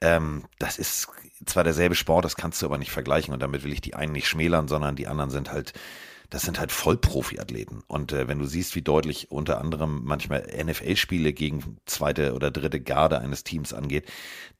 [0.00, 1.08] Ähm, das ist
[1.46, 4.12] zwar derselbe Sport, das kannst du aber nicht vergleichen und damit will ich die einen
[4.12, 5.72] nicht schmälern, sondern die anderen sind halt,
[6.30, 7.82] das sind halt Vollprofi-Athleten.
[7.86, 12.80] Und äh, wenn du siehst, wie deutlich unter anderem manchmal NFL-Spiele gegen zweite oder dritte
[12.80, 14.06] Garde eines Teams angeht,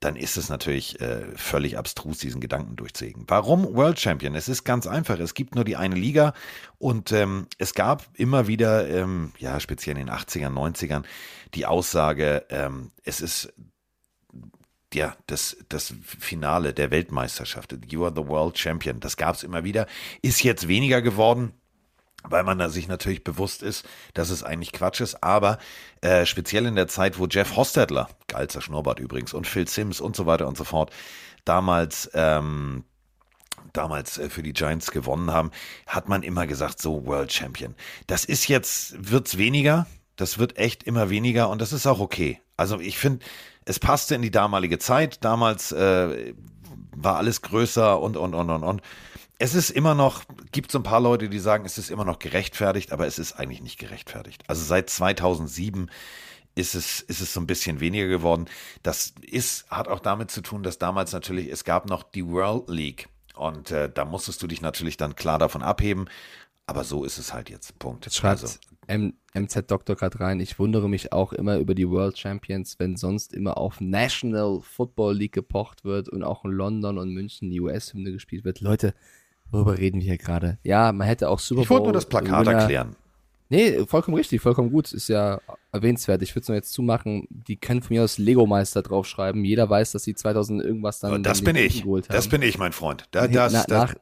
[0.01, 3.25] dann ist es natürlich äh, völlig abstrus, diesen Gedanken durchzuhegen.
[3.27, 4.35] Warum World Champion?
[4.35, 5.19] Es ist ganz einfach.
[5.19, 6.35] Es gibt nur die eine Liga
[6.79, 11.05] und ähm, es gab immer wieder, ähm, ja, speziell in den 80ern, 90ern,
[11.55, 13.53] die Aussage, ähm, es ist
[14.95, 17.77] ja, das, das Finale der Weltmeisterschaft.
[17.89, 19.01] You are the World Champion.
[19.01, 19.87] Das gab es immer wieder.
[20.23, 21.53] Ist jetzt weniger geworden,
[22.23, 25.23] weil man da sich natürlich bewusst ist, dass es eigentlich Quatsch ist.
[25.23, 25.59] Aber
[26.01, 30.17] äh, speziell in der Zeit, wo Jeff Hostetler, geilster Schnurrbart übrigens, und Phil Sims und
[30.17, 30.93] so weiter und so fort,
[31.45, 32.85] damals ähm,
[33.73, 35.51] damals äh, für die Giants gewonnen haben,
[35.87, 37.75] hat man immer gesagt, so World Champion.
[38.07, 39.87] Das ist jetzt, wird's weniger.
[40.17, 42.41] Das wird echt immer weniger und das ist auch okay.
[42.57, 43.25] Also ich finde,
[43.67, 45.23] es passte in die damalige Zeit.
[45.25, 46.35] Damals äh,
[46.97, 48.83] war alles größer und, und, und, und, und.
[49.39, 52.19] Es ist immer noch, gibt so ein paar Leute, die sagen, es ist immer noch
[52.19, 54.45] gerechtfertigt, aber es ist eigentlich nicht gerechtfertigt.
[54.47, 55.91] Also seit 2007
[56.55, 58.47] ist es, ist es so ein bisschen weniger geworden.
[58.83, 62.71] Das ist, hat auch damit zu tun, dass damals natürlich, es gab noch die World
[62.71, 63.09] League.
[63.35, 66.09] Und äh, da musstest du dich natürlich dann klar davon abheben.
[66.67, 67.79] Aber so ist es halt jetzt.
[67.79, 68.07] Punkt.
[68.07, 68.59] Jetzt schreibt Also,
[68.89, 72.97] M MZ Doktor gerade rein, ich wundere mich auch immer über die World Champions, wenn
[72.97, 77.61] sonst immer auf National Football League gepocht wird und auch in London und München die
[77.61, 78.61] US-Hymne gespielt wird.
[78.61, 78.95] Leute,
[79.51, 80.59] worüber reden wir hier gerade?
[80.63, 81.65] Ja, man hätte auch Super Bowl.
[81.65, 82.97] ich wollte nur das Plakat erklären.
[83.49, 84.93] Nee, vollkommen richtig, vollkommen gut.
[84.93, 86.21] Ist ja erwähnenswert.
[86.23, 87.29] Ich würde es nur jetzt zumachen.
[87.31, 89.45] Die können von mir aus Lego-Meister draufschreiben.
[89.45, 91.13] Jeder weiß, dass sie 2000 irgendwas dann.
[91.13, 91.85] Und das bin ich.
[92.09, 93.05] Das bin ich, mein Freund.
[93.13, 93.95] Da, das, Na, das, nach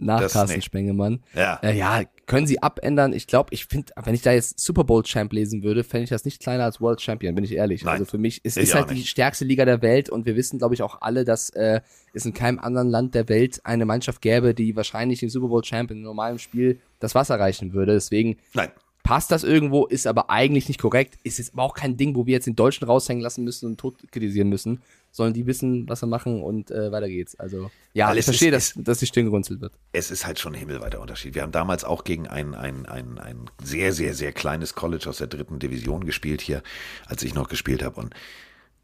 [0.00, 0.64] nach das Carsten nicht.
[0.64, 1.22] Spengemann.
[1.34, 1.58] ja.
[1.62, 3.12] Äh, ja, können sie abändern.
[3.12, 6.10] Ich glaube, ich finde, wenn ich da jetzt Super Bowl Champ lesen würde, fände ich
[6.10, 7.84] das nicht kleiner als World Champion, bin ich ehrlich.
[7.84, 10.58] Nein, also für mich ist auch halt die stärkste Liga der Welt und wir wissen,
[10.58, 11.80] glaube ich, auch alle, dass äh,
[12.14, 15.62] es in keinem anderen Land der Welt eine Mannschaft gäbe, die wahrscheinlich den Super Bowl
[15.62, 17.94] Champ in einem normalen Spiel das Wasser reichen würde.
[17.94, 18.70] Deswegen Nein.
[19.10, 21.18] Passt das irgendwo, ist aber eigentlich nicht korrekt.
[21.24, 23.78] Ist jetzt aber auch kein Ding, wo wir jetzt den Deutschen raushängen lassen müssen und
[23.80, 24.80] tot kritisieren müssen,
[25.10, 27.34] sondern die wissen, was sie machen und äh, weiter geht's.
[27.40, 29.72] Also ja, Weil ich verstehe, ist- dass, dass die Stirn gerunzelt wird.
[29.92, 31.34] es ist halt schon ein himmelweiter Unterschied.
[31.34, 35.18] Wir haben damals auch gegen ein, ein, ein, ein sehr, sehr, sehr kleines College aus
[35.18, 36.62] der dritten Division gespielt hier,
[37.06, 37.98] als ich noch gespielt habe.
[38.00, 38.14] Und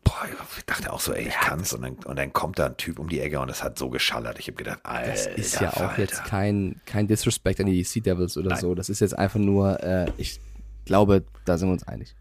[0.07, 0.27] boah,
[0.57, 1.73] ich dachte auch so, ey, ich kann's.
[1.73, 3.91] Und dann, und dann kommt da ein Typ um die Ecke und es hat so
[3.91, 4.39] geschallert.
[4.39, 6.01] Ich habe gedacht, Alter, Das ist ja auch Falter.
[6.03, 8.75] jetzt kein, kein Disrespect an die Sea Devils oder so.
[8.75, 10.41] Das ist jetzt einfach nur, äh, ich
[10.85, 12.15] glaube, da sind wir uns einig.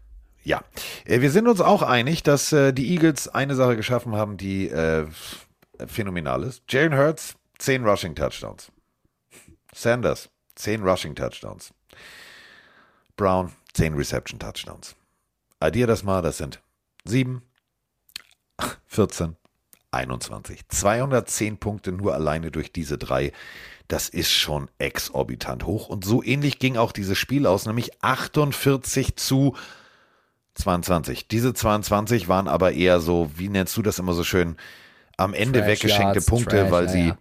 [0.44, 0.62] Ja,
[1.04, 4.68] äh, wir sind uns auch einig, dass äh, die Eagles eine Sache geschaffen haben, die
[4.68, 5.06] äh,
[5.86, 6.62] phänomenal ist.
[6.68, 8.70] Jalen Hurts, 10 Rushing Touchdowns.
[9.74, 11.72] Sanders, 10 Rushing Touchdowns.
[13.16, 14.94] Brown, 10 Reception Touchdowns.
[15.58, 16.60] Addier das mal, das sind
[17.06, 17.42] 7,
[18.86, 19.36] 14,
[19.90, 20.68] 21.
[20.68, 23.32] 210 Punkte nur alleine durch diese drei.
[23.88, 25.88] Das ist schon exorbitant hoch.
[25.88, 29.54] Und so ähnlich ging auch dieses Spiel aus, nämlich 48 zu
[30.54, 31.28] 22.
[31.28, 34.56] Diese 22 waren aber eher so, wie nennst du das immer so schön,
[35.18, 37.18] am Ende Trash weggeschenkte Yards, Punkte, Trash, weil sie ja.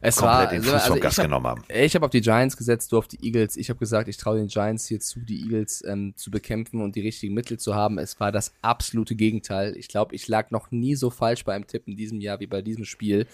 [0.00, 1.64] Es komplett war, den Fuß also vom Gas hab- genommen haben.
[1.68, 3.56] Ich habe auf die Giants gesetzt, du auf die Eagles.
[3.56, 6.94] Ich habe gesagt, ich traue den Giants hier zu, die Eagles ähm, zu bekämpfen und
[6.94, 7.98] die richtigen Mittel zu haben.
[7.98, 9.76] Es war das absolute Gegenteil.
[9.76, 12.62] Ich glaube, ich lag noch nie so falsch beim Tipp in diesem Jahr wie bei
[12.62, 13.26] diesem Spiel.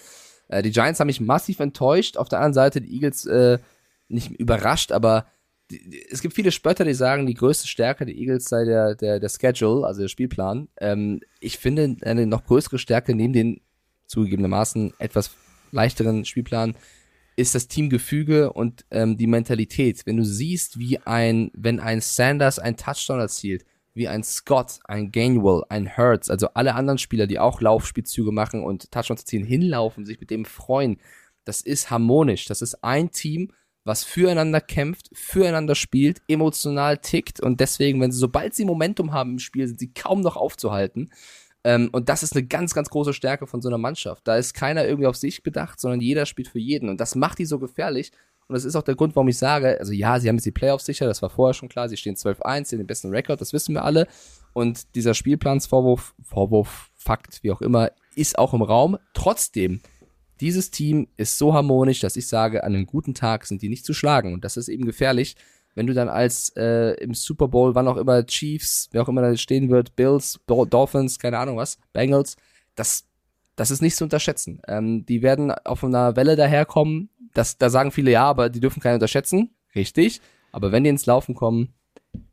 [0.47, 2.17] Äh, die Giants haben mich massiv enttäuscht.
[2.17, 3.59] Auf der anderen Seite die Eagles äh,
[4.07, 5.27] nicht überrascht, aber
[6.09, 9.29] es gibt viele Spötter, die sagen, die größte Stärke der Eagles sei der, der, der
[9.29, 10.67] Schedule, also der Spielplan.
[10.79, 13.61] Ähm, ich finde, eine noch größere Stärke neben den
[14.09, 15.31] zugegebenermaßen etwas
[15.71, 16.75] leichteren Spielplan
[17.35, 20.05] ist das Teamgefüge und ähm, die Mentalität.
[20.05, 25.11] Wenn du siehst, wie ein, wenn ein Sanders ein Touchdown erzielt, wie ein Scott, ein
[25.11, 30.05] Gainwell, ein Hurts, also alle anderen Spieler, die auch Laufspielzüge machen und Touchdowns erzielen, hinlaufen,
[30.05, 30.99] sich mit dem freuen,
[31.45, 32.45] das ist harmonisch.
[32.45, 33.51] Das ist ein Team,
[33.85, 39.31] was füreinander kämpft, füreinander spielt, emotional tickt und deswegen, wenn sie, sobald sie Momentum haben
[39.31, 41.09] im Spiel, sind sie kaum noch aufzuhalten.
[41.63, 44.27] Ähm, und das ist eine ganz, ganz große Stärke von so einer Mannschaft.
[44.27, 46.89] Da ist keiner irgendwie auf sich bedacht, sondern jeder spielt für jeden.
[46.89, 48.11] Und das macht die so gefährlich.
[48.47, 50.51] Und das ist auch der Grund, warum ich sage, also ja, sie haben jetzt die
[50.51, 53.39] Playoffs sicher, das war vorher schon klar, sie stehen 12-1, sie haben den besten Rekord,
[53.39, 54.07] das wissen wir alle.
[54.53, 58.97] Und dieser Spielplansvorwurf, Vorwurf, Fakt, wie auch immer, ist auch im Raum.
[59.13, 59.81] Trotzdem,
[60.41, 63.85] dieses Team ist so harmonisch, dass ich sage, an einem guten Tag sind die nicht
[63.85, 64.33] zu schlagen.
[64.33, 65.35] Und das ist eben gefährlich,
[65.79, 69.21] wenn du dann als äh, im Super Bowl, wann auch immer Chiefs, wer auch immer
[69.21, 72.35] da stehen wird, Bills, Dol- Dolphins, keine Ahnung was, Bengals,
[72.75, 73.05] das,
[73.55, 74.61] das ist nicht zu unterschätzen.
[74.67, 77.09] Ähm, die werden auf einer Welle daherkommen.
[77.33, 79.51] Das, da sagen viele ja, aber die dürfen keinen unterschätzen.
[79.73, 80.19] Richtig.
[80.51, 81.73] Aber wenn die ins Laufen kommen,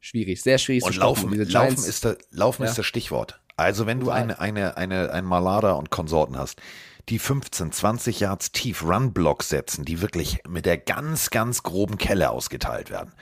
[0.01, 2.69] schwierig, sehr schwierig Und zu laufen, laufen, Giants- ist, da, laufen Ja.
[2.71, 3.41] ist das Stichwort.
[3.57, 6.61] Also wenn du eine, eine, eine, ein Malada und Konsorten hast,
[7.09, 12.31] die 15, 20 Yards tief Run-Block setzen, die wirklich mit der ganz, ganz groben Kelle
[12.31, 13.13] ausgeteilt werden,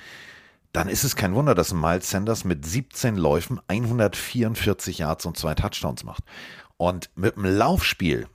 [0.73, 5.55] dann ist es kein Wunder, dass Miles Sanders mit 17 Läufen 144 Yards und zwei
[5.55, 6.25] Touchdowns macht.
[6.77, 8.27] Und mit dem Laufspiel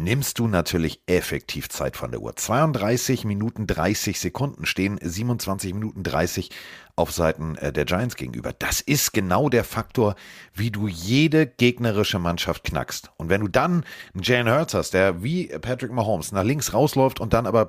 [0.00, 2.34] nimmst du natürlich effektiv Zeit von der Uhr.
[2.34, 6.50] 32 Minuten 30 Sekunden stehen 27 Minuten 30
[6.96, 8.52] auf Seiten äh, der Giants gegenüber.
[8.52, 10.16] Das ist genau der Faktor,
[10.54, 13.10] wie du jede gegnerische Mannschaft knackst.
[13.16, 13.84] Und wenn du dann
[14.14, 17.68] einen Jalen Hurts hast, der wie Patrick Mahomes nach links rausläuft und dann aber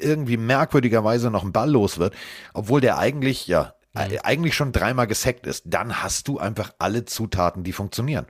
[0.00, 2.14] irgendwie merkwürdigerweise noch einen Ball los wird,
[2.54, 7.04] obwohl der eigentlich, ja, äh, eigentlich schon dreimal gesackt ist, dann hast du einfach alle
[7.04, 8.26] Zutaten, die funktionieren.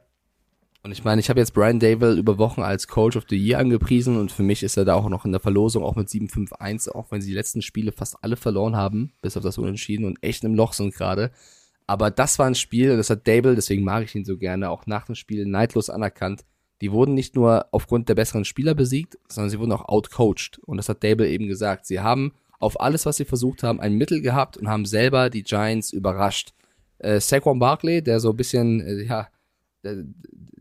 [0.85, 3.61] Und ich meine, ich habe jetzt Brian Dable über Wochen als Coach of the Year
[3.61, 6.91] angepriesen und für mich ist er da auch noch in der Verlosung, auch mit 7-5-1,
[6.91, 10.21] auch wenn sie die letzten Spiele fast alle verloren haben, bis auf das Unentschieden und
[10.23, 11.31] echt im Loch sind gerade.
[11.87, 14.71] Aber das war ein Spiel, und das hat Dable, deswegen mag ich ihn so gerne,
[14.71, 16.45] auch nach dem Spiel neidlos anerkannt.
[16.81, 20.59] Die wurden nicht nur aufgrund der besseren Spieler besiegt, sondern sie wurden auch outcoached.
[20.65, 21.87] Und das hat Dable eben gesagt.
[21.87, 25.45] Sie haben auf alles, was sie versucht haben, ein Mittel gehabt und haben selber die
[25.45, 26.55] Giants überrascht.
[26.99, 29.29] Äh, Saquon Barkley, der so ein bisschen, äh, ja,
[29.85, 30.05] der-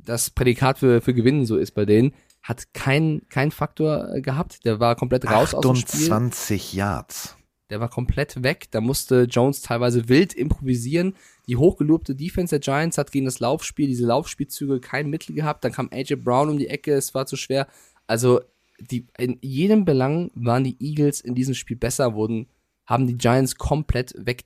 [0.06, 4.66] das Prädikat für, für Gewinnen so ist bei denen, hat keinen kein Faktor äh, gehabt.
[4.66, 6.12] Der war komplett raus aus dem Spiel.
[6.12, 7.38] 28 Yards.
[7.70, 8.68] Der war komplett weg.
[8.72, 11.16] Da musste Jones teilweise wild improvisieren.
[11.48, 15.64] Die hochgelobte Defense der Giants hat gegen das Laufspiel, diese Laufspielzüge kein Mittel gehabt.
[15.64, 17.68] Dann kam AJ Brown um die Ecke, es war zu schwer.
[18.08, 18.42] Also
[18.80, 22.48] die, in jedem Belang waren die Eagles in diesem Spiel besser, wurden,
[22.86, 24.44] haben die Giants komplett weg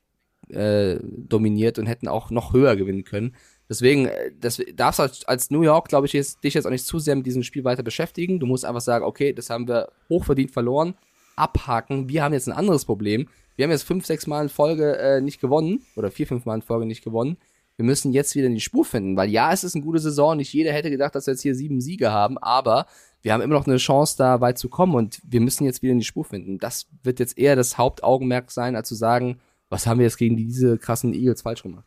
[0.49, 3.35] äh, dominiert und hätten auch noch höher gewinnen können.
[3.69, 6.85] Deswegen, äh, das darfst du als, New York, glaube ich, jetzt, dich jetzt auch nicht
[6.85, 8.39] zu sehr mit diesem Spiel weiter beschäftigen.
[8.39, 10.95] Du musst einfach sagen, okay, das haben wir hochverdient verloren,
[11.35, 12.09] abhaken.
[12.09, 13.27] Wir haben jetzt ein anderes Problem.
[13.55, 16.55] Wir haben jetzt fünf, sechs Mal in Folge äh, nicht gewonnen oder vier, fünf Mal
[16.55, 17.37] in Folge nicht gewonnen.
[17.77, 20.37] Wir müssen jetzt wieder in die Spur finden, weil ja, es ist eine gute Saison.
[20.37, 22.85] Nicht jeder hätte gedacht, dass wir jetzt hier sieben Siege haben, aber
[23.21, 25.93] wir haben immer noch eine Chance, da weit zu kommen und wir müssen jetzt wieder
[25.93, 26.59] in die Spur finden.
[26.59, 29.39] Das wird jetzt eher das Hauptaugenmerk sein, als zu sagen,
[29.69, 31.85] was haben wir jetzt gegen diese krassen Eagles falsch gemacht.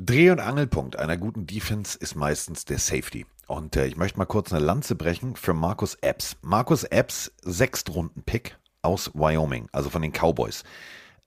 [0.00, 3.26] Dreh- und Angelpunkt einer guten Defense ist meistens der Safety.
[3.48, 6.36] Und äh, ich möchte mal kurz eine Lanze brechen für Markus Epps.
[6.40, 10.62] Markus Epps, Sechstrunden-Pick aus Wyoming, also von den Cowboys.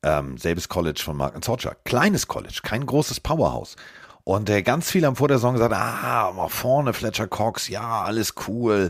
[0.03, 1.75] Ähm, selbes College von Mark Zorcha.
[1.83, 3.75] Kleines College, kein großes Powerhouse.
[4.23, 8.03] Und äh, ganz viele haben vor der Saison gesagt, ah, mal vorne Fletcher Cox, ja,
[8.03, 8.89] alles cool.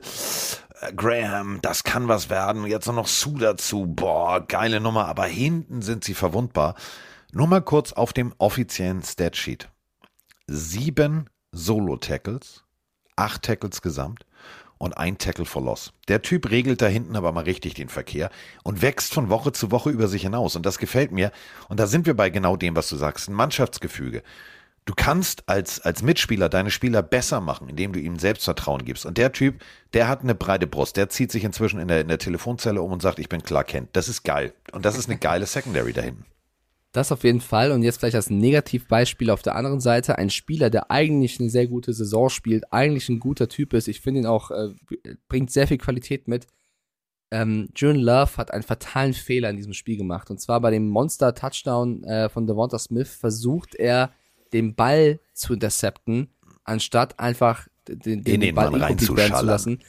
[0.80, 2.68] Äh, Graham, das kann was werden.
[2.68, 3.88] Jetzt noch Sue dazu.
[3.88, 5.08] Boah, geile Nummer.
[5.08, 6.76] Aber hinten sind sie verwundbar.
[7.34, 9.70] Nur mal kurz auf dem offiziellen Statsheet.
[10.47, 12.63] Sieben Solo-Tackles,
[13.15, 14.26] acht Tackles gesamt
[14.81, 15.93] und ein Tackle for Loss.
[16.07, 18.31] Der Typ regelt da hinten aber mal richtig den Verkehr
[18.63, 20.55] und wächst von Woche zu Woche über sich hinaus.
[20.55, 21.31] Und das gefällt mir.
[21.69, 23.30] Und da sind wir bei genau dem, was du sagst.
[23.30, 24.23] Ein Mannschaftsgefüge.
[24.85, 29.05] Du kannst als, als Mitspieler deine Spieler besser machen, indem du ihnen Selbstvertrauen gibst.
[29.05, 29.61] Und der Typ,
[29.93, 30.97] der hat eine breite Brust.
[30.97, 33.63] Der zieht sich inzwischen in der, in der Telefonzelle um und sagt, ich bin klar
[33.63, 33.89] Kent.
[33.93, 34.53] Das ist geil.
[34.72, 36.26] Und das ist eine geile Secondary da hinten.
[36.91, 37.72] Das auf jeden Fall.
[37.72, 40.18] Und jetzt vielleicht als Negativbeispiel auf der anderen Seite.
[40.18, 43.88] Ein Spieler, der eigentlich eine sehr gute Saison spielt, eigentlich ein guter Typ ist.
[43.88, 44.69] Ich finde ihn auch, äh,
[45.30, 46.47] bringt sehr viel Qualität mit.
[47.31, 50.30] Ähm, Jordan Love hat einen fatalen Fehler in diesem Spiel gemacht.
[50.30, 54.11] Und zwar bei dem Monster-Touchdown äh, von Devonta Smith versucht er,
[54.51, 56.27] den Ball zu intercepten,
[56.65, 59.80] anstatt einfach den, den, den Ball incomplete werden zu lassen.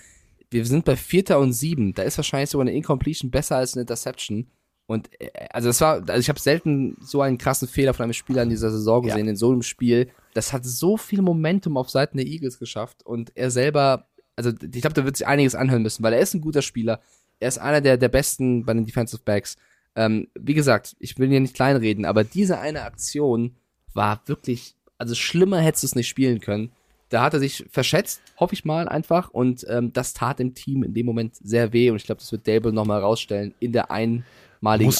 [0.50, 1.94] Wir sind bei Vierter und Sieben.
[1.94, 4.50] Da ist wahrscheinlich sogar eine Incompletion besser als eine Interception.
[4.86, 8.12] Und äh, also das war, also ich habe selten so einen krassen Fehler von einem
[8.12, 10.10] Spieler in dieser Saison gesehen, in so einem Spiel.
[10.34, 14.06] Das hat so viel Momentum auf Seiten der Eagles geschafft und er selber,
[14.36, 17.00] also ich glaube, da wird sich einiges anhören müssen, weil er ist ein guter Spieler.
[17.40, 19.56] Er ist einer der, der besten bei den Defensive Backs.
[19.94, 23.56] Ähm, wie gesagt, ich will hier nicht kleinreden, aber diese eine Aktion
[23.94, 26.72] war wirklich, also schlimmer hättest du es nicht spielen können.
[27.08, 29.28] Da hat er sich verschätzt, hoffe ich mal einfach.
[29.28, 31.90] Und ähm, das tat dem Team in dem Moment sehr weh.
[31.90, 34.24] Und ich glaube, das wird Dable nochmal rausstellen in der einmaligen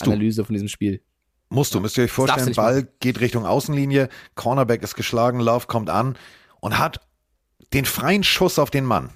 [0.04, 0.10] Du.
[0.10, 1.00] Analyse von diesem Spiel.
[1.48, 5.90] Musst du, müsst ihr euch vorstellen, Ball geht Richtung Außenlinie, Cornerback ist geschlagen, Love kommt
[5.90, 6.16] an
[6.60, 7.00] und hat
[7.72, 9.10] den freien Schuss auf den Mann.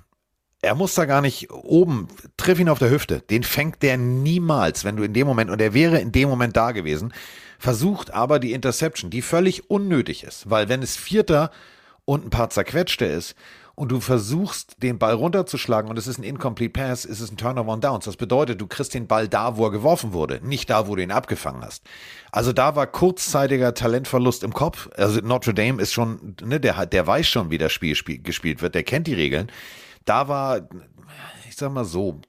[0.62, 3.20] Er muss da gar nicht oben, triff ihn auf der Hüfte.
[3.20, 6.56] Den fängt der niemals, wenn du in dem Moment, und er wäre in dem Moment
[6.56, 7.12] da gewesen,
[7.58, 11.50] versucht aber die Interception, die völlig unnötig ist, weil wenn es Vierter
[12.04, 13.34] und ein paar zerquetschte ist
[13.76, 17.36] und du versuchst, den Ball runterzuschlagen und es ist ein Incomplete Pass, ist es ein
[17.36, 18.06] Turnover on Downs.
[18.06, 21.02] Das bedeutet, du kriegst den Ball da, wo er geworfen wurde, nicht da, wo du
[21.02, 21.84] ihn abgefangen hast.
[22.32, 24.88] Also da war kurzzeitiger Talentverlust im Kopf.
[24.96, 28.62] Also Notre Dame ist schon, ne, der, der weiß schon, wie das Spiel spiel, gespielt
[28.62, 29.52] wird, der kennt die Regeln.
[30.06, 30.68] Da war,
[31.46, 32.22] ich sag mal so,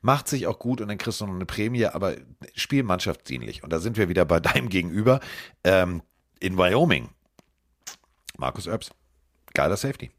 [0.00, 2.14] macht sich auch gut und dann kriegst du noch eine Prämie, aber
[2.54, 3.62] Spiel mannschaftsdienlich.
[3.62, 5.20] Und da sind wir wieder bei deinem Gegenüber
[5.64, 6.02] ähm,
[6.40, 7.10] in Wyoming.
[8.38, 8.90] Markus Erbs.
[9.52, 10.10] Geiler Safety.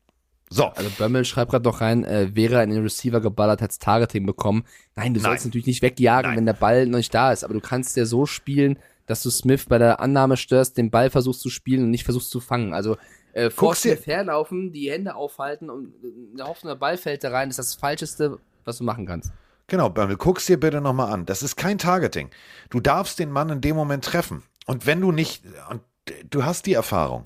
[0.49, 3.79] So, Also Bömmel schreibt gerade noch rein, äh, wäre er in den Receiver geballert, hätte
[3.79, 4.63] Targeting bekommen.
[4.95, 5.49] Nein, du sollst Nein.
[5.49, 6.37] natürlich nicht wegjagen, Nein.
[6.37, 9.29] wenn der Ball noch nicht da ist, aber du kannst ja so spielen, dass du
[9.29, 12.73] Smith bei der Annahme störst, den Ball versuchst zu spielen und nicht versuchst zu fangen.
[12.73, 12.97] Also
[13.33, 15.93] äh, vor herlaufen, die Hände aufhalten und
[16.37, 19.31] der Hoffnung, der Ball fällt da rein, ist das Falscheste, was du machen kannst.
[19.67, 21.25] Genau, Bömmel, guck's dir bitte nochmal an.
[21.25, 22.29] Das ist kein Targeting.
[22.69, 24.43] Du darfst den Mann in dem Moment treffen.
[24.65, 25.81] Und wenn du nicht, und
[26.29, 27.23] du hast die Erfahrung,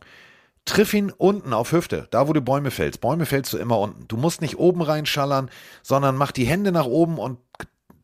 [0.65, 3.01] triff ihn unten auf Hüfte, da wo du Bäume fällst.
[3.01, 4.07] Bäume fällst du immer unten.
[4.07, 5.49] Du musst nicht oben reinschallern,
[5.81, 7.39] sondern mach die Hände nach oben und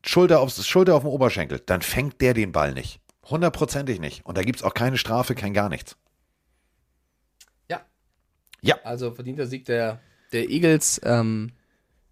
[0.06, 1.60] Schulter, aufs, Schulter auf dem Oberschenkel.
[1.66, 3.00] Dann fängt der den Ball nicht.
[3.26, 4.26] Hundertprozentig nicht.
[4.26, 5.98] Und da gibt's auch keine Strafe, kein gar nichts.
[7.70, 7.82] Ja.
[8.62, 8.78] Ja.
[8.84, 10.00] Also verdienter Sieg der,
[10.32, 11.02] der Eagles.
[11.04, 11.52] Ähm,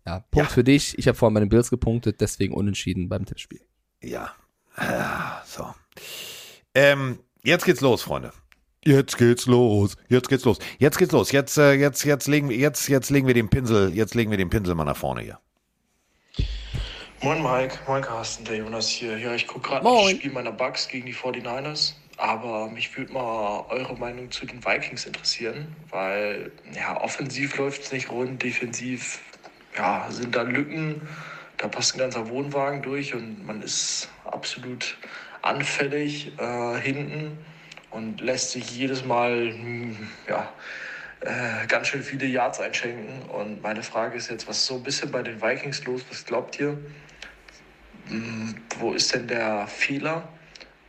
[0.06, 0.54] ja, Punkt Ja.
[0.54, 0.98] für dich.
[1.00, 3.62] Ich habe vorhin bei den Bills gepunktet, deswegen unentschieden beim Tippspiel.
[4.02, 4.34] Ja.
[4.76, 5.74] Ah, So.
[6.74, 8.34] Ähm, jetzt geht's los, Freunde.
[8.88, 9.98] Jetzt geht's los.
[10.10, 10.60] Jetzt geht's los.
[10.78, 11.32] Jetzt geht's los.
[11.32, 14.38] Jetzt, äh, jetzt, jetzt legen wir, jetzt, jetzt legen wir den Pinsel, jetzt legen wir
[14.38, 15.40] den Pinsel mal nach vorne hier.
[17.24, 19.18] Moin Mike, moin Carsten, der Jonas hier.
[19.18, 23.66] Ja, ich gucke gerade das Spiel meiner Bucks gegen die 49ers, aber mich würde mal
[23.70, 29.20] eure Meinung zu den Vikings interessieren, weil ja, offensiv läuft es nicht rund, defensiv
[29.76, 31.02] ja, sind da Lücken,
[31.58, 34.96] da passt ein ganzer Wohnwagen durch und man ist absolut
[35.42, 37.40] anfällig äh, hinten
[37.96, 39.54] und lässt sich jedes Mal
[40.28, 40.54] ja,
[41.22, 43.22] äh, ganz schön viele Yards einschenken.
[43.30, 46.02] Und meine Frage ist jetzt, was ist so ein bisschen bei den Vikings los?
[46.10, 46.78] Was glaubt ihr?
[48.10, 50.28] Hm, Wo ist denn der Fehler?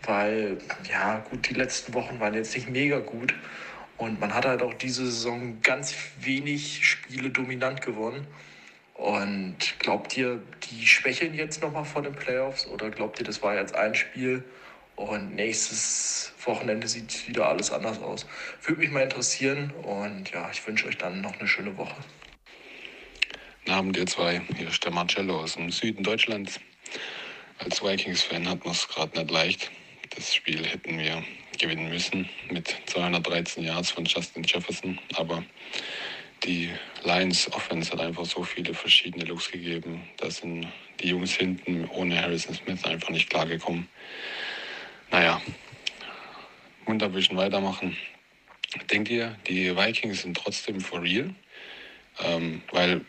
[0.03, 0.59] Weil,
[0.91, 3.35] ja, gut, die letzten Wochen waren jetzt nicht mega gut.
[3.97, 8.27] Und man hat halt auch diese Saison ganz wenig Spiele dominant gewonnen.
[8.95, 12.67] Und glaubt ihr, die schwächeln jetzt nochmal vor den Playoffs?
[12.67, 14.43] Oder glaubt ihr, das war jetzt ein Spiel
[14.97, 18.27] und nächstes Wochenende sieht wieder alles anders aus?
[18.63, 19.71] Würde mich mal interessieren.
[19.83, 21.97] Und ja, ich wünsche euch dann noch eine schöne Woche.
[23.65, 24.41] Guten Abend, ihr zwei.
[24.57, 26.61] Hier ist der Marcello aus dem Süden Deutschlands.
[27.59, 29.71] Als Vikings-Fan hat man es gerade nicht leicht.
[30.15, 31.23] Das Spiel hätten wir
[31.59, 34.99] gewinnen müssen mit 213 Yards von Justin Jefferson.
[35.17, 35.43] Aber
[36.45, 36.71] die
[37.03, 40.03] Lions Offense hat einfach so viele verschiedene Looks gegeben.
[40.19, 40.69] Da sind
[41.01, 43.89] die Jungs hinten ohne Harrison Smith einfach nicht klargekommen.
[45.11, 45.41] Naja,
[46.87, 47.97] munter ein bisschen weitermachen.
[48.91, 51.35] denkt ihr, die Vikings sind trotzdem for real?
[52.21, 53.05] Ähm, weil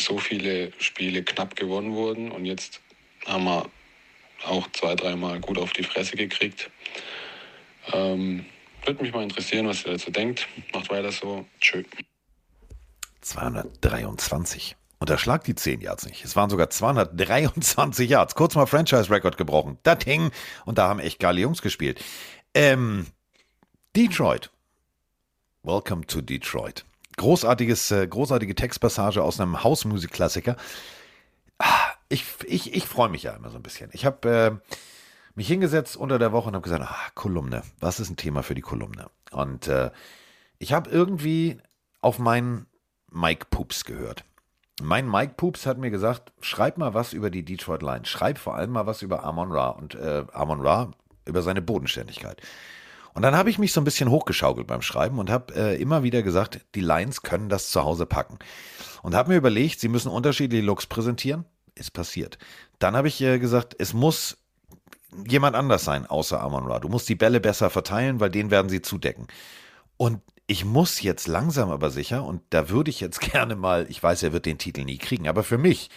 [0.00, 2.80] so viele Spiele knapp gewonnen wurden und jetzt
[3.26, 3.68] haben wir
[4.44, 6.70] auch zwei, dreimal gut auf die Fresse gekriegt.
[7.92, 8.46] Ähm,
[8.84, 10.46] würde mich mal interessieren, was ihr dazu denkt.
[10.72, 11.46] Macht weiter so.
[11.60, 11.82] Tschö.
[13.20, 14.76] 223.
[14.98, 16.24] Unterschlag die 10 Yards nicht.
[16.24, 18.34] Es waren sogar 223 Yards.
[18.34, 19.78] Kurz mal Franchise-Record gebrochen.
[19.82, 20.30] Das hing.
[20.64, 22.02] Und da haben echt geile Jungs gespielt.
[22.54, 23.06] Ähm,
[23.94, 24.50] Detroit.
[25.62, 26.84] Welcome to Detroit.
[27.16, 30.56] Großartiges, äh, großartige Textpassage aus einem Hausmusik-Klassiker.
[31.58, 33.90] Ah, Ich, ich, ich freue mich ja immer so ein bisschen.
[33.92, 34.70] Ich habe äh,
[35.34, 38.54] mich hingesetzt unter der Woche und habe gesagt, ah, Kolumne, was ist ein Thema für
[38.54, 39.10] die Kolumne?
[39.32, 39.90] Und äh,
[40.58, 41.58] ich habe irgendwie
[42.00, 42.66] auf meinen
[43.10, 44.24] Mike Poops gehört.
[44.82, 48.08] Mein Mike Poops hat mir gesagt, schreib mal was über die Detroit Lions.
[48.08, 50.90] Schreib vor allem mal was über Amon Ra und äh, Amon Ra
[51.24, 52.42] über seine Bodenständigkeit.
[53.14, 56.02] Und dann habe ich mich so ein bisschen hochgeschaukelt beim Schreiben und habe äh, immer
[56.02, 58.38] wieder gesagt, die Lions können das zu Hause packen.
[59.02, 61.46] Und habe mir überlegt, sie müssen unterschiedliche Looks präsentieren.
[61.74, 62.36] Ist passiert.
[62.78, 64.36] Dann habe ich äh, gesagt, es muss
[65.26, 66.78] jemand anders sein außer Amon Ra.
[66.80, 69.26] Du musst die Bälle besser verteilen, weil den werden sie zudecken.
[69.96, 74.02] Und ich muss jetzt langsam aber sicher, und da würde ich jetzt gerne mal, ich
[74.02, 75.90] weiß, er wird den Titel nie kriegen, aber für mich,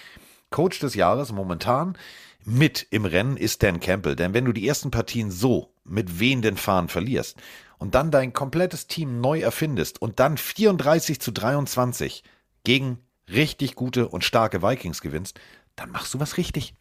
[0.50, 1.98] Coach des Jahres momentan
[2.44, 4.16] mit im Rennen ist Dan Campbell.
[4.16, 7.38] Denn wenn du die ersten Partien so mit wehenden Fahnen verlierst
[7.78, 12.24] und dann dein komplettes Team neu erfindest und dann 34 zu 23
[12.64, 13.00] gegen
[13.32, 15.40] richtig gute und starke Vikings gewinnst,
[15.76, 16.74] dann machst du was richtig.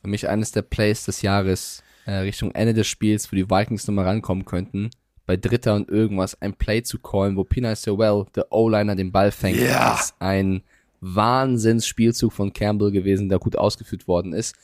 [0.00, 3.86] Für mich eines der Plays des Jahres äh, Richtung Ende des Spiels, wo die Vikings
[3.86, 4.90] nochmal rankommen könnten,
[5.30, 9.30] bei Dritter und irgendwas ein Play zu callen, wo Pina Sewell, der O-Liner, den Ball
[9.30, 9.94] fängt, Ja.
[9.94, 10.62] ist ein
[11.00, 14.56] Wahnsinnsspielzug von Campbell gewesen, der gut ausgeführt worden ist.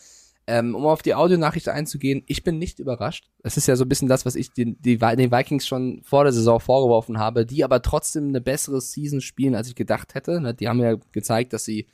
[0.49, 3.29] Ähm, um auf die Audionachricht einzugehen, ich bin nicht überrascht.
[3.45, 6.25] Es ist ja so ein bisschen das, was ich den, die, den Vikings schon vor
[6.25, 10.41] der Saison vorgeworfen habe, die aber trotzdem eine bessere Season spielen, als ich gedacht hätte.
[10.41, 11.87] Ne, Die haben ja gezeigt, dass sie,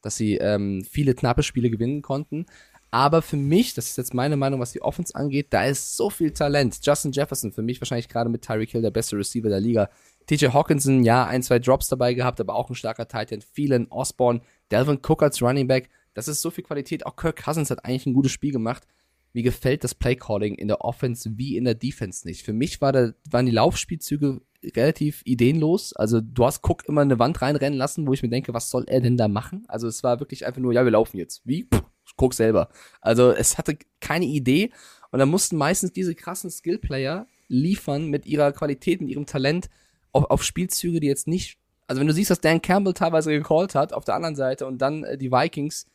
[0.00, 2.46] dass sie ähm, viele knappe Spiele gewinnen konnten.
[2.94, 6.10] Aber für mich, das ist jetzt meine Meinung, was die Offense angeht, da ist so
[6.10, 6.78] viel Talent.
[6.80, 9.90] Justin Jefferson, für mich wahrscheinlich gerade mit Tyreek Hill der beste Receiver der Liga.
[10.28, 13.42] TJ Hawkinson, ja, ein, zwei Drops dabei gehabt, aber auch ein starker Tight End.
[13.42, 15.90] Phelan, Osborne, Delvin Cook als Running Back.
[16.14, 17.04] Das ist so viel Qualität.
[17.04, 18.86] Auch Kirk Cousins hat eigentlich ein gutes Spiel gemacht.
[19.32, 22.44] Mir gefällt das Playcalling in der Offense wie in der Defense nicht.
[22.44, 24.40] Für mich war da, waren die Laufspielzüge
[24.76, 25.94] relativ ideenlos.
[25.94, 28.84] Also du hast Cook immer eine Wand reinrennen lassen, wo ich mir denke, was soll
[28.86, 29.64] er denn da machen?
[29.66, 31.42] Also es war wirklich einfach nur, ja, wir laufen jetzt.
[31.44, 31.64] Wie?
[31.64, 31.80] Puh,
[32.16, 32.68] Cook selber.
[33.00, 34.70] Also es hatte keine Idee
[35.10, 39.68] und dann mussten meistens diese krassen Skillplayer liefern mit ihrer Qualität, mit ihrem Talent
[40.12, 43.74] auf, auf Spielzüge, die jetzt nicht, also wenn du siehst, dass Dan Campbell teilweise gecallt
[43.74, 45.86] hat auf der anderen Seite und dann äh, die Vikings,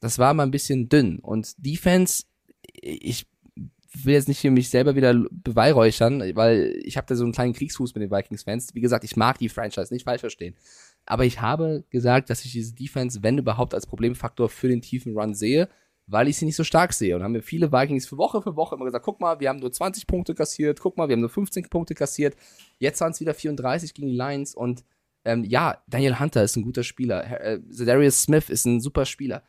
[0.00, 2.24] das war mal ein bisschen dünn und Defense,
[2.72, 3.26] ich
[4.02, 7.52] will jetzt nicht hier mich selber wieder beweihräuchern, weil ich habe da so einen kleinen
[7.52, 8.74] Kriegsfuß mit den Vikings-Fans.
[8.74, 10.56] Wie gesagt, ich mag die Franchise, nicht falsch verstehen.
[11.06, 15.16] Aber ich habe gesagt, dass ich diese Defense, wenn überhaupt, als Problemfaktor für den tiefen
[15.16, 15.68] Run sehe,
[16.06, 17.16] weil ich sie nicht so stark sehe.
[17.16, 19.58] Und haben mir viele Vikings für Woche für Woche immer gesagt, guck mal, wir haben
[19.58, 22.36] nur 20 Punkte kassiert, guck mal, wir haben nur 15 Punkte kassiert.
[22.78, 24.84] Jetzt waren es wieder 34 gegen die Lions und
[25.24, 27.40] ähm, ja, Daniel Hunter ist ein guter Spieler.
[27.40, 29.42] Äh, Zedarius Smith ist ein super Spieler.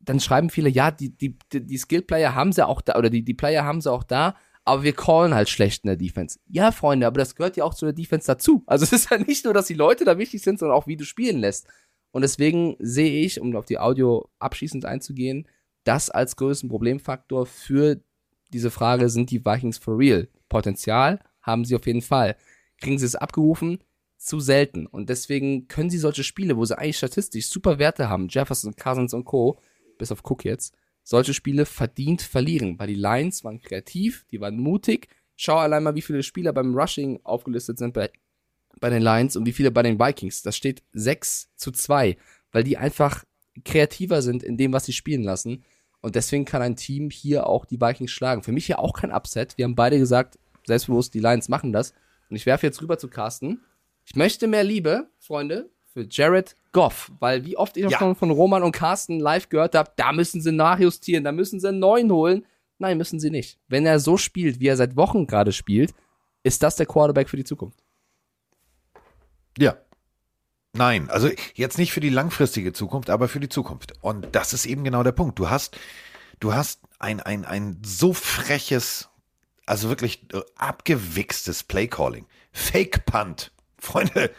[0.00, 3.24] Dann schreiben viele, ja, die, die, die, die Skill-Player haben sie auch da, oder die,
[3.24, 6.38] die Player haben sie auch da, aber wir callen halt schlecht in der Defense.
[6.46, 8.62] Ja, Freunde, aber das gehört ja auch zu der Defense dazu.
[8.66, 10.96] Also es ist ja nicht nur, dass die Leute da wichtig sind, sondern auch, wie
[10.96, 11.66] du spielen lässt.
[12.12, 15.48] Und deswegen sehe ich, um auf die Audio abschließend einzugehen,
[15.84, 18.00] das als größten Problemfaktor für
[18.52, 20.28] diese Frage, sind die Vikings for real?
[20.48, 22.36] Potenzial haben sie auf jeden Fall.
[22.78, 23.82] Kriegen sie es abgerufen?
[24.18, 24.86] Zu selten.
[24.86, 29.14] Und deswegen können sie solche Spiele, wo sie eigentlich statistisch super Werte haben, Jefferson, Cousins
[29.14, 29.58] und Co.,
[29.98, 34.58] bis auf Cook jetzt, solche Spiele verdient verlieren, weil die Lions waren kreativ, die waren
[34.58, 35.08] mutig.
[35.36, 38.10] Schau allein mal, wie viele Spieler beim Rushing aufgelistet sind bei,
[38.80, 40.42] bei den Lions und wie viele bei den Vikings.
[40.42, 42.16] Das steht 6 zu 2,
[42.52, 43.24] weil die einfach
[43.64, 45.64] kreativer sind in dem, was sie spielen lassen.
[46.00, 48.42] Und deswegen kann ein Team hier auch die Vikings schlagen.
[48.42, 49.56] Für mich hier auch kein Upset.
[49.56, 51.92] Wir haben beide gesagt, selbstbewusst, die Lions machen das.
[52.28, 53.60] Und ich werfe jetzt rüber zu Carsten.
[54.04, 57.98] Ich möchte mehr Liebe, Freunde, für Jared Goff, weil wie oft ich auch Ja.
[57.98, 61.68] schon von Roman und Carsten live gehört habe, da müssen sie nachjustieren, da müssen sie
[61.68, 62.46] einen neuen holen.
[62.78, 63.58] Nein, müssen sie nicht.
[63.68, 65.94] Wenn er so spielt, wie er seit Wochen gerade spielt,
[66.42, 67.82] ist das der Quarterback für die Zukunft.
[69.58, 69.76] Ja.
[70.74, 73.92] Nein, also jetzt nicht für die langfristige Zukunft, aber für die Zukunft.
[74.00, 75.38] Und das ist eben genau der Punkt.
[75.38, 75.76] Du hast,
[76.40, 79.10] du hast ein, ein, ein so freches,
[79.66, 82.26] also wirklich äh, abgewichstes Playcalling.
[82.52, 83.52] Fake Punt.
[83.78, 84.30] Freunde,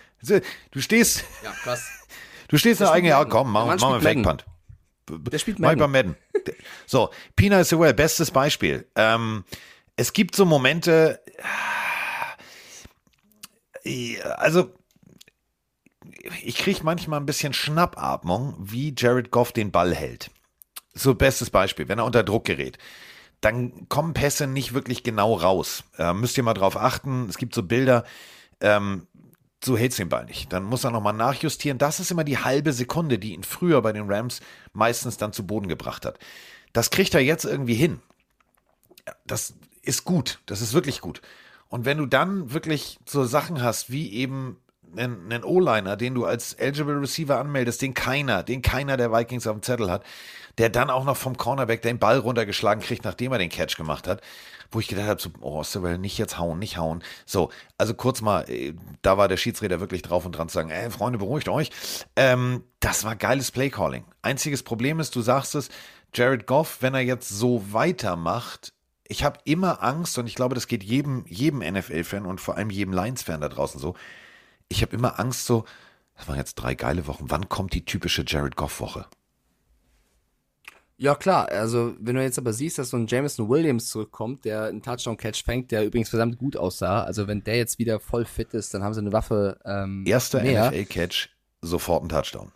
[0.71, 1.85] du stehst, Ja, krass.
[2.47, 3.29] du stehst da eigentlich, ja Madden.
[3.31, 4.45] komm, mach, mach mal spielt Fake Punt.
[5.31, 5.79] Der spielt Madden.
[5.79, 6.15] beim Madden.
[6.85, 8.85] So, Pina Sewell, bestes Beispiel.
[8.95, 9.45] Ähm,
[9.95, 11.21] es gibt so Momente,
[14.37, 14.73] also
[16.43, 20.31] ich kriege manchmal ein bisschen Schnappatmung, wie Jared Goff den Ball hält.
[20.93, 22.77] So bestes Beispiel, wenn er unter Druck gerät.
[23.41, 25.83] Dann kommen Pässe nicht wirklich genau raus.
[25.97, 27.27] Äh, müsst ihr mal drauf achten.
[27.29, 28.05] Es gibt so Bilder,
[28.61, 29.07] ähm,
[29.65, 30.51] so hältst den Ball nicht.
[30.51, 31.77] Dann muss er nochmal nachjustieren.
[31.77, 34.41] Das ist immer die halbe Sekunde, die ihn früher bei den Rams
[34.73, 36.19] meistens dann zu Boden gebracht hat.
[36.73, 38.01] Das kriegt er jetzt irgendwie hin.
[39.25, 40.39] Das ist gut.
[40.45, 41.21] Das ist wirklich gut.
[41.69, 44.57] Und wenn du dann wirklich so Sachen hast, wie eben
[44.95, 49.47] einen, einen O-Liner, den du als eligible Receiver anmeldest, den keiner, den keiner der Vikings
[49.47, 50.03] auf dem Zettel hat,
[50.57, 54.07] der dann auch noch vom Cornerback den Ball runtergeschlagen kriegt, nachdem er den Catch gemacht
[54.07, 54.21] hat,
[54.73, 57.03] wo ich gedacht habe, so, oh, Sewell, nicht jetzt hauen, nicht hauen.
[57.25, 60.69] So, also kurz mal, äh, da war der Schiedsrichter wirklich drauf und dran zu sagen,
[60.69, 61.71] ey, Freunde, beruhigt euch.
[62.15, 64.05] Ähm, das war geiles Playcalling.
[64.21, 65.69] Einziges Problem ist, du sagst es,
[66.13, 68.73] Jared Goff, wenn er jetzt so weitermacht,
[69.07, 72.69] ich habe immer Angst und ich glaube, das geht jedem, jedem NFL-Fan und vor allem
[72.69, 73.95] jedem Lions-Fan da draußen so.
[74.69, 75.65] Ich habe immer Angst so,
[76.15, 77.25] das waren jetzt drei geile Wochen.
[77.29, 79.05] Wann kommt die typische Jared Goff-Woche?
[81.03, 81.49] Ja, klar.
[81.49, 85.43] Also, wenn du jetzt aber siehst, dass so ein Jameson Williams zurückkommt, der einen Touchdown-Catch
[85.43, 87.03] fängt, der übrigens verdammt gut aussah.
[87.03, 89.59] Also, wenn der jetzt wieder voll fit ist, dann haben sie eine Waffe.
[89.65, 90.41] Ähm, Erster.
[90.41, 91.27] NFL-Catch,
[91.61, 92.53] sofort ein Touchdown.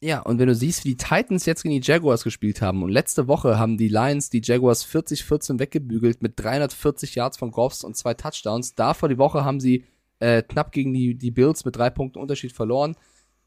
[0.00, 2.90] Ja, und wenn du siehst, wie die Titans jetzt gegen die Jaguars gespielt haben und
[2.90, 7.96] letzte Woche haben die Lions die Jaguars 40-14 weggebügelt mit 340 Yards von Goffs und
[7.96, 8.74] zwei Touchdowns.
[8.74, 9.84] Davor die Woche haben sie
[10.18, 12.96] äh, knapp gegen die, die Bills mit drei Punkten Unterschied verloren.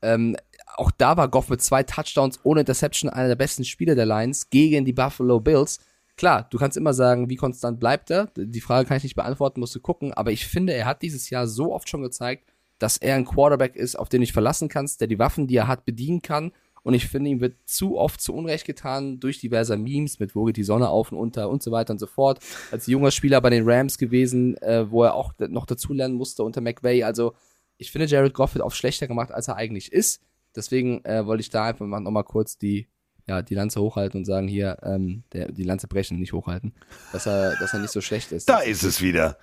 [0.01, 0.37] Ähm,
[0.77, 4.49] auch da war Goff mit zwei Touchdowns ohne Interception einer der besten Spieler der Lions
[4.49, 5.79] gegen die Buffalo Bills.
[6.17, 8.29] Klar, du kannst immer sagen, wie konstant bleibt er.
[8.35, 10.13] Die Frage kann ich nicht beantworten, musst du gucken.
[10.13, 12.45] Aber ich finde, er hat dieses Jahr so oft schon gezeigt,
[12.79, 15.55] dass er ein Quarterback ist, auf den du dich verlassen kannst, der die Waffen, die
[15.55, 16.51] er hat, bedienen kann.
[16.83, 20.45] Und ich finde, ihm wird zu oft zu Unrecht getan durch diverse Memes mit wo
[20.45, 22.39] geht die Sonne auf und unter und so weiter und so fort.
[22.71, 26.61] Als junger Spieler bei den Rams gewesen, äh, wo er auch noch dazulernen musste unter
[26.61, 27.03] McVay.
[27.03, 27.33] Also
[27.77, 30.21] ich finde, Jared Goff wird oft schlechter gemacht, als er eigentlich ist.
[30.55, 32.87] Deswegen äh, wollte ich da einfach mal nochmal kurz die,
[33.27, 36.73] ja, die Lanze hochhalten und sagen, hier, ähm, der, die Lanze brechen, nicht hochhalten,
[37.13, 38.49] dass er, dass er nicht so schlecht ist.
[38.49, 39.37] Da ist es wieder.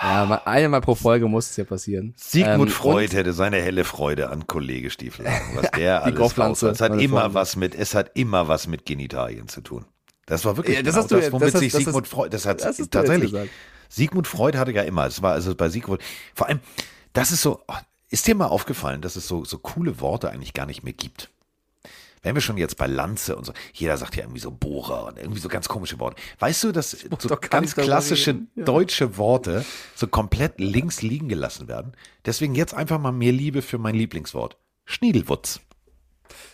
[0.00, 2.12] Ja, mal, einmal pro Folge muss es ja passieren.
[2.16, 6.72] Sigmund Ähm, Freud hätte seine helle Freude an Kollege Stieflagen, was der alles raus hat.
[6.74, 7.34] Es hat immer Freunde.
[7.34, 9.86] was mit, es hat immer was mit Genitalien zu tun.
[10.26, 12.04] Das war wirklich Ja, das genau hast du das, womit das hast- sich das Sigmund
[12.06, 13.32] hast- Freud, das hat das hast tatsächlich.
[13.32, 13.50] gesagt.
[13.88, 16.02] Sigmund Freud hatte ja immer, es war also bei Sigmund,
[16.34, 16.60] vor allem,
[17.14, 17.74] das ist so, oh,
[18.08, 21.30] ist dir mal aufgefallen, dass es so, so coole Worte eigentlich gar nicht mehr gibt?
[22.22, 25.18] Wenn wir schon jetzt bei Lanze und so, jeder sagt ja irgendwie so Bohrer und
[25.18, 26.20] irgendwie so ganz komische Worte.
[26.40, 28.40] Weißt du, dass so ganz klassische.
[28.56, 28.64] Ja.
[28.64, 29.64] deutsche Worte
[29.94, 31.92] so komplett links liegen gelassen werden?
[32.24, 34.56] Deswegen jetzt einfach mal mehr Liebe für mein Lieblingswort.
[34.84, 35.60] Schniedelwutz.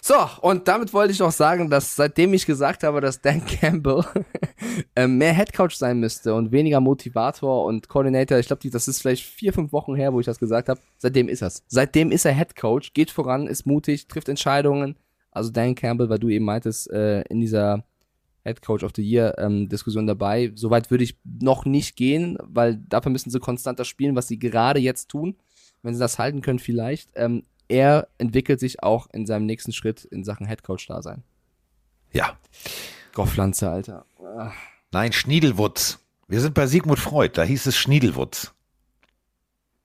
[0.01, 4.05] So, und damit wollte ich auch sagen, dass seitdem ich gesagt habe, dass Dan Campbell
[4.95, 9.25] äh, mehr Headcoach sein müsste und weniger Motivator und Coordinator, ich glaube, das ist vielleicht
[9.25, 11.63] vier, fünf Wochen her, wo ich das gesagt habe, seitdem ist er's.
[11.69, 14.97] Seitdem ist er Headcoach, geht voran, ist mutig, trifft Entscheidungen.
[15.31, 17.85] Also Dan Campbell, weil du eben meintest, äh, in dieser
[18.45, 20.53] Headcoach of the Year ähm, Diskussion dabei.
[20.55, 24.81] Soweit würde ich noch nicht gehen, weil dafür müssen sie konstanter spielen, was sie gerade
[24.81, 25.37] jetzt tun.
[25.83, 27.11] Wenn sie das halten können, vielleicht.
[27.15, 31.23] Ähm, er entwickelt sich auch in seinem nächsten Schritt in Sachen Headcoach da sein.
[32.13, 32.37] Ja.
[33.15, 34.07] Gofflanze, Alter.
[34.21, 34.53] Ah.
[34.93, 35.99] Nein, Schniedelwutz.
[36.29, 38.53] Wir sind bei Sigmund Freud, da hieß es Schniedelwutz.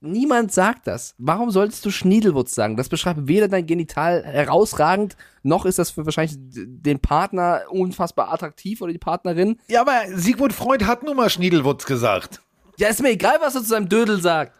[0.00, 1.14] Niemand sagt das.
[1.18, 2.76] Warum solltest du Schniedelwutz sagen?
[2.76, 8.80] Das beschreibt weder dein Genital herausragend, noch ist das für wahrscheinlich den Partner unfassbar attraktiv
[8.80, 9.58] oder die Partnerin.
[9.66, 12.40] Ja, aber Sigmund Freud hat nun mal Schniedelwutz gesagt.
[12.76, 14.52] Ja, ist mir egal, was er zu seinem Dödel sagt.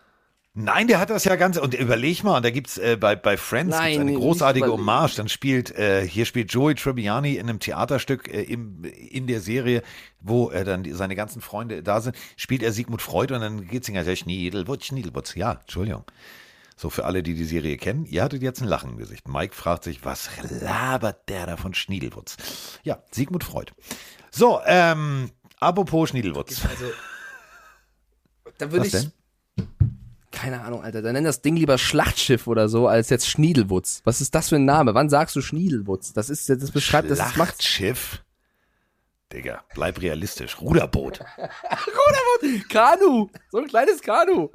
[0.61, 1.57] Nein, der hat das ja ganz.
[1.57, 4.73] Und überleg mal, und da gibt's äh, bei, bei Friends Nein, gibt's eine großartige.
[4.73, 5.15] Hommage.
[5.15, 9.83] Dann spielt, äh, hier spielt Joey Tribbiani in einem Theaterstück äh, im, in der Serie,
[10.21, 13.69] wo äh, dann die, seine ganzen Freunde da sind, spielt er Sigmund Freud und dann
[13.69, 15.37] geht's ihm ja Schniedelwutz, Schniedelwutz.
[15.37, 16.05] Ja, Entschuldigung.
[16.77, 19.29] So, für alle, die die Serie kennen, ihr hattet jetzt ein Lachen im Gesicht.
[19.29, 20.29] Mike fragt sich, was
[20.61, 22.37] labert der da von Schniedelwutz?
[22.83, 23.73] Ja, Sigmund Freud.
[24.33, 25.31] So, ähm,
[25.61, 26.65] apropos Schniedelwutz.
[26.69, 26.87] Also,
[28.59, 29.01] da würde Was ich.
[29.03, 29.13] denn?
[30.41, 31.03] Keine Ahnung, Alter.
[31.03, 34.03] Dann nenn das Ding lieber Schlachtschiff oder so, als jetzt Schniedelwutz.
[34.05, 34.95] Was ist das für ein Name?
[34.95, 36.13] Wann sagst du Schniedelwutz?
[36.13, 37.35] Das ist, das beschreibt, das macht.
[37.35, 38.23] Schlachtschiff.
[39.33, 40.59] Digga, bleib realistisch.
[40.61, 41.25] Ruderboot.
[42.69, 43.31] Kanu!
[43.51, 44.51] So ein kleines Kanu.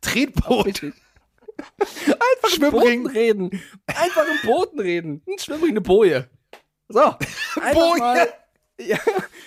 [0.00, 0.82] Tretboot.
[0.82, 2.70] Einfach im.
[2.70, 3.62] Booten reden.
[3.86, 5.22] Einfach im Booten reden.
[5.28, 6.28] Ein Schwimmring, eine Boje.
[6.88, 7.00] So.
[7.00, 7.98] Einfach Boje.
[8.00, 8.28] Mal,
[8.80, 8.98] ja,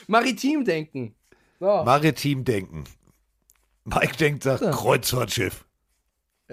[0.07, 1.13] maritim denken.
[1.59, 1.83] So.
[1.83, 2.85] Maritim denken.
[3.83, 5.65] Mike denkt, sagt Kreuzfahrtschiff.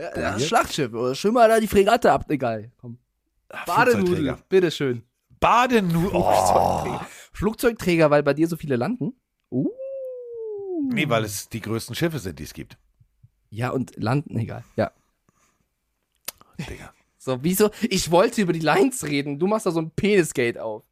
[0.00, 0.92] Ja, das Schlachtschiff.
[0.92, 2.70] Oder schwimm mal da die Fregatte ab, egal.
[2.80, 2.98] Komm.
[3.66, 4.06] Badenudel.
[4.06, 4.38] Flugzeugträger.
[4.48, 5.02] Bitteschön.
[5.40, 6.10] Badenu.
[6.12, 6.22] Oh.
[6.22, 7.06] Flugzeugträger.
[7.32, 9.14] Flugzeugträger, weil bei dir so viele landen?
[9.50, 9.68] Uh.
[10.92, 12.78] Nee, weil es die größten Schiffe sind, die es gibt.
[13.50, 14.64] Ja, und landen, egal.
[14.76, 14.92] Ja.
[16.58, 16.92] Digga.
[17.18, 17.70] So, wieso?
[17.82, 19.38] Ich wollte über die Lines reden.
[19.38, 20.84] Du machst da so ein Penisgate auf.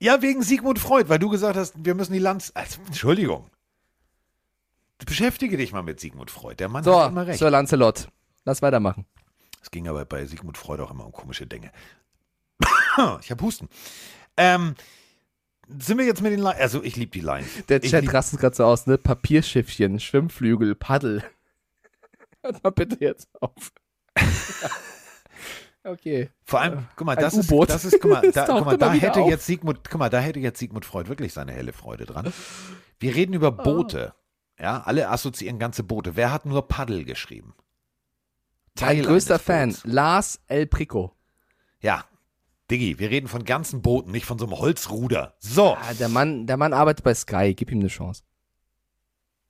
[0.00, 2.52] Ja, wegen Sigmund Freud, weil du gesagt hast, wir müssen die Lanz.
[2.54, 3.50] Also, Entschuldigung.
[5.04, 6.56] Beschäftige dich mal mit Sigmund Freud.
[6.58, 7.38] Der Mann So, hat immer recht.
[7.38, 8.08] Sir Lancelot.
[8.44, 9.06] Lass weitermachen.
[9.62, 11.70] Es ging aber bei Sigmund Freud auch immer um komische Dinge.
[13.20, 13.68] ich habe Husten.
[14.36, 14.74] Ähm,
[15.68, 16.60] sind wir jetzt mit den Lines?
[16.60, 17.48] Also, ich liebe die Lines.
[17.68, 18.96] Der Chat rastet gerade so aus, ne?
[18.96, 21.22] Papierschiffchen, Schwimmflügel, Paddel.
[22.42, 23.72] Hört mal bitte jetzt auf.
[25.84, 26.30] okay.
[26.44, 28.94] Vor allem, guck mal, das ist, das ist, guck mal, da, guck mal, da immer
[28.94, 32.06] wieder hätte jetzt Sigmund, guck mal, da hätte jetzt Sigmund Freud wirklich seine helle Freude
[32.06, 32.32] dran.
[32.98, 33.62] Wir reden über Oh.
[33.62, 34.14] Boote.
[34.58, 36.16] Ja, alle assoziieren ganze Boote.
[36.16, 37.54] Wer hat nur Paddel geschrieben?
[38.80, 39.76] Mein Teil größter Fan.
[39.84, 41.16] Lars El Prico.
[41.80, 42.04] Ja.
[42.70, 45.34] Diggi, wir reden von ganzen Booten, nicht von so einem Holzruder.
[45.40, 45.74] So.
[45.76, 48.22] Ah, der, Mann, der Mann arbeitet bei Sky, gib ihm eine Chance.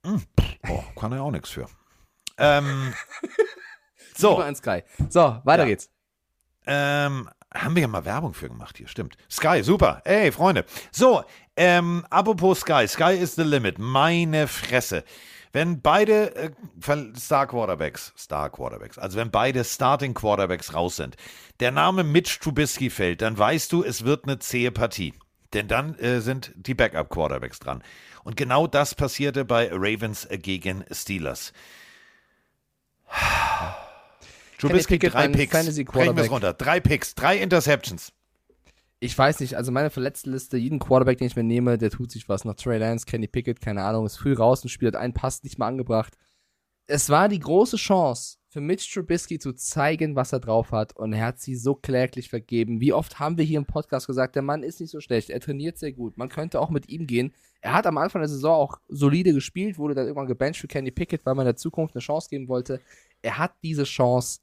[0.05, 1.67] Oh, kann er auch nichts für.
[2.37, 2.93] Ähm,
[4.15, 4.35] So.
[4.35, 4.83] so, an Sky.
[5.09, 5.69] So, weiter Ja.
[5.69, 5.89] geht's.
[6.65, 9.15] ähm, haben wir ja mal Werbung für gemacht hier, stimmt.
[9.31, 10.01] Sky, super.
[10.05, 10.65] Ey, Freunde.
[10.91, 11.23] So,
[11.55, 13.79] ähm, apropos Sky, Sky is the limit.
[13.79, 15.03] Meine Fresse.
[15.51, 16.51] Wenn beide äh,
[17.17, 21.15] Star Quarterbacks, Star Quarterbacks, also wenn beide Starting Quarterbacks raus sind,
[21.59, 25.13] der Name Mitch Trubisky fällt, dann weißt du, es wird eine zähe Partie.
[25.53, 27.83] Denn dann äh, sind die Backup Quarterbacks dran.
[28.23, 31.53] Und genau das passierte bei Ravens äh, gegen Steelers.
[34.59, 35.51] Trubisky, drei Picks.
[35.85, 36.53] Brechen wir es runter.
[36.53, 38.11] Drei Picks, drei Interceptions.
[39.01, 42.11] Ich weiß nicht, also meine verletzte Liste, jeden Quarterback, den ich mir nehme, der tut
[42.11, 42.43] sich was.
[42.43, 45.57] Noch Trey Lance, Kenny Pickett, keine Ahnung, ist früh raus und spielt einen Pass nicht
[45.57, 46.17] mal angebracht.
[46.85, 51.13] Es war die große Chance für Mitch Trubisky zu zeigen, was er drauf hat und
[51.13, 52.81] er hat sie so kläglich vergeben.
[52.81, 55.39] Wie oft haben wir hier im Podcast gesagt, der Mann ist nicht so schlecht, er
[55.39, 57.31] trainiert sehr gut, man könnte auch mit ihm gehen.
[57.61, 60.89] Er hat am Anfang der Saison auch solide gespielt, wurde dann irgendwann gebencht für Kenny
[60.89, 62.81] Pickett, weil man der Zukunft eine Chance geben wollte.
[63.21, 64.39] Er hat diese Chance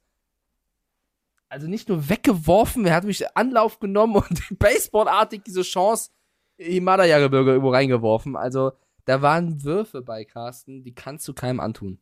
[1.49, 6.11] also nicht nur weggeworfen, er hat mich Anlauf genommen und baseballartig diese Chance
[6.57, 8.35] im Himalaya-Gebirge irgendwo reingeworfen.
[8.35, 8.71] Also
[9.05, 11.99] da waren Würfe bei Carsten, die kannst du keinem antun.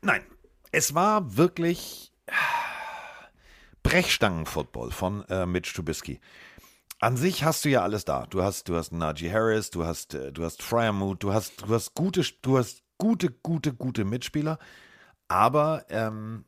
[0.00, 0.22] Nein,
[0.72, 2.12] es war wirklich
[3.82, 6.20] Brechstangen-Football von äh, Mitch Trubisky.
[6.98, 8.26] An sich hast du ja alles da.
[8.26, 11.74] Du hast, du hast Najee Harris, du hast, äh, du hast Fryermuth, du hast, du
[11.74, 14.58] hast gute, du hast gute, gute, gute Mitspieler,
[15.28, 16.44] aber ähm,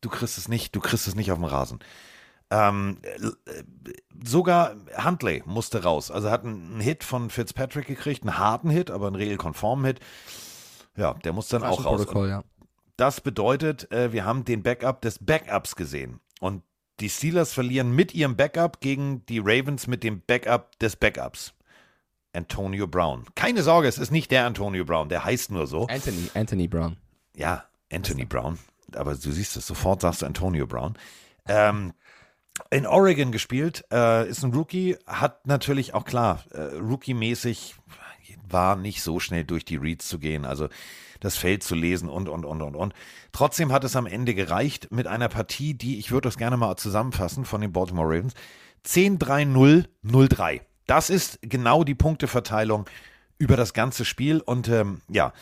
[0.00, 1.80] du kriegst es nicht, du kriegst es nicht auf dem Rasen.
[2.50, 3.62] Ähm, äh,
[4.24, 4.74] sogar
[5.04, 6.10] Huntley musste raus.
[6.10, 10.00] Also hat einen, Hit von Fitzpatrick gekriegt, einen harten Hit, aber einen regelkonformen Hit.
[10.96, 12.06] Ja, der muss dann auch raus.
[12.28, 12.42] Ja.
[12.96, 16.20] Das bedeutet, äh, wir haben den Backup des Backups gesehen.
[16.40, 16.62] Und
[16.98, 21.54] die Steelers verlieren mit ihrem Backup gegen die Ravens mit dem Backup des Backups.
[22.32, 23.24] Antonio Brown.
[23.34, 25.86] Keine Sorge, es ist nicht der Antonio Brown, der heißt nur so.
[25.86, 26.96] Anthony, Anthony Brown.
[27.34, 28.58] Ja, Anthony Brown.
[28.96, 30.96] Aber du siehst es, sofort sagst du Antonio Brown.
[31.48, 31.92] Ähm,
[32.70, 37.74] in Oregon gespielt, äh, ist ein Rookie, hat natürlich auch klar, äh, Rookie-mäßig
[38.48, 40.68] war nicht so schnell durch die Reads zu gehen, also
[41.20, 42.94] das Feld zu lesen und, und, und, und, und.
[43.32, 46.76] Trotzdem hat es am Ende gereicht mit einer Partie, die, ich würde das gerne mal
[46.76, 48.34] zusammenfassen von den Baltimore Ravens,
[48.86, 50.60] 10-3-0-0-3.
[50.86, 52.88] Das ist genau die Punkteverteilung
[53.38, 55.32] über das ganze Spiel und ähm, ja,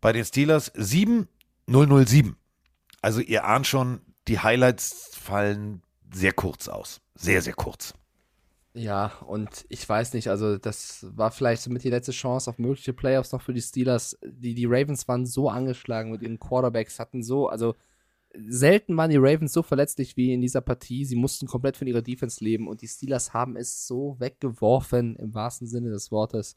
[0.00, 2.34] bei den Steelers 7-0-0-7.
[3.00, 7.00] Also ihr ahnt schon, die Highlights fallen sehr kurz aus.
[7.14, 7.94] Sehr, sehr kurz.
[8.74, 12.92] Ja, und ich weiß nicht, also das war vielleicht somit die letzte Chance auf mögliche
[12.92, 14.16] Playoffs noch für die Steelers.
[14.24, 17.74] Die, die Ravens waren so angeschlagen mit ihren Quarterbacks, hatten so, also
[18.34, 21.04] selten waren die Ravens so verletzlich wie in dieser Partie.
[21.04, 25.34] Sie mussten komplett von ihrer Defense leben und die Steelers haben es so weggeworfen, im
[25.34, 26.56] wahrsten Sinne des Wortes.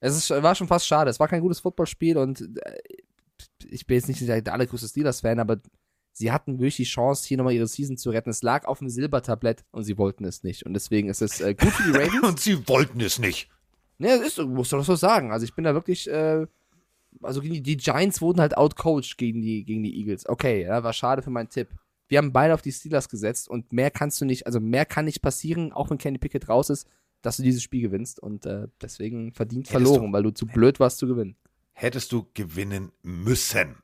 [0.00, 1.10] Es ist, war schon fast schade.
[1.10, 2.78] Es war kein gutes Footballspiel und äh,
[3.68, 5.60] ich bin jetzt nicht der allergrößte Steelers-Fan, aber
[6.12, 8.30] sie hatten wirklich die Chance, hier nochmal ihre Season zu retten.
[8.30, 10.64] Es lag auf dem Silbertablett und sie wollten es nicht.
[10.64, 12.28] Und deswegen ist es äh, gut für die Ravens.
[12.28, 13.48] Und sie wollten es nicht.
[13.98, 15.32] Ne, das ist, musst du doch so sagen.
[15.32, 16.46] Also ich bin da wirklich, äh,
[17.22, 20.28] also gegen die, die Giants wurden halt outcoached gegen die, gegen die Eagles.
[20.28, 21.68] Okay, ja, war schade für meinen Tipp.
[22.08, 25.06] Wir haben beide auf die Steelers gesetzt und mehr kannst du nicht, also mehr kann
[25.06, 26.86] nicht passieren, auch wenn Kenny Pickett raus ist,
[27.22, 30.98] dass du dieses Spiel gewinnst und äh, deswegen verdient verloren, weil du zu blöd warst
[30.98, 31.36] zu gewinnen.
[31.74, 33.76] Hättest du gewinnen müssen.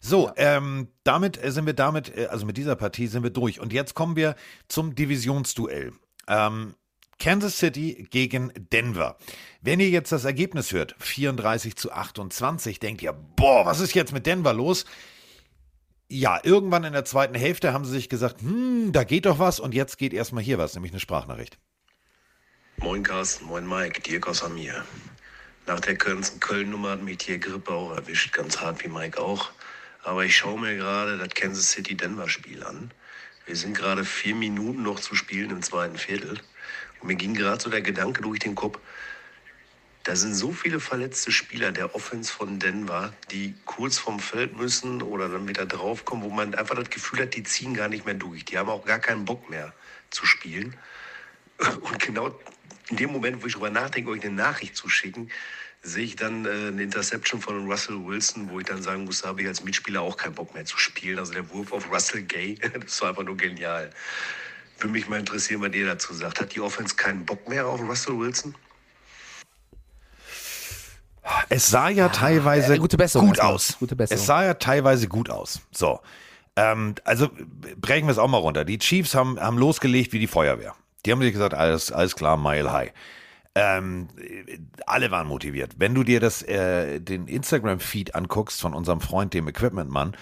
[0.00, 3.60] So, ähm, damit äh, sind wir damit, äh, also mit dieser Partie sind wir durch.
[3.60, 4.34] Und jetzt kommen wir
[4.68, 5.92] zum Divisionsduell.
[6.28, 6.74] Ähm,
[7.18, 9.16] Kansas City gegen Denver.
[9.62, 14.12] Wenn ihr jetzt das Ergebnis hört, 34 zu 28, denkt ihr, boah, was ist jetzt
[14.12, 14.84] mit Denver los?
[16.08, 19.58] Ja, irgendwann in der zweiten Hälfte haben sie sich gesagt, hm, da geht doch was
[19.58, 21.58] und jetzt geht erstmal hier was, nämlich eine Sprachnachricht.
[22.78, 24.84] Moin Carsten, moin Mike, Dirk aus Amir.
[25.66, 29.50] Nach der Köln-Nummer hat mich die Grippe auch erwischt, ganz hart wie Mike auch.
[30.04, 32.92] aber ich schaue mir gerade das Kansas City-Denver-Spiel an.
[33.46, 36.40] Wir sind gerade vier Minuten noch zu spielen im zweiten Viertel.
[37.00, 38.78] Und mir ging gerade so der Gedanke durch den Kopf,
[40.04, 45.02] da sind so viele verletzte Spieler der Offense von Denver, die kurz vom Feld müssen
[45.02, 48.14] oder dann wieder draufkommen, wo man einfach das Gefühl hat, die ziehen gar nicht mehr
[48.14, 48.44] durch.
[48.44, 49.74] Die haben auch gar keinen Bock mehr
[50.10, 50.76] zu spielen.
[51.80, 52.38] Und genau
[52.90, 55.30] in dem Moment, wo ich darüber nachdenke, euch eine Nachricht zu schicken,
[55.82, 59.28] sehe ich dann äh, eine Interception von Russell Wilson, wo ich dann sagen muss, da
[59.28, 61.18] habe ich als Mitspieler auch keinen Bock mehr zu spielen.
[61.18, 63.90] Also der Wurf auf Russell Gay, das war einfach nur genial.
[64.78, 66.40] Würde mich mal interessieren, was ihr dazu sagt.
[66.40, 68.54] Hat die Offense keinen Bock mehr auf Russell Wilson?
[71.48, 73.76] Es sah ja teilweise äh, gute Besserung gut aus.
[73.78, 74.20] Gute Besserung.
[74.20, 75.60] Es sah ja teilweise gut aus.
[75.72, 76.00] So.
[76.56, 77.30] Ähm, also
[77.80, 78.64] brechen wir es auch mal runter.
[78.64, 80.74] Die Chiefs haben, haben losgelegt wie die Feuerwehr.
[81.06, 82.92] Die haben sich gesagt, alles, alles klar, Mile High.
[83.54, 84.08] Ähm,
[84.86, 85.76] alle waren motiviert.
[85.78, 90.16] Wenn du dir das, äh, den Instagram-Feed anguckst von unserem Freund, dem Equipment-Mann,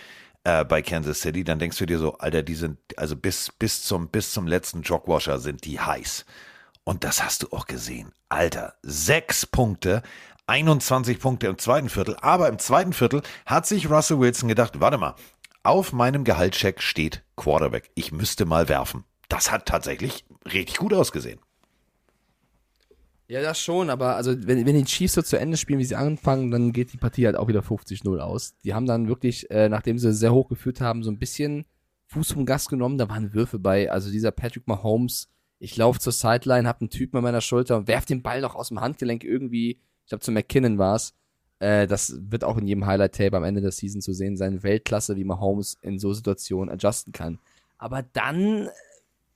[0.44, 3.82] äh, bei Kansas City, dann denkst du dir so, Alter, die sind, also bis, bis
[3.82, 6.26] zum, bis zum letzten Jogwasher sind die heiß.
[6.84, 8.12] Und das hast du auch gesehen.
[8.28, 10.02] Alter, sechs Punkte,
[10.46, 12.16] 21 Punkte im zweiten Viertel.
[12.20, 15.14] Aber im zweiten Viertel hat sich Russell Wilson gedacht, warte mal,
[15.62, 17.90] auf meinem Gehaltscheck steht Quarterback.
[17.94, 19.04] Ich müsste mal werfen.
[19.30, 21.40] Das hat tatsächlich richtig gut ausgesehen.
[23.26, 25.96] Ja, das schon, aber also wenn, wenn die Chiefs so zu Ende spielen, wie sie
[25.96, 28.54] anfangen, dann geht die Partie halt auch wieder 50-0 aus.
[28.64, 31.64] Die haben dann wirklich, äh, nachdem sie sehr hoch geführt haben, so ein bisschen
[32.08, 33.90] Fuß vom Gas genommen, da waren Würfe bei.
[33.90, 37.88] Also dieser Patrick Mahomes, ich laufe zur Sideline, hab einen Typen an meiner Schulter und
[37.88, 41.14] werf den Ball noch aus dem Handgelenk irgendwie, ich glaube zu McKinnon war's.
[41.60, 44.62] Äh, das wird auch in jedem Highlight-Tape am Ende der Season zu sehen sein.
[44.62, 47.38] Weltklasse, wie Mahomes in so Situationen adjusten kann.
[47.78, 48.68] Aber dann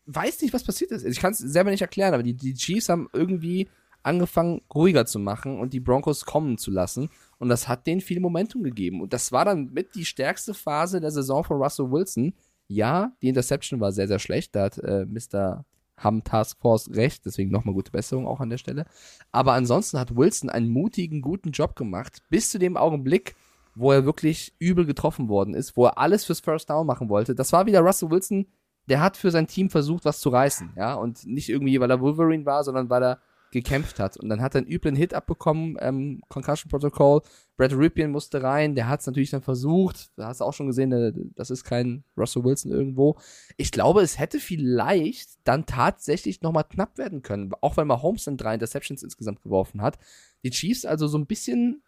[0.08, 1.04] weiß nicht, was passiert ist.
[1.04, 3.68] Ich kann es selber nicht erklären, aber die, die Chiefs haben irgendwie
[4.02, 7.10] angefangen, ruhiger zu machen und die Broncos kommen zu lassen.
[7.38, 9.02] Und das hat denen viel Momentum gegeben.
[9.02, 12.32] Und das war dann mit die stärkste Phase der Saison von Russell Wilson.
[12.68, 14.54] Ja, die Interception war sehr, sehr schlecht.
[14.54, 15.64] Da hat äh, Mr.
[15.98, 17.26] Ham Task Force recht.
[17.26, 18.86] Deswegen nochmal gute Besserung auch an der Stelle.
[19.30, 22.22] Aber ansonsten hat Wilson einen mutigen, guten Job gemacht.
[22.30, 23.34] Bis zu dem Augenblick,
[23.74, 27.34] wo er wirklich übel getroffen worden ist, wo er alles fürs First Down machen wollte.
[27.34, 28.46] Das war wieder Russell Wilson,
[28.88, 32.00] der hat für sein Team versucht, was zu reißen, ja, und nicht irgendwie, weil er
[32.00, 33.18] Wolverine war, sondern weil er
[33.50, 34.16] gekämpft hat.
[34.16, 37.22] Und dann hat er einen üblen Hit abbekommen, ähm, Concussion Protocol.
[37.56, 40.10] Brad Ripien musste rein, der hat es natürlich dann versucht.
[40.16, 43.16] Da hast du auch schon gesehen, das ist kein Russell Wilson irgendwo.
[43.56, 48.36] Ich glaube, es hätte vielleicht dann tatsächlich nochmal knapp werden können, auch weil Mahomes dann
[48.36, 49.98] drei Interceptions insgesamt geworfen hat.
[50.44, 51.82] Die Chiefs also so ein bisschen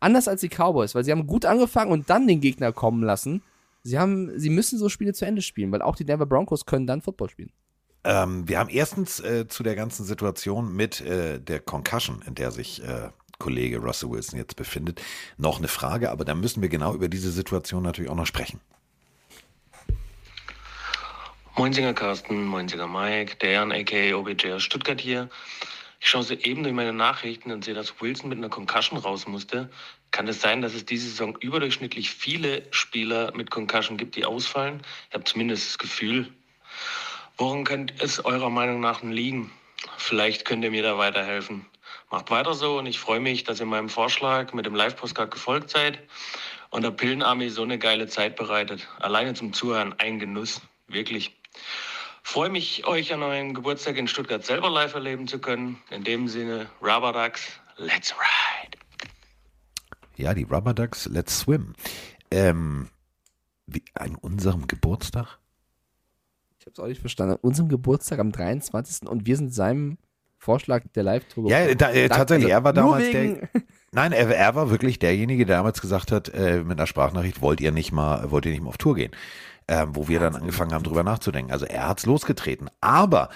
[0.00, 3.42] anders als die Cowboys, weil sie haben gut angefangen und dann den Gegner kommen lassen.
[3.84, 6.86] Sie haben, sie müssen so Spiele zu Ende spielen, weil auch die Denver Broncos können
[6.86, 7.52] dann Football spielen.
[8.02, 12.50] Ähm, wir haben erstens äh, zu der ganzen Situation mit äh, der Concussion, in der
[12.50, 15.02] sich äh, Kollege Russell Wilson jetzt befindet,
[15.36, 18.60] noch eine Frage, aber da müssen wir genau über diese Situation natürlich auch noch sprechen.
[21.56, 25.28] Moinsinger Carsten, Moinsinger Mike, der Jan aka OBJ aus Stuttgart hier.
[26.04, 29.70] Ich schaue soeben durch meine Nachrichten und sehe, dass Wilson mit einer Concussion raus musste.
[30.10, 34.82] Kann es sein, dass es diese Saison überdurchschnittlich viele Spieler mit Concussion gibt, die ausfallen?
[35.08, 36.30] Ich habe zumindest das Gefühl.
[37.38, 39.50] Woran könnte es eurer Meinung nach liegen?
[39.96, 41.64] Vielleicht könnt ihr mir da weiterhelfen.
[42.10, 45.70] Macht weiter so und ich freue mich, dass ihr meinem Vorschlag mit dem Live-Postcard gefolgt
[45.70, 46.00] seid
[46.68, 48.86] und der Pillenarmee so eine geile Zeit bereitet.
[48.98, 50.60] Alleine zum Zuhören ein Genuss.
[50.86, 51.32] Wirklich.
[52.26, 55.76] Freue mich, euch an eurem Geburtstag in Stuttgart selber live erleben zu können.
[55.90, 58.78] In dem Sinne, Rubber Ducks, let's ride.
[60.16, 61.74] Ja, die Rubber Ducks, let's swim.
[62.30, 62.88] Ähm,
[63.66, 65.38] wie, an unserem Geburtstag?
[66.58, 67.34] Ich habe es auch nicht verstanden.
[67.34, 69.06] An unserem Geburtstag am 23.
[69.06, 69.98] und wir sind seinem
[70.38, 71.50] Vorschlag der Live-Tour.
[71.50, 73.48] Ja, da, äh, tatsächlich, er war damals der.
[73.92, 77.60] Nein, er, er war wirklich derjenige, der damals gesagt hat, äh, mit einer Sprachnachricht, wollt
[77.60, 79.12] ihr nicht mal, wollt ihr nicht mal auf Tour gehen?
[79.66, 81.50] Ähm, wo wir dann angefangen haben, drüber nachzudenken.
[81.52, 82.68] Also er hat's losgetreten.
[82.80, 83.30] Aber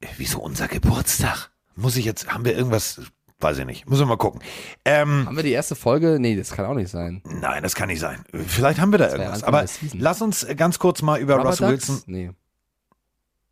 [0.00, 1.50] äh, wieso unser Geburtstag?
[1.76, 3.00] Muss ich jetzt, haben wir irgendwas,
[3.40, 4.40] weiß ich nicht, müssen wir mal gucken.
[4.84, 6.18] Ähm, Haben wir die erste Folge?
[6.20, 7.22] Nee, das kann auch nicht sein.
[7.24, 8.24] nein, das kann nicht sein.
[8.46, 9.44] Vielleicht haben wir da ja irgendwas.
[9.44, 9.64] Aber
[9.94, 11.70] lass uns äh, ganz kurz mal über Russell?
[11.70, 12.02] Wilson.
[12.06, 12.30] Nee.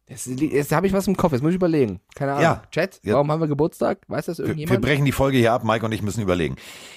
[0.07, 2.01] Jetzt, jetzt habe ich was im Kopf, jetzt muss ich überlegen.
[2.17, 2.43] Keine Ahnung.
[2.43, 2.63] Ja.
[2.73, 3.15] Chat, Ja.
[3.15, 3.99] warum haben wir Geburtstag?
[4.09, 4.83] Weiß das Wir, wir irgendjemand?
[4.83, 6.57] brechen die Folge hier ab, Mike und ich müssen überlegen.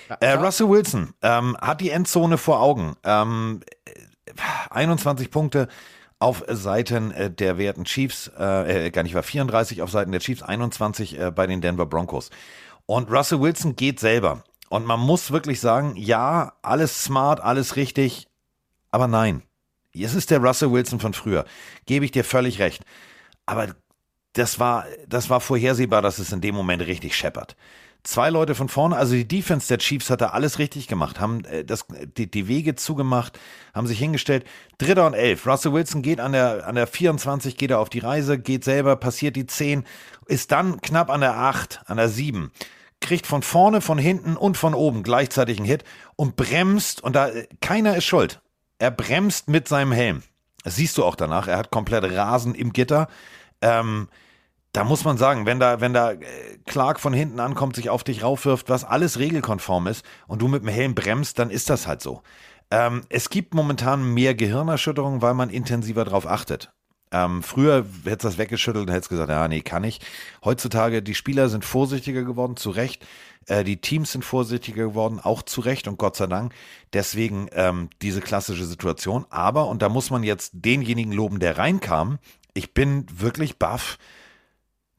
[0.09, 0.41] Ja, Äh, ja.
[0.43, 2.95] Russell Wilson ähm, hat die Endzone vor Augen.
[3.03, 3.91] Ähm, äh,
[4.73, 5.67] 21 Punkte
[6.19, 10.21] auf Seiten äh, der werten Chiefs, äh, äh, gar nicht war 34 auf Seiten der
[10.21, 12.29] Chiefs, 21 äh, bei den Denver Broncos.
[12.85, 14.43] Und Russell Wilson geht selber.
[14.69, 18.27] Und man muss wirklich sagen, ja, alles smart, alles richtig,
[18.89, 19.43] aber nein.
[19.93, 21.45] Es ist der Russell Wilson von früher.
[21.85, 22.83] Gebe ich dir völlig recht.
[23.45, 23.75] Aber
[24.33, 27.55] das war, das war vorhersehbar, dass es in dem Moment richtig scheppert.
[28.03, 31.45] Zwei Leute von vorne, also die Defense der Chiefs hat da alles richtig gemacht, haben
[31.45, 31.85] äh, das,
[32.17, 33.39] die, die Wege zugemacht,
[33.73, 34.45] haben sich hingestellt.
[34.77, 35.47] Dritter und elf.
[35.47, 38.97] Russell Wilson geht an der, an der 24, geht er auf die Reise, geht selber,
[38.97, 39.85] passiert die 10,
[40.25, 42.51] ist dann knapp an der 8, an der 7
[43.03, 45.83] kriegt von vorne, von hinten und von oben gleichzeitig einen Hit
[46.15, 48.41] und bremst und da keiner ist schuld.
[48.79, 50.23] Er bremst mit seinem Helm.
[50.63, 51.47] Das siehst du auch danach.
[51.47, 53.09] Er hat komplett Rasen im Gitter.
[53.61, 54.07] Ähm,
[54.73, 56.17] da muss man sagen, wenn da, wenn da äh,
[56.65, 60.63] Clark von hinten ankommt, sich auf dich raufwirft, was alles regelkonform ist und du mit
[60.63, 62.21] dem Helm bremst, dann ist das halt so.
[62.71, 66.71] Ähm, es gibt momentan mehr Gehirnerschütterung, weil man intensiver drauf achtet.
[67.11, 70.01] Ähm, früher hättest du das weggeschüttelt und hättest gesagt, ja, nee, kann ich.
[70.43, 73.05] Heutzutage, die Spieler sind vorsichtiger geworden, zu Recht.
[73.45, 76.53] Äh, die Teams sind vorsichtiger geworden, auch zu Recht und Gott sei Dank.
[76.91, 79.27] Deswegen ähm, diese klassische Situation.
[79.29, 82.17] Aber, und da muss man jetzt denjenigen loben, der reinkam,
[82.55, 83.99] ich bin wirklich baff.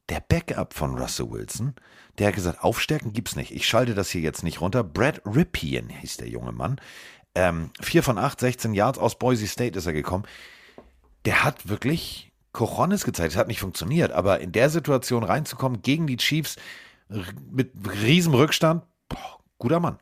[0.09, 1.73] Der Backup von Russell Wilson,
[2.19, 3.51] der hat gesagt, aufstärken gibt's nicht.
[3.51, 4.83] Ich schalte das hier jetzt nicht runter.
[4.83, 6.79] Brad Ripien hieß der junge Mann.
[7.33, 10.25] Ähm, vier von acht, 16 Yards aus Boise State ist er gekommen
[11.25, 13.33] der hat wirklich Cojones gezeigt.
[13.33, 16.55] Es hat nicht funktioniert, aber in der Situation reinzukommen gegen die Chiefs
[17.51, 17.71] mit
[18.01, 19.99] riesem Rückstand, boah, guter Mann.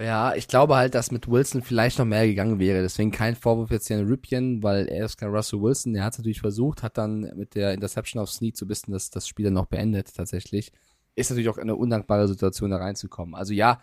[0.00, 2.80] Ja, ich glaube halt, dass mit Wilson vielleicht noch mehr gegangen wäre.
[2.80, 5.94] Deswegen kein Vorwurf jetzt hier an Ripien, weil er ist kein Russell Wilson.
[5.94, 8.94] Er hat es natürlich versucht, hat dann mit der Interception auf Sneak so ein bisschen
[8.94, 10.72] das, das Spiel dann noch beendet tatsächlich.
[11.16, 13.34] Ist natürlich auch eine undankbare Situation, da reinzukommen.
[13.34, 13.82] Also ja,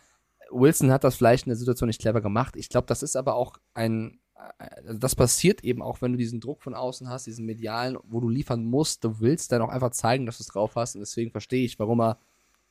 [0.49, 2.55] Wilson hat das vielleicht in der Situation nicht clever gemacht.
[2.55, 4.19] Ich glaube, das ist aber auch ein,
[4.59, 8.21] also das passiert eben auch, wenn du diesen Druck von außen hast, diesen medialen, wo
[8.21, 9.03] du liefern musst.
[9.03, 10.95] Du willst dann auch einfach zeigen, dass du es drauf hast.
[10.95, 12.17] Und deswegen verstehe ich, warum er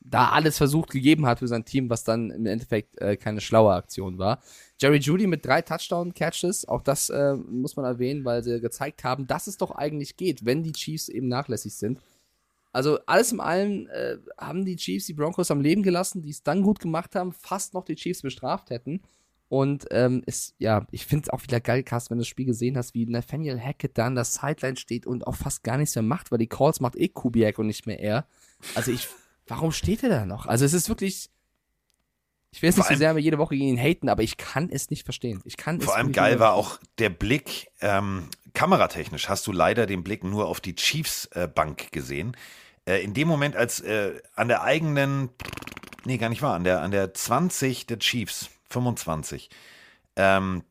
[0.09, 3.75] da alles versucht gegeben hat für sein Team, was dann im Endeffekt äh, keine schlaue
[3.75, 4.41] Aktion war.
[4.79, 9.27] Jerry Judy mit drei Touchdown-Catches, auch das äh, muss man erwähnen, weil sie gezeigt haben,
[9.27, 12.01] dass es doch eigentlich geht, wenn die Chiefs eben nachlässig sind.
[12.73, 16.43] Also alles in allem äh, haben die Chiefs die Broncos am Leben gelassen, die es
[16.43, 19.01] dann gut gemacht haben, fast noch die Chiefs bestraft hätten.
[19.49, 22.47] Und ähm, ist, ja, ich finde es auch wieder geil, Carsten, wenn du das Spiel
[22.47, 25.95] gesehen hast, wie Nathaniel Hackett da an der Sideline steht und auch fast gar nichts
[25.95, 28.27] mehr macht, weil die Calls macht eh Kubiak und nicht mehr er.
[28.75, 29.09] Also ich,
[29.47, 30.47] warum steht er da noch?
[30.47, 31.31] Also es ist wirklich,
[32.51, 34.91] ich will jetzt nicht so sehr jede Woche gegen ihn haten, aber ich kann es
[34.91, 35.43] nicht verstehen.
[35.45, 40.03] Ich kann Vor allem geil war auch der Blick, ähm, kameratechnisch hast du leider den
[40.03, 42.37] Blick nur auf die Chiefs-Bank äh, gesehen.
[42.87, 45.29] Äh, in dem Moment, als äh, an der eigenen,
[46.05, 49.51] nee, gar nicht wahr, an der, an der 20 der Chiefs, 25.
[50.17, 50.63] Ähm,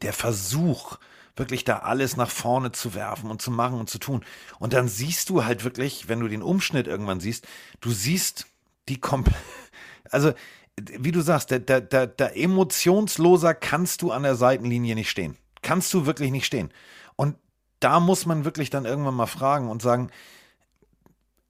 [0.00, 0.98] der Versuch,
[1.36, 4.24] wirklich da alles nach vorne zu werfen und zu machen und zu tun.
[4.58, 7.46] Und dann siehst du halt wirklich, wenn du den Umschnitt irgendwann siehst,
[7.80, 8.46] du siehst
[8.88, 9.36] die komplett,
[10.10, 10.32] also
[10.76, 15.36] wie du sagst, da, da, da, da emotionsloser kannst du an der Seitenlinie nicht stehen.
[15.62, 16.72] Kannst du wirklich nicht stehen.
[17.16, 17.36] Und
[17.80, 20.10] da muss man wirklich dann irgendwann mal fragen und sagen,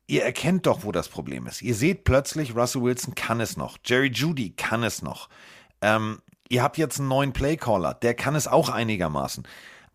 [0.06, 1.62] ihr erkennt doch, wo das Problem ist.
[1.62, 3.78] Ihr seht plötzlich, Russell Wilson kann es noch.
[3.84, 5.28] Jerry Judy kann es noch.
[5.80, 9.46] Ähm, ihr habt jetzt einen neuen Playcaller, der kann es auch einigermaßen.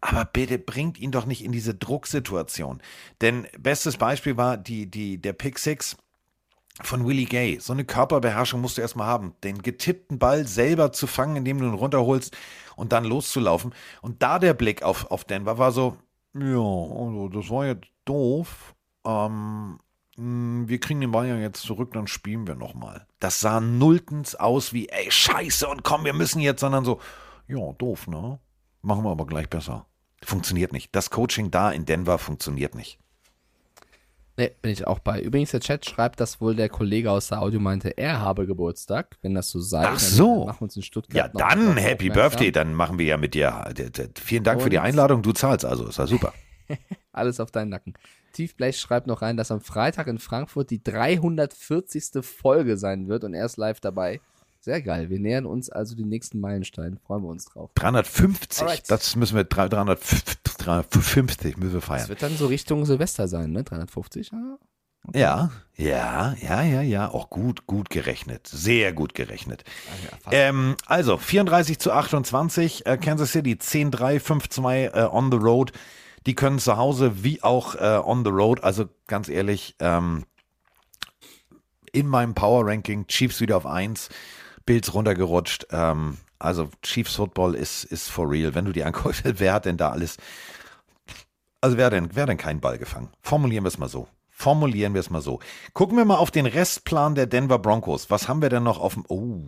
[0.02, 2.82] Aber bitte bringt ihn doch nicht in diese Drucksituation.
[3.22, 5.98] Denn bestes Beispiel war die, die, der Pick Six
[6.82, 7.58] von Willie Gay.
[7.60, 9.34] So eine Körperbeherrschung musst du erstmal haben.
[9.44, 12.38] Den getippten Ball selber zu fangen, indem du ihn runterholst
[12.76, 13.74] und dann loszulaufen.
[14.02, 15.98] Und da der Blick auf, auf Denver war so,
[16.36, 18.76] ja, also das war jetzt doof.
[19.06, 19.80] Ähm,
[20.16, 23.08] hm, wir kriegen den Ball ja jetzt zurück, dann spielen wir nochmal.
[23.20, 27.00] Das sah nulltens aus wie, ey, scheiße und komm, wir müssen jetzt, sondern so,
[27.48, 28.40] ja, doof, ne?
[28.88, 29.86] Machen wir aber gleich besser.
[30.24, 30.96] Funktioniert nicht.
[30.96, 33.00] Das Coaching da in Denver funktioniert nicht.
[34.38, 35.20] Ne, bin ich auch bei.
[35.20, 39.18] Übrigens, der Chat schreibt, dass wohl der Kollege aus der Audio meinte, er habe Geburtstag.
[39.22, 40.46] Wenn das so sei, Ach so.
[40.46, 41.34] machen wir uns in Stuttgart.
[41.38, 42.50] Ja, dann Happy Birthday.
[42.50, 43.74] Dann machen wir ja mit dir.
[44.16, 45.22] Vielen Dank und für die Einladung.
[45.22, 45.88] Du zahlst also.
[45.88, 46.34] Ist ja super.
[47.12, 47.94] Alles auf deinen Nacken.
[48.32, 52.24] Tiefblech schreibt noch rein, dass am Freitag in Frankfurt die 340.
[52.24, 54.22] Folge sein wird und er ist live dabei.
[54.68, 55.10] Sehr geil.
[55.10, 56.98] Wir nähern uns also den nächsten Meilenstein.
[56.98, 57.72] Freuen wir uns drauf.
[57.76, 58.64] 350.
[58.64, 58.92] Alright.
[58.92, 62.02] Das müssen wir 350 müssen wir feiern.
[62.02, 63.64] Das wird dann so Richtung Silvester sein, ne?
[63.64, 64.34] 350.
[64.34, 64.58] Ah,
[65.08, 65.20] okay.
[65.22, 67.10] Ja, ja, ja, ja, ja.
[67.10, 68.48] Auch gut, gut gerechnet.
[68.48, 69.64] Sehr gut gerechnet.
[70.26, 72.86] Ja, ähm, also 34 zu 28.
[72.86, 75.72] Äh, Kansas City 10-3, 5-2 äh, on the road.
[76.26, 78.66] Die können zu Hause wie auch äh, on the road.
[78.66, 80.26] Also ganz ehrlich, ähm,
[81.94, 84.10] in meinem Power Ranking Chiefs wieder auf 1,
[84.68, 85.66] Bills runtergerutscht.
[85.72, 88.54] Ähm, also Chiefs Football ist, ist for real.
[88.54, 90.18] Wenn du dir anguckst, wer hat denn da alles,
[91.62, 93.10] also wer hat denn, wer hat denn keinen Ball gefangen?
[93.22, 94.08] Formulieren wir es mal so.
[94.30, 95.40] Formulieren wir es mal so.
[95.74, 98.12] Gucken wir mal auf den Restplan der Denver Broncos.
[98.12, 99.42] Was haben wir denn noch auf dem, oh,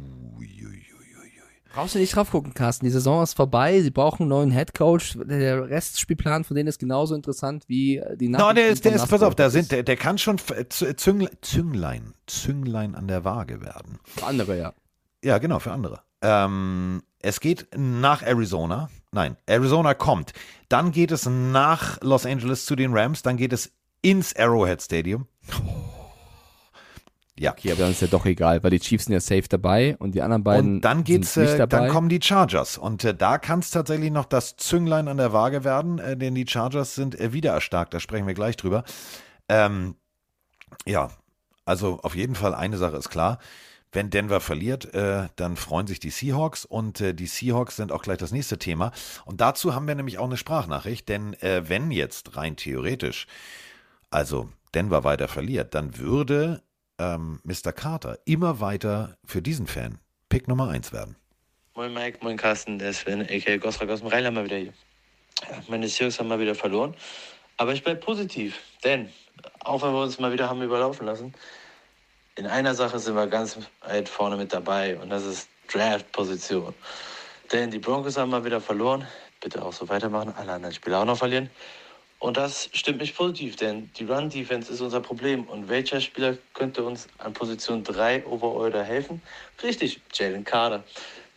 [1.74, 2.86] Brauchst du nicht drauf gucken, Carsten.
[2.86, 3.82] Die Saison ist vorbei.
[3.82, 5.18] Sie brauchen einen neuen Headcoach.
[5.24, 9.08] Der Restspielplan von denen ist genauso interessant wie äh, die No, der ist, der ist,
[9.08, 10.38] pass auf, da sind, der, der kann schon
[10.70, 14.00] Zünglein, Zünglein, an der Waage werden.
[14.26, 14.74] andere, ja.
[15.24, 16.02] Ja, genau, für andere.
[16.22, 18.90] Ähm, es geht nach Arizona.
[19.12, 20.34] Nein, Arizona kommt.
[20.70, 23.22] Dann geht es nach Los Angeles zu den Rams.
[23.22, 23.72] Dann geht es
[24.02, 25.28] ins Arrowhead Stadium.
[27.38, 27.52] Ja.
[27.54, 30.14] Okay, aber dann ist ja doch egal, weil die Chiefs sind ja safe dabei und
[30.14, 31.86] die anderen beiden Und dann geht's, sind nicht äh, dabei.
[31.86, 32.78] dann kommen die Chargers.
[32.78, 36.36] Und äh, da kann es tatsächlich noch das Zünglein an der Waage werden, äh, denn
[36.36, 37.94] die Chargers sind äh, wieder erstarkt.
[37.94, 38.84] Da sprechen wir gleich drüber.
[39.48, 39.96] Ähm,
[40.86, 41.12] ja,
[41.64, 43.40] also auf jeden Fall eine Sache ist klar.
[43.92, 48.04] Wenn Denver verliert, äh, dann freuen sich die Seahawks und äh, die Seahawks sind auch
[48.04, 48.92] gleich das nächste Thema.
[49.26, 53.26] Und dazu haben wir nämlich auch eine Sprachnachricht, denn äh, wenn jetzt rein theoretisch,
[54.12, 56.62] also Denver weiter verliert, dann würde
[57.00, 57.72] ähm, Mr.
[57.72, 59.98] Carter immer weiter für diesen Fan
[60.30, 61.16] Pick Nummer 1 werden.
[61.74, 63.58] Moin Mike, moin Carsten, der Sven, a.k.a.
[63.58, 64.74] Gosrak aus dem Rheinland mal wieder hier.
[65.68, 66.94] Meine Seahawks haben mal wieder verloren,
[67.58, 69.10] aber ich bleibe positiv, denn
[69.62, 71.34] auch wenn wir uns mal wieder haben überlaufen lassen,
[72.40, 76.74] in einer Sache sind wir ganz weit vorne mit dabei und das ist Draft-Position.
[77.52, 79.06] Denn die Broncos haben mal wieder verloren,
[79.42, 81.50] bitte auch so weitermachen, alle anderen Spieler auch noch verlieren.
[82.18, 85.44] Und das stimmt mich positiv, denn die Run-Defense ist unser Problem.
[85.46, 89.22] Und welcher Spieler könnte uns an Position 3 overall da helfen?
[89.62, 90.86] Richtig, Jalen Carter.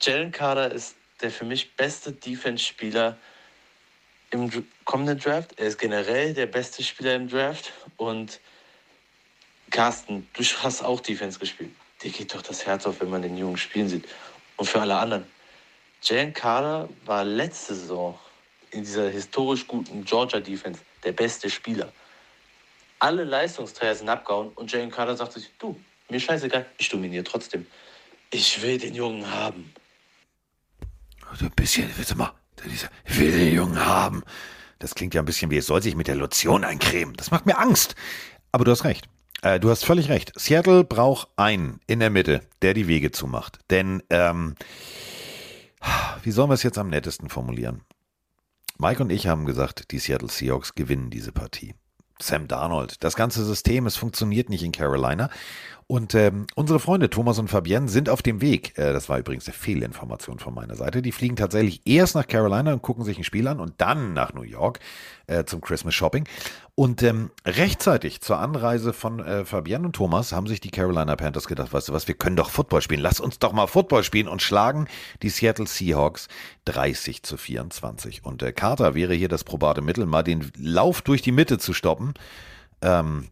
[0.00, 3.16] Jalen Carter ist der für mich beste Defense-Spieler
[4.30, 4.50] im
[4.84, 5.58] kommenden Draft.
[5.58, 7.72] Er ist generell der beste Spieler im Draft.
[7.96, 8.38] Und
[9.72, 11.70] Carsten, du hast auch Defense gespielt.
[12.02, 14.06] Dir geht doch das Herz auf, wenn man den Jungen spielen sieht.
[14.56, 15.26] Und für alle anderen.
[16.02, 18.18] Jalen Carter war letzte Saison
[18.70, 21.92] in dieser historisch guten Georgia Defense der beste Spieler.
[22.98, 25.78] Alle Leistungsträger sind abgehauen und Jalen Carter sagt sich, du,
[26.08, 27.66] mir scheißegal, ich dominiere trotzdem.
[28.30, 29.72] Ich will den Jungen haben.
[31.34, 32.32] So ein bisschen, warte mal,
[32.66, 34.22] ich will den Jungen haben.
[34.78, 37.14] Das klingt ja ein bisschen wie, es soll sich mit der Lotion eincremen.
[37.14, 37.94] Das macht mir Angst.
[38.50, 39.08] Aber du hast recht.
[39.42, 40.32] Äh, du hast völlig recht.
[40.38, 43.58] Seattle braucht einen in der Mitte, der die Wege zumacht.
[43.70, 44.54] Denn, ähm,
[46.22, 47.82] wie sollen wir es jetzt am nettesten formulieren?
[48.78, 51.74] Mike und ich haben gesagt, die Seattle Seahawks gewinnen diese Partie.
[52.20, 55.28] Sam Darnold, das ganze System, es funktioniert nicht in Carolina.
[55.92, 58.78] Und ähm, unsere Freunde Thomas und Fabienne sind auf dem Weg.
[58.78, 61.02] Äh, das war übrigens eine Fehlinformation von meiner Seite.
[61.02, 64.32] Die fliegen tatsächlich erst nach Carolina und gucken sich ein Spiel an und dann nach
[64.32, 64.80] New York
[65.26, 66.26] äh, zum Christmas Shopping.
[66.74, 71.46] Und ähm, rechtzeitig zur Anreise von äh, Fabienne und Thomas haben sich die Carolina Panthers
[71.46, 73.02] gedacht, weißt du was, wir können doch Football spielen.
[73.02, 74.88] Lass uns doch mal Football spielen und schlagen
[75.20, 76.28] die Seattle Seahawks
[76.64, 78.24] 30 zu 24.
[78.24, 81.74] Und äh, Carter wäre hier das probate Mittel, mal den Lauf durch die Mitte zu
[81.74, 82.14] stoppen.
[82.80, 83.28] Ähm,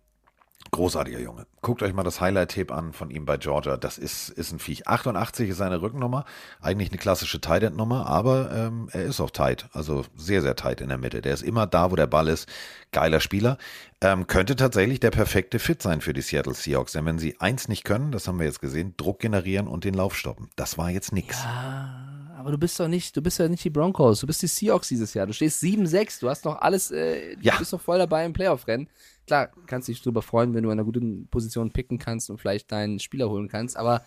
[0.73, 1.47] Großartiger Junge.
[1.63, 3.77] Guckt euch mal das Highlight-Tape an von ihm bei Georgia.
[3.77, 4.87] Das ist, ist ein Viech.
[4.87, 6.25] 88 ist seine Rückennummer.
[6.61, 9.69] Eigentlich eine klassische Tight End-Nummer, aber ähm, er ist auch tight.
[9.73, 11.23] Also sehr, sehr tight in der Mitte.
[11.23, 12.49] Der ist immer da, wo der Ball ist.
[12.93, 13.59] Geiler Spieler.
[14.01, 16.93] Ähm, könnte tatsächlich der perfekte Fit sein für die Seattle Seahawks.
[16.93, 19.95] Denn wenn sie eins nicht können, das haben wir jetzt gesehen, Druck generieren und den
[19.95, 20.51] Lauf stoppen.
[20.57, 21.37] Das war jetzt nix.
[22.39, 24.89] Aber du bist doch nicht, du bist ja nicht die Broncos, du bist die Seahawks
[24.89, 25.27] dieses Jahr.
[25.27, 27.53] Du stehst 7-6, du hast noch alles, äh, Ja.
[27.53, 28.89] du bist noch voll dabei im Playoff-Rennen.
[29.31, 32.73] Klar, kannst dich drüber freuen, wenn du in einer guten Position picken kannst und vielleicht
[32.73, 34.05] deinen Spieler holen kannst, aber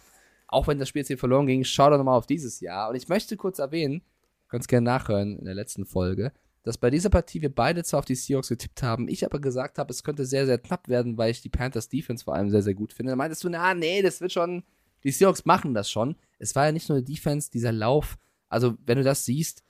[0.49, 2.89] auch wenn das Spiel jetzt hier verloren ging, schau doch nochmal auf dieses Jahr.
[2.89, 4.01] Und ich möchte kurz erwähnen,
[4.49, 6.33] ganz gerne nachhören in der letzten Folge,
[6.63, 9.77] dass bei dieser Partie wir beide zwar auf die Seahawks getippt haben, ich aber gesagt
[9.77, 12.61] habe, es könnte sehr, sehr knapp werden, weil ich die Panthers Defense vor allem sehr,
[12.61, 13.13] sehr gut finde.
[13.13, 14.63] Da meintest du, na, nee, das wird schon,
[15.05, 16.17] die Seahawks machen das schon.
[16.37, 18.17] Es war ja nicht nur die Defense, dieser Lauf.
[18.49, 19.63] Also, wenn du das siehst,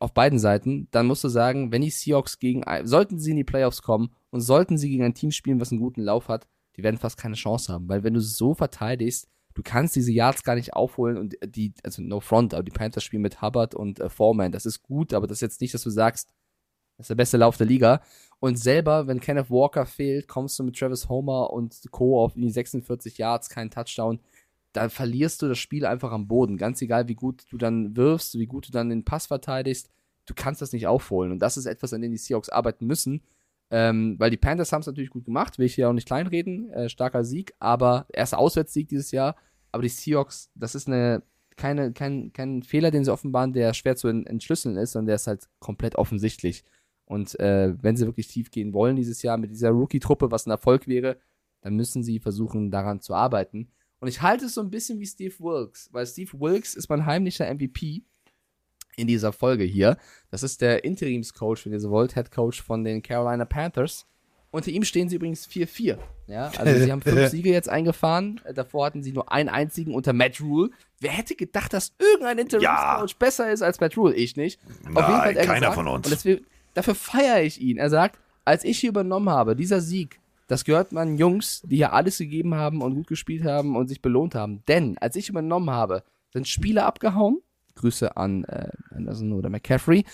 [0.00, 3.44] auf beiden Seiten, dann musst du sagen, wenn die Seahawks gegen, sollten sie in die
[3.44, 6.46] Playoffs kommen und sollten sie gegen ein Team spielen, was einen guten Lauf hat,
[6.76, 7.88] die werden fast keine Chance haben.
[7.88, 12.02] Weil wenn du so verteidigst, du kannst diese Yards gar nicht aufholen und die, also
[12.02, 15.26] no front, aber die Panthers spielen mit Hubbard und äh, Foreman, das ist gut, aber
[15.26, 16.32] das ist jetzt nicht, dass du sagst,
[16.96, 18.02] das ist der beste Lauf der Liga.
[18.38, 22.22] Und selber, wenn Kenneth Walker fehlt, kommst du mit Travis Homer und Co.
[22.22, 24.20] auf die 46 Yards, kein Touchdown.
[24.76, 26.56] Da verlierst du das Spiel einfach am Boden.
[26.56, 29.90] Ganz egal, wie gut du dann wirfst, wie gut du dann den Pass verteidigst,
[30.26, 31.32] du kannst das nicht aufholen.
[31.32, 33.22] Und das ist etwas, an dem die Seahawks arbeiten müssen.
[33.70, 36.70] Ähm, weil die Panthers haben es natürlich gut gemacht, will ich hier auch nicht kleinreden.
[36.70, 39.34] Äh, starker Sieg, aber erster Auswärtssieg dieses Jahr.
[39.72, 41.22] Aber die Seahawks, das ist eine,
[41.56, 45.16] keine, kein, kein Fehler, den sie offenbaren, der schwer zu ent- entschlüsseln ist, sondern der
[45.16, 46.64] ist halt komplett offensichtlich.
[47.06, 50.50] Und äh, wenn sie wirklich tief gehen wollen dieses Jahr mit dieser Rookie-Truppe, was ein
[50.50, 51.16] Erfolg wäre,
[51.62, 53.70] dann müssen sie versuchen, daran zu arbeiten.
[54.00, 57.06] Und ich halte es so ein bisschen wie Steve Wilkes, weil Steve Wilkes ist mein
[57.06, 58.02] heimlicher MVP
[58.96, 59.96] in dieser Folge hier.
[60.30, 64.06] Das ist der Interimscoach, wenn ihr so wollt, Head Coach von den Carolina Panthers.
[64.50, 65.98] Unter ihm stehen sie übrigens 4-4.
[66.28, 68.40] Ja, also sie haben fünf Siege jetzt eingefahren.
[68.54, 70.70] Davor hatten sie nur einen einzigen unter Matt Rule.
[70.98, 74.14] Wer hätte gedacht, dass irgendein Interimscoach besser ist als Matt Rule?
[74.14, 74.60] Ich nicht.
[74.88, 76.06] Nein, er keiner von uns.
[76.06, 77.76] Und deswegen, dafür feiere ich ihn.
[77.76, 81.92] Er sagt, als ich hier übernommen habe, dieser Sieg, das gehört meinen Jungs, die hier
[81.92, 84.62] alles gegeben haben und gut gespielt haben und sich belohnt haben.
[84.68, 87.40] Denn als ich übernommen habe, sind Spieler abgehauen.
[87.74, 90.04] Grüße an äh, Anderson oder McCaffrey.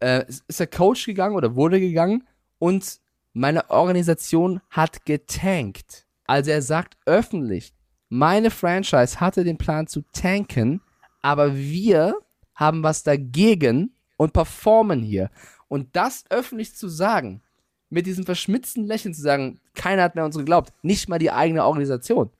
[0.00, 2.26] Äh, ist der Coach gegangen oder wurde gegangen
[2.58, 3.00] und
[3.32, 6.06] meine Organisation hat getankt.
[6.26, 7.74] Also er sagt öffentlich,
[8.08, 10.80] meine Franchise hatte den Plan zu tanken,
[11.20, 12.14] aber wir
[12.54, 15.30] haben was dagegen und performen hier.
[15.68, 17.42] Und das öffentlich zu sagen,
[17.94, 21.64] mit diesem verschmitzten Lächeln zu sagen, keiner hat mehr uns geglaubt, nicht mal die eigene
[21.64, 22.30] Organisation.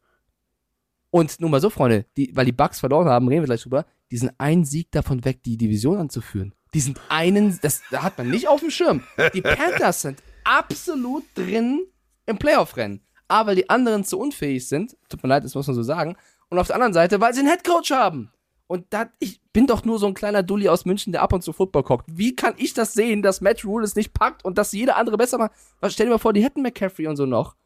[1.10, 3.86] Und nur mal so, Freunde, die, weil die Bucks verloren haben, reden wir gleich drüber,
[4.10, 6.54] die sind einen Sieg davon weg, die Division anzuführen.
[6.74, 9.04] Die sind einen, das da hat man nicht auf dem Schirm.
[9.32, 11.86] Die Panthers sind absolut drin
[12.26, 13.00] im Playoff-Rennen.
[13.28, 16.16] Aber weil die anderen zu unfähig sind, tut mir leid, das muss man so sagen,
[16.48, 18.32] und auf der anderen Seite, weil sie einen Headcoach haben.
[18.66, 21.42] Und da, ich bin doch nur so ein kleiner Dulli aus München, der ab und
[21.42, 22.04] zu Football guckt.
[22.10, 25.16] Wie kann ich das sehen, dass Matt Rule es nicht packt und dass jeder andere
[25.16, 25.52] besser macht?
[25.88, 27.56] Stell dir mal vor, die hätten McCaffrey und so noch.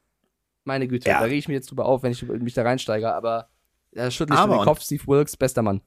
[0.65, 1.19] Meine Güte, Ja.
[1.21, 3.49] da rege ich mich jetzt drüber auf, wenn ich mich da reinsteige, aber
[3.93, 4.83] da schüttle ich den Kopf.
[4.83, 5.81] Steve Wilkes, bester Mann.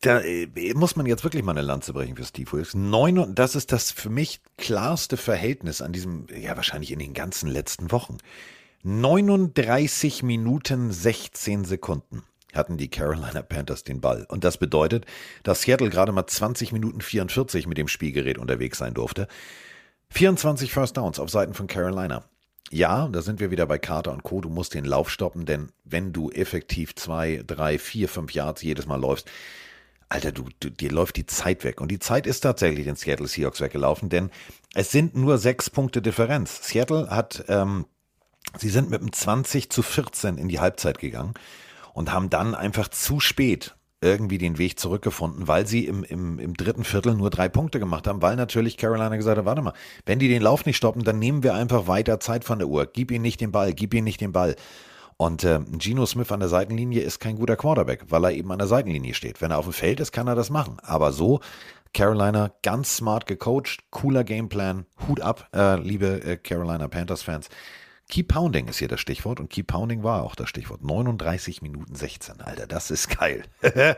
[0.00, 2.74] Da äh, muss man jetzt wirklich mal eine Lanze brechen für Steve Wilkes.
[2.74, 7.48] Neun, das ist das für mich klarste Verhältnis an diesem, ja wahrscheinlich in den ganzen
[7.48, 8.16] letzten Wochen.
[8.82, 12.24] 39 Minuten 16 Sekunden
[12.54, 14.26] hatten die Carolina Panthers den Ball.
[14.28, 15.06] Und das bedeutet,
[15.42, 19.28] dass Seattle gerade mal 20 Minuten 44 mit dem Spielgerät unterwegs sein durfte.
[20.10, 22.24] 24 First Downs auf Seiten von Carolina.
[22.70, 24.40] Ja, da sind wir wieder bei Carter und Co.
[24.40, 28.86] Du musst den Lauf stoppen, denn wenn du effektiv zwei, drei, vier, fünf Yards jedes
[28.86, 29.28] Mal läufst,
[30.08, 31.80] Alter, du, du, dir läuft die Zeit weg.
[31.80, 34.30] Und die Zeit ist tatsächlich den Seattle Seahawks weggelaufen, denn
[34.74, 36.68] es sind nur sechs Punkte Differenz.
[36.68, 37.86] Seattle hat, ähm,
[38.58, 41.34] sie sind mit einem 20 zu 14 in die Halbzeit gegangen
[41.92, 46.54] und haben dann einfach zu spät irgendwie den Weg zurückgefunden, weil sie im, im, im
[46.54, 49.74] dritten Viertel nur drei Punkte gemacht haben, weil natürlich Carolina gesagt hat, warte mal,
[50.06, 52.86] wenn die den Lauf nicht stoppen, dann nehmen wir einfach weiter Zeit von der Uhr.
[52.86, 54.56] Gib ihnen nicht den Ball, gib ihnen nicht den Ball.
[55.18, 58.58] Und äh, Geno Smith an der Seitenlinie ist kein guter Quarterback, weil er eben an
[58.58, 59.42] der Seitenlinie steht.
[59.42, 60.78] Wenn er auf dem Feld ist, kann er das machen.
[60.80, 61.40] Aber so,
[61.92, 67.50] Carolina ganz smart gecoacht, cooler Gameplan, Hut ab, äh, liebe äh, Carolina Panthers-Fans.
[68.10, 70.82] Keep Pounding ist hier das Stichwort und Keep Pounding war auch das Stichwort.
[70.82, 73.44] 39 Minuten 16, Alter, das ist geil.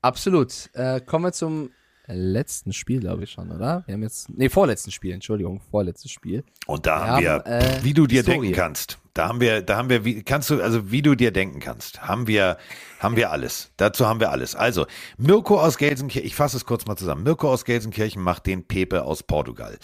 [0.00, 0.70] Absolut.
[0.72, 1.70] Äh, kommen wir zum
[2.06, 3.84] letzten Spiel, glaube ich schon, oder?
[3.86, 6.44] Wir haben jetzt, nee, vorletzten Spiel, Entschuldigung, vorletztes Spiel.
[6.66, 8.40] Und da haben wir, äh, wie du dir Historie.
[8.40, 11.30] denken kannst, da haben wir, da haben wir, wie, kannst du, also wie du dir
[11.30, 12.56] denken kannst, haben wir,
[12.98, 13.70] haben wir alles.
[13.76, 14.56] Dazu haben wir alles.
[14.56, 14.86] Also,
[15.16, 17.22] Mirko aus Gelsenkirchen, ich fasse es kurz mal zusammen.
[17.22, 19.78] Mirko aus Gelsenkirchen macht den Pepe aus Portugal.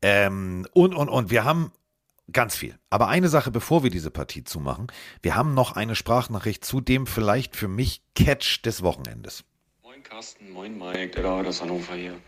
[0.00, 1.72] Ähm, und, und, und wir haben
[2.32, 2.78] ganz viel.
[2.90, 4.88] Aber eine Sache, bevor wir diese Partie zumachen,
[5.22, 9.44] wir haben noch eine Sprachnachricht zu dem vielleicht für mich Catch des Wochenendes.
[9.82, 12.20] Moin Carsten, moin Mike, der David aus Hannover hier.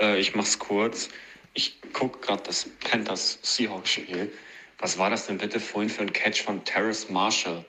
[0.00, 1.08] Äh, ich mach's kurz.
[1.54, 4.30] Ich guck gerade das Panthers Seahawks Spiel.
[4.78, 7.64] Was war das denn bitte vorhin für ein Catch von Terrace Marshall?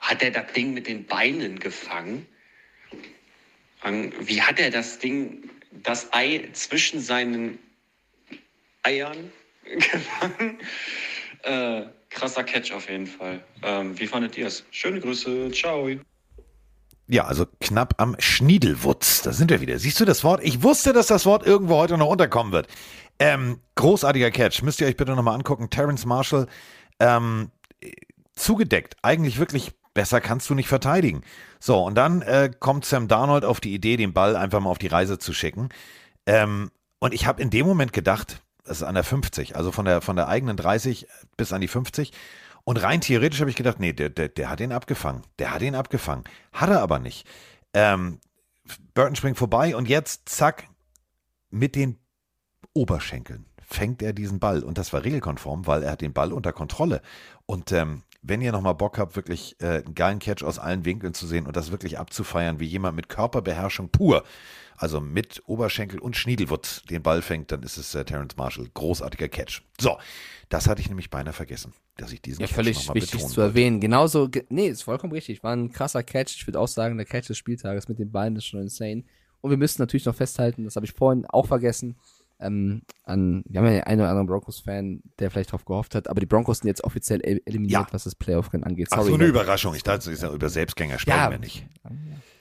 [0.00, 2.26] Hat er das Ding mit den Beinen gefangen?
[3.82, 7.58] An- Wie hat er das Ding, das Ei zwischen seinen
[8.82, 9.30] Eiern
[9.78, 10.58] gefangen?
[11.42, 13.42] Äh, krasser Catch auf jeden Fall.
[13.62, 14.62] Ähm, wie fandet ihr es?
[14.70, 15.88] Schöne Grüße, ciao.
[17.08, 19.22] Ja, also knapp am Schniedelwutz.
[19.22, 19.78] Da sind wir wieder.
[19.78, 20.44] Siehst du das Wort?
[20.44, 22.68] Ich wusste, dass das Wort irgendwo heute noch unterkommen wird.
[23.18, 24.62] Ähm, großartiger Catch.
[24.62, 25.70] Müsst ihr euch bitte nochmal angucken.
[25.70, 26.46] Terrence Marshall,
[26.98, 27.50] ähm,
[28.34, 28.96] zugedeckt.
[29.02, 31.22] Eigentlich wirklich besser kannst du nicht verteidigen.
[31.58, 34.78] So, und dann äh, kommt Sam Darnold auf die Idee, den Ball einfach mal auf
[34.78, 35.70] die Reise zu schicken.
[36.26, 36.70] Ähm,
[37.00, 40.00] und ich habe in dem Moment gedacht, das ist an der 50, also von der,
[40.00, 42.12] von der eigenen 30 bis an die 50.
[42.62, 45.22] Und rein theoretisch habe ich gedacht, nee, der, der, der hat ihn abgefangen.
[45.40, 46.22] Der hat ihn abgefangen.
[46.52, 47.26] Hat er aber nicht.
[47.74, 48.20] Ähm,
[48.94, 50.68] Burton springt vorbei und jetzt, zack,
[51.50, 51.98] mit den
[52.72, 54.62] Oberschenkeln fängt er diesen Ball.
[54.62, 57.02] Und das war regelkonform, weil er hat den Ball unter Kontrolle.
[57.46, 61.14] Und ähm, wenn ihr nochmal Bock habt, wirklich äh, einen geilen Catch aus allen Winkeln
[61.14, 64.22] zu sehen und das wirklich abzufeiern, wie jemand mit Körperbeherrschung pur,
[64.80, 68.66] also mit Oberschenkel und Schniedelwutz den Ball fängt, dann ist es äh, Terrence Marshall.
[68.72, 69.62] Großartiger Catch.
[69.78, 69.98] So,
[70.48, 73.42] das hatte ich nämlich beinahe vergessen, dass ich diesen Ja, Catch völlig wichtig zu wollte.
[73.42, 73.80] erwähnen.
[73.80, 75.42] Genauso, ge- nee, ist vollkommen richtig.
[75.42, 76.34] War ein krasser Catch.
[76.36, 79.04] Ich würde auch sagen, der Catch des Spieltages mit den Beinen ist schon insane.
[79.42, 81.96] Und wir müssen natürlich noch festhalten, das habe ich vorhin auch vergessen,
[82.42, 86.08] ähm, an, wir haben ja den einen oder anderen Broncos-Fan, der vielleicht drauf gehofft hat,
[86.08, 88.88] aber die Broncos sind jetzt offiziell el- eliminiert, was das Playoff-Rennen angeht.
[88.90, 89.26] Ach, Sorry, so eine.
[89.26, 89.74] Überraschung.
[89.74, 91.30] Ich dachte, ist ja über Selbstgänger sprechen Ja.
[91.30, 91.66] wir nicht.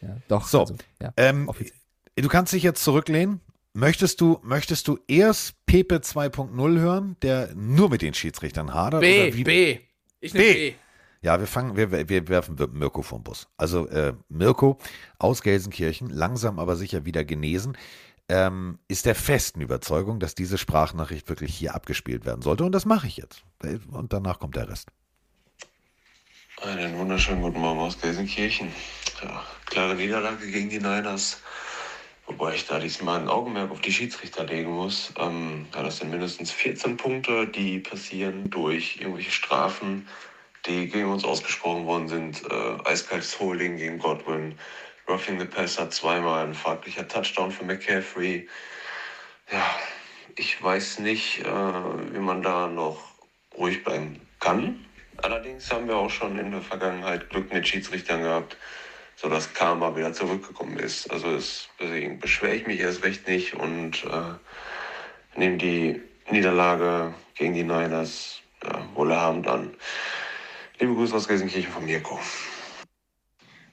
[0.01, 0.47] Ja, doch.
[0.47, 1.77] So, also, ja, ähm, offiziell.
[2.21, 3.41] Du kannst dich jetzt zurücklehnen.
[3.73, 9.01] möchtest du, möchtest du erst Pepe 2.0 hören, der nur mit den Schiedsrichtern hadert?
[9.01, 9.43] B, oder wie?
[9.43, 9.79] B.
[10.19, 10.71] Ich nehme B.
[10.71, 10.75] B.
[11.21, 13.49] Ja, wir fangen, wir, wir werfen Mirko vom Bus.
[13.57, 14.77] Also äh, Mirko
[15.17, 17.77] aus Gelsenkirchen, langsam aber sicher wieder genesen,
[18.29, 22.63] ähm, ist der festen Überzeugung, dass diese Sprachnachricht wirklich hier abgespielt werden sollte.
[22.63, 23.43] Und das mache ich jetzt.
[23.91, 24.89] Und danach kommt der Rest.
[26.61, 28.71] Einen wunderschönen guten Morgen aus Gelsenkirchen.
[29.21, 31.41] Ja, klare Niederlage gegen die Niners.
[32.29, 35.11] Wobei ich da diesmal ein Augenmerk auf die Schiedsrichter legen muss.
[35.17, 40.07] Ähm, ja, das sind mindestens 14 Punkte, die passieren durch irgendwelche Strafen,
[40.67, 42.43] die gegen uns ausgesprochen worden sind.
[42.47, 44.53] Äh, eiskaltes Holding gegen Godwin,
[45.07, 48.47] Roughing the Passer zweimal, ein fraglicher Touchdown für McCaffrey.
[49.51, 49.65] Ja,
[50.35, 53.01] ich weiß nicht, äh, wie man da noch
[53.57, 54.85] ruhig bleiben kann.
[55.17, 58.55] Allerdings haben wir auch schon in der Vergangenheit Glück mit Schiedsrichtern gehabt,
[59.21, 61.11] sodass Karma wieder zurückgekommen ist.
[61.11, 67.53] Also es, deswegen beschwere ich mich erst recht nicht und äh, nehme die Niederlage gegen
[67.53, 69.73] die Niners ja, wohlhabend an.
[70.79, 72.17] Liebe Grüße aus Gelsenkirchen von Mirko.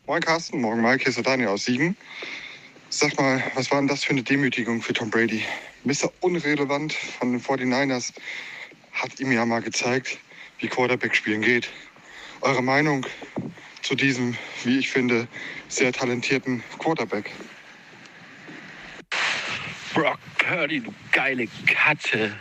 [0.06, 1.96] Moin Carsten, morgen Mike, hier ist der Daniel aus Siegen.
[2.88, 5.44] Sag mal, was war denn das für eine Demütigung für Tom Brady?
[5.84, 6.10] Mr.
[6.20, 8.12] Unrelevant von den 49ers
[8.92, 10.18] hat ihm ja mal gezeigt,
[10.58, 11.68] wie Quarterback spielen geht.
[12.40, 13.06] Eure Meinung
[13.86, 15.28] zu diesem, wie ich finde,
[15.68, 17.30] sehr talentierten Quarterback?
[19.94, 22.34] Brock Purdy, du geile Katze.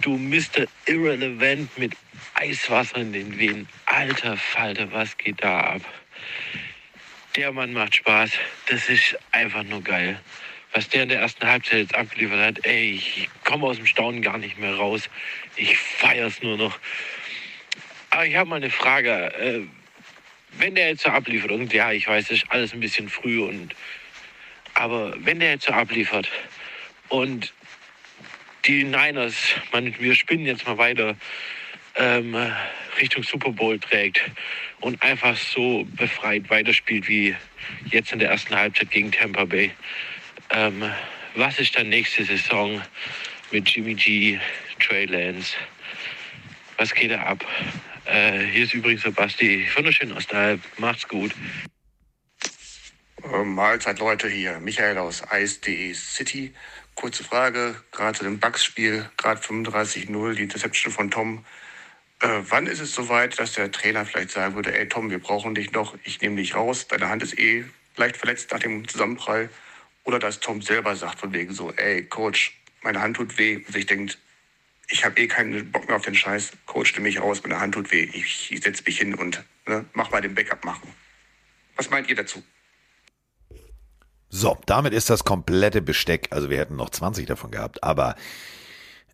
[0.00, 0.66] Du Mr.
[0.86, 1.94] Irrelevant mit
[2.34, 3.68] Eiswasser in den Venen.
[3.86, 5.82] Alter Falter, was geht da ab?
[7.36, 8.32] Der Mann macht Spaß.
[8.68, 10.20] Das ist einfach nur geil.
[10.72, 14.20] Was der in der ersten Halbzeit jetzt abgeliefert hat, ey, ich komme aus dem Staunen
[14.20, 15.08] gar nicht mehr raus.
[15.54, 16.80] Ich feier's nur noch.
[18.10, 19.68] Aber ich habe mal eine Frage.
[20.58, 23.42] Wenn der jetzt so abliefert, und ja, ich weiß, das ist alles ein bisschen früh
[23.42, 23.74] und
[24.74, 26.28] aber wenn der jetzt so abliefert
[27.08, 27.52] und
[28.64, 29.36] die Niners,
[29.72, 31.16] man, wir spinnen jetzt mal weiter,
[31.96, 32.36] ähm,
[33.00, 34.20] Richtung Super Bowl trägt
[34.80, 37.36] und einfach so befreit weiterspielt wie
[37.90, 39.70] jetzt in der ersten Halbzeit gegen Tampa Bay.
[40.50, 40.82] Ähm,
[41.34, 42.82] was ist dann nächste Saison
[43.50, 44.38] mit Jimmy G,
[44.80, 45.56] Trey Lance?
[46.76, 47.44] Was geht da ab?
[48.06, 49.66] Äh, hier ist übrigens der Basti.
[49.74, 51.34] Wunderschön aus der Macht's gut.
[53.22, 56.54] Äh, Mahlzeit Leute hier, Michael aus Ice.de City.
[56.94, 61.44] Kurze Frage, gerade zu dem Bugs-Spiel, gerade 35-0, die Interception von Tom.
[62.20, 65.54] Äh, wann ist es soweit, dass der Trainer vielleicht sagen würde, ey Tom, wir brauchen
[65.54, 67.64] dich noch, ich nehme dich raus, deine Hand ist eh
[67.96, 69.48] leicht verletzt nach dem Zusammenprall.
[70.04, 72.52] Oder dass Tom selber sagt von wegen so, ey Coach,
[72.82, 73.56] meine Hand tut weh.
[73.56, 74.18] Und sich denkt,
[74.88, 77.74] ich habe eh keinen Bock mehr auf den Scheiß, Coach, nimm mich raus, meine Hand
[77.74, 78.02] tut weh.
[78.12, 80.88] Ich, ich setze mich hin und ne, mach mal den Backup machen.
[81.76, 82.42] Was meint ihr dazu?
[84.28, 86.28] So, damit ist das komplette Besteck.
[86.30, 88.16] Also wir hätten noch 20 davon gehabt, aber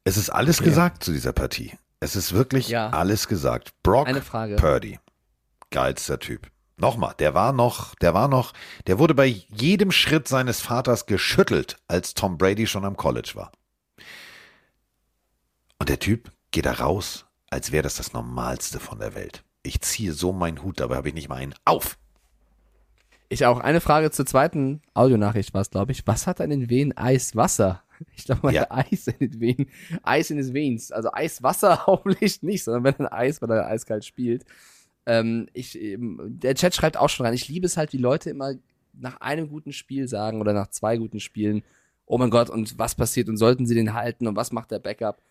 [0.05, 0.64] es ist alles Ja.
[0.64, 1.72] gesagt zu dieser Partie.
[2.01, 2.88] Es ist wirklich Ja.
[2.90, 3.72] alles gesagt.
[3.82, 4.56] Brock Eine Frage.
[4.56, 4.98] Purdy.
[5.70, 6.51] Geilster Typ.
[6.78, 8.55] Nochmal, der war noch, der war noch,
[8.86, 13.52] der wurde bei jedem Schritt seines Vaters geschüttelt, als Tom Brady schon am College war.
[15.81, 19.43] Und der Typ geht da raus, als wäre das das Normalste von der Welt.
[19.62, 21.98] Ich ziehe so meinen Hut, dabei habe ich nicht mal einen auf.
[23.31, 23.61] Ich auch.
[23.61, 26.07] Eine Frage zur zweiten Audionachricht war es, glaube ich.
[26.07, 27.82] Was hat an den Venen Eiswasser?
[28.16, 29.66] Ich glaube mal Eis in den Venen.
[30.02, 30.90] Eis in den Veins.
[30.90, 34.47] Also Eiswasser hoffentlich nicht, sondern wenn ein Eis, weil er eiskalt spielt.
[35.05, 37.35] Ähm, ich, ähm, der Chat schreibt auch schon rein.
[37.35, 38.55] Ich liebe es halt, wie Leute immer
[38.94, 41.62] nach einem guten Spiel sagen oder nach zwei guten Spielen,
[42.07, 44.78] oh mein Gott, und was passiert und sollten sie den halten und was macht der
[44.78, 45.23] Backup?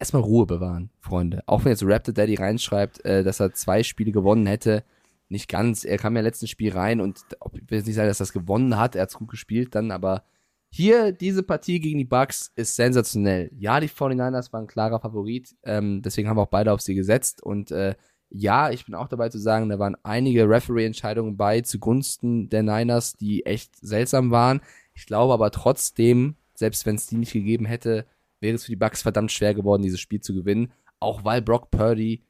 [0.00, 1.42] Erstmal Ruhe bewahren, Freunde.
[1.46, 4.82] Auch wenn jetzt Raptor Daddy reinschreibt, äh, dass er zwei Spiele gewonnen hätte,
[5.28, 5.84] nicht ganz.
[5.84, 8.32] Er kam ja letzten Spiel rein und ob, ich will nicht sagen, dass er das
[8.32, 10.24] gewonnen hat, er hat es gut gespielt dann, aber
[10.70, 13.50] hier, diese Partie gegen die Bucks ist sensationell.
[13.58, 17.42] Ja, die 49ers waren klarer Favorit, ähm, deswegen haben wir auch beide auf sie gesetzt
[17.42, 17.94] und äh,
[18.30, 23.16] ja, ich bin auch dabei zu sagen, da waren einige Referee-Entscheidungen bei zugunsten der Niners,
[23.16, 24.60] die echt seltsam waren.
[24.94, 28.06] Ich glaube aber trotzdem, selbst wenn es die nicht gegeben hätte,
[28.40, 30.72] wäre es für die Bucks verdammt schwer geworden, dieses Spiel zu gewinnen.
[30.98, 32.24] Auch weil Brock Purdy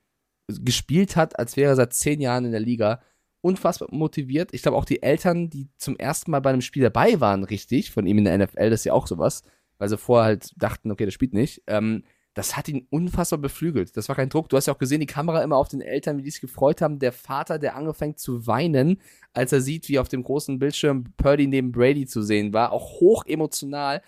[0.48, 3.00] gespielt hat, als wäre er seit zehn Jahren in der Liga.
[3.40, 4.52] Unfassbar motiviert.
[4.52, 7.90] Ich glaube auch die Eltern, die zum ersten Mal bei einem Spiel dabei waren, richtig,
[7.90, 9.42] von ihm in der NFL, das ist ja auch sowas,
[9.78, 11.62] weil sie vorher halt dachten, okay, das spielt nicht.
[11.66, 12.04] Ähm,
[12.34, 13.96] das hat ihn unfassbar beflügelt.
[13.96, 14.48] Das war kein Druck.
[14.48, 16.80] Du hast ja auch gesehen, die Kamera immer auf den Eltern, wie die sich gefreut
[16.80, 17.00] haben.
[17.00, 19.00] Der Vater, der angefangen zu weinen,
[19.32, 22.72] als er sieht, wie auf dem großen Bildschirm Purdy neben Brady zu sehen war.
[22.72, 24.00] Auch hoch emotional.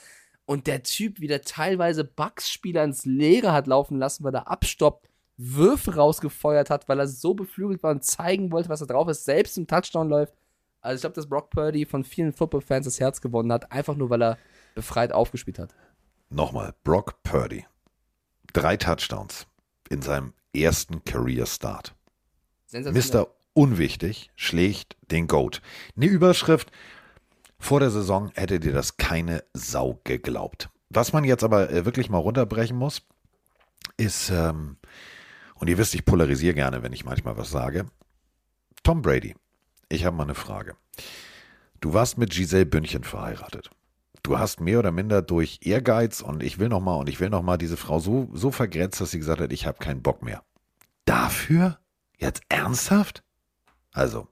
[0.44, 5.94] Und der Typ wieder teilweise Bugs-Spieler ins Leere hat laufen lassen, weil er abstoppt, Würfe
[5.94, 9.56] rausgefeuert hat, weil er so beflügelt war und zeigen wollte, was da drauf ist, selbst
[9.56, 10.35] im Touchdown läuft.
[10.81, 14.10] Also ich glaube, dass Brock Purdy von vielen Football-Fans das Herz gewonnen hat, einfach nur,
[14.10, 14.39] weil er
[14.74, 15.74] befreit aufgespielt hat.
[16.28, 17.66] Nochmal, Brock Purdy.
[18.52, 19.47] Drei Touchdowns
[19.90, 21.94] in seinem ersten Career Start.
[22.66, 23.27] Sensationell.
[23.27, 23.35] Mr.
[23.55, 25.60] Unwichtig schlägt den Goat.
[25.97, 26.73] Eine Überschrift.
[27.62, 30.68] Vor der Saison hätte dir das keine Sau geglaubt.
[30.90, 33.02] Was man jetzt aber äh, wirklich mal runterbrechen muss,
[33.97, 34.78] ist, ähm,
[35.55, 37.86] und ihr wisst, ich polarisiere gerne, wenn ich manchmal was sage.
[38.82, 39.36] Tom Brady,
[39.89, 40.74] ich habe mal eine Frage.
[41.80, 43.70] Du warst mit Giselle Bündchen verheiratet.
[44.24, 47.30] Du hast mehr oder minder durch Ehrgeiz und ich will noch mal und ich will
[47.30, 50.24] noch mal diese Frau so, so vergrätzt, dass sie gesagt hat, ich habe keinen Bock
[50.24, 50.43] mehr.
[51.05, 51.78] Dafür?
[52.18, 53.22] Jetzt ernsthaft?
[53.94, 54.27] Also.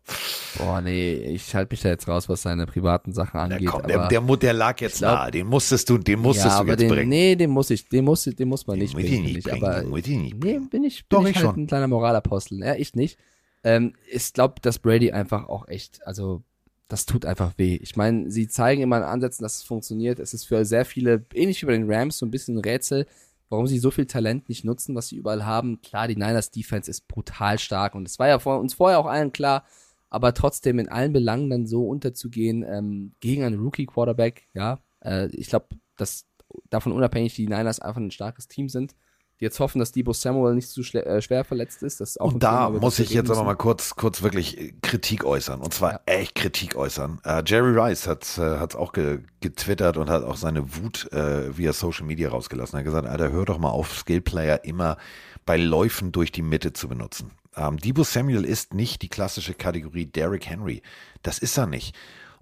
[0.57, 3.69] Boah, nee, ich halte mich da jetzt raus, was seine privaten Sachen angeht.
[3.69, 5.31] Komm, der, der, der lag jetzt glaub- nahe.
[5.31, 7.09] Den musstest du, den musstest ja, du aber jetzt den, bringen.
[7.11, 9.25] Nee, den muss ich, den muss, den muss man nicht muss ich bringen.
[9.25, 11.61] nicht finde bringen, aber den nicht nee, bin ich, bin Doch, ich, ich halt schon.
[11.61, 12.59] ein kleiner Moralapostel.
[12.61, 13.19] Ja, ich nicht.
[13.63, 16.43] Ähm, ich glaube, dass Brady einfach auch echt, also
[16.89, 17.79] das tut einfach weh.
[17.83, 20.19] Ich meine, sie zeigen immer in Ansätzen, dass es funktioniert.
[20.19, 23.07] Es ist für sehr viele, ähnlich wie bei den Rams, so ein bisschen ein Rätsel,
[23.51, 25.83] warum sie so viel Talent nicht nutzen, was sie überall haben.
[25.83, 29.07] Klar, die Niners Defense ist brutal stark und es war ja vor, uns vorher auch
[29.07, 29.65] allen klar,
[30.09, 35.49] aber trotzdem in allen Belangen dann so unterzugehen ähm, gegen einen Rookie-Quarterback, ja, äh, ich
[35.49, 35.67] glaube,
[35.97, 36.27] dass
[36.71, 38.95] davon unabhängig die Niners einfach ein starkes Team sind,
[39.41, 42.01] jetzt hoffen, dass Debo Samuel nicht zu äh, schwer verletzt ist.
[42.01, 44.73] Das ist auch Und da Thema, muss ich jetzt aber mal kurz, kurz wirklich äh,
[44.83, 45.61] Kritik äußern.
[45.61, 47.21] Und zwar echt Kritik äußern.
[47.25, 51.11] Äh, Jerry Rice hat es äh, hat's auch ge getwittert und hat auch seine Wut
[51.13, 52.77] äh, via Social Media rausgelassen.
[52.77, 54.99] Er hat gesagt, Alter, hör doch mal auf, Skillplayer immer
[55.47, 57.31] bei Läufen durch die Mitte zu benutzen.
[57.57, 60.83] Ähm, Debo Samuel ist nicht die klassische Kategorie Derrick Henry.
[61.23, 61.97] Das ist er nicht.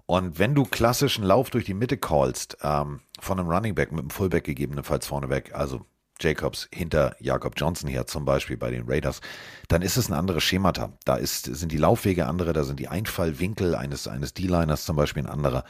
[0.05, 4.01] Und wenn du klassischen Lauf durch die Mitte callst, ähm, von einem Running Back mit
[4.01, 5.85] einem Fullback gegebenenfalls vorneweg, also
[6.19, 9.21] Jacobs hinter Jakob Johnson her zum Beispiel bei den Raiders,
[9.67, 10.93] dann ist es ein anderes Schemata.
[11.05, 15.23] Da ist, sind die Laufwege andere, da sind die Einfallwinkel eines, eines D-Liners zum Beispiel
[15.23, 15.63] ein anderer.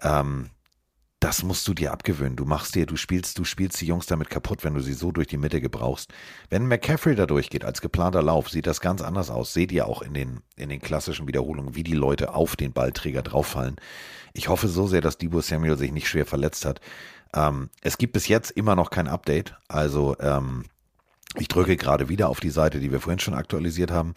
[0.00, 0.50] Ähm,
[1.20, 2.36] das musst du dir abgewöhnen.
[2.36, 5.12] Du machst dir, du spielst, du spielst die Jungs damit kaputt, wenn du sie so
[5.12, 6.10] durch die Mitte gebrauchst.
[6.48, 9.52] Wenn McCaffrey da durchgeht als geplanter Lauf, sieht das ganz anders aus.
[9.52, 13.20] Seht ihr auch in den, in den klassischen Wiederholungen, wie die Leute auf den Ballträger
[13.20, 13.76] drauffallen.
[14.32, 16.80] Ich hoffe so sehr, dass Debo Samuel sich nicht schwer verletzt hat.
[17.34, 19.54] Ähm, es gibt bis jetzt immer noch kein Update.
[19.68, 20.64] Also ähm,
[21.36, 24.14] ich drücke gerade wieder auf die Seite, die wir vorhin schon aktualisiert haben.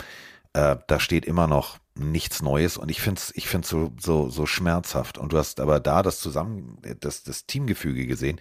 [0.54, 4.30] Äh, da steht immer noch nichts Neues und ich finde es ich find's so, so,
[4.30, 5.18] so schmerzhaft.
[5.18, 8.40] Und du hast aber da das Zusammen, das, das Teamgefüge gesehen.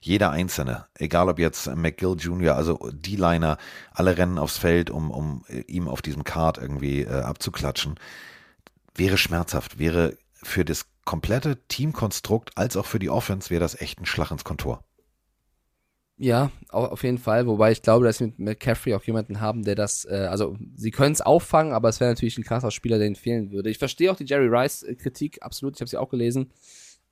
[0.00, 3.58] Jeder Einzelne, egal ob jetzt McGill Jr., also D-Liner,
[3.92, 7.98] alle rennen aufs Feld, um, um äh, ihm auf diesem Card irgendwie äh, abzuklatschen.
[8.94, 14.00] Wäre schmerzhaft, wäre für das komplette Teamkonstrukt als auch für die Offense wäre das echt
[14.00, 14.84] ein Schlag ins Kontor.
[16.24, 17.48] Ja, au- auf jeden Fall.
[17.48, 20.92] Wobei ich glaube, dass sie mit McCaffrey auch jemanden haben, der das, äh, also sie
[20.92, 23.70] können es auffangen, aber es wäre natürlich ein krasser Spieler, der ihnen fehlen würde.
[23.70, 25.74] Ich verstehe auch die Jerry Rice-Kritik, absolut.
[25.74, 26.52] Ich habe sie auch gelesen.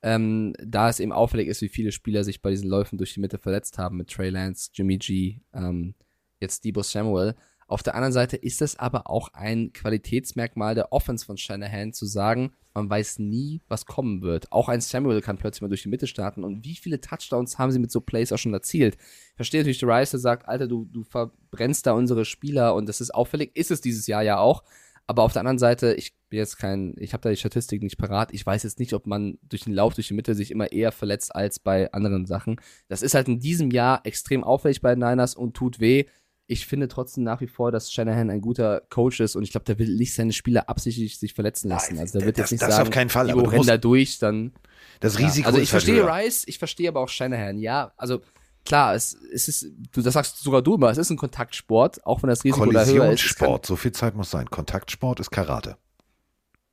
[0.01, 3.19] Ähm, da es eben auffällig ist, wie viele Spieler sich bei diesen Läufen durch die
[3.19, 5.93] Mitte verletzt haben, mit Trey Lance, Jimmy G, ähm,
[6.39, 7.35] jetzt Debo Samuel.
[7.67, 12.05] Auf der anderen Seite ist es aber auch ein Qualitätsmerkmal der Offense von Shanahan zu
[12.05, 14.51] sagen, man weiß nie, was kommen wird.
[14.51, 16.43] Auch ein Samuel kann plötzlich mal durch die Mitte starten.
[16.43, 18.95] Und wie viele Touchdowns haben sie mit so Plays auch schon erzielt?
[18.95, 22.87] Ich verstehe natürlich, der Rice, der sagt, Alter, du, du verbrennst da unsere Spieler und
[22.87, 23.55] das ist auffällig.
[23.55, 24.63] Ist es dieses Jahr ja auch.
[25.07, 27.97] Aber auf der anderen Seite, ich bin jetzt kein, ich habe da die Statistik nicht
[27.97, 28.33] parat.
[28.33, 30.93] Ich weiß jetzt nicht, ob man durch den Lauf durch die Mitte sich immer eher
[30.93, 32.61] verletzt als bei anderen Sachen.
[32.87, 36.05] Das ist halt in diesem Jahr extrem auffällig bei den Niners und tut weh.
[36.51, 39.63] Ich finde trotzdem nach wie vor, dass Shanahan ein guter Coach ist und ich glaube,
[39.65, 41.97] der will nicht seine Spieler absichtlich sich verletzen lassen.
[41.97, 44.19] Also der wird das- jetzt nicht das sagen, auf keinen Fall, aber musst- da durch,
[44.19, 44.51] dann.
[44.99, 46.13] Das Risiko Also ich ist verstehe höher.
[46.13, 47.57] Rice, ich verstehe aber auch Shanahan.
[47.57, 48.21] Ja, also
[48.65, 52.21] klar, es, es ist, du, das sagst sogar du immer, es ist ein Kontaktsport, auch
[52.21, 52.91] wenn das Risiko da höher ist.
[52.95, 54.49] Kollisionssport, so viel Zeit muss sein.
[54.49, 55.77] Kontaktsport ist Karate.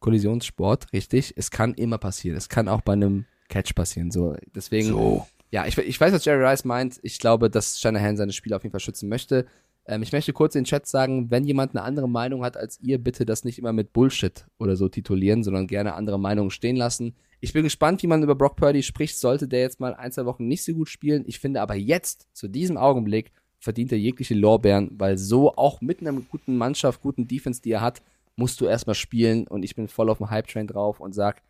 [0.00, 1.34] Kollisionssport, richtig.
[1.36, 2.36] Es kann immer passieren.
[2.36, 4.10] Es kann auch bei einem Catch passieren.
[4.10, 4.88] So, deswegen.
[4.88, 5.26] So.
[5.50, 6.98] Ja, ich, ich weiß, was Jerry Rice meint.
[7.02, 9.46] Ich glaube, dass Shanahan seine Spieler auf jeden Fall schützen möchte.
[9.88, 12.78] Ähm, ich möchte kurz in den Chat sagen, wenn jemand eine andere Meinung hat als
[12.80, 16.76] ihr, bitte das nicht immer mit Bullshit oder so titulieren, sondern gerne andere Meinungen stehen
[16.76, 17.16] lassen.
[17.40, 19.18] Ich bin gespannt, wie man über Brock Purdy spricht.
[19.18, 21.24] Sollte der jetzt mal ein, zwei Wochen nicht so gut spielen.
[21.26, 26.00] Ich finde aber jetzt, zu diesem Augenblick, verdient er jegliche Lorbeeren, weil so auch mit
[26.00, 28.02] einer guten Mannschaft, guten Defense, die er hat,
[28.36, 31.42] musst du erstmal spielen und ich bin voll auf dem Hype-Train drauf und sag,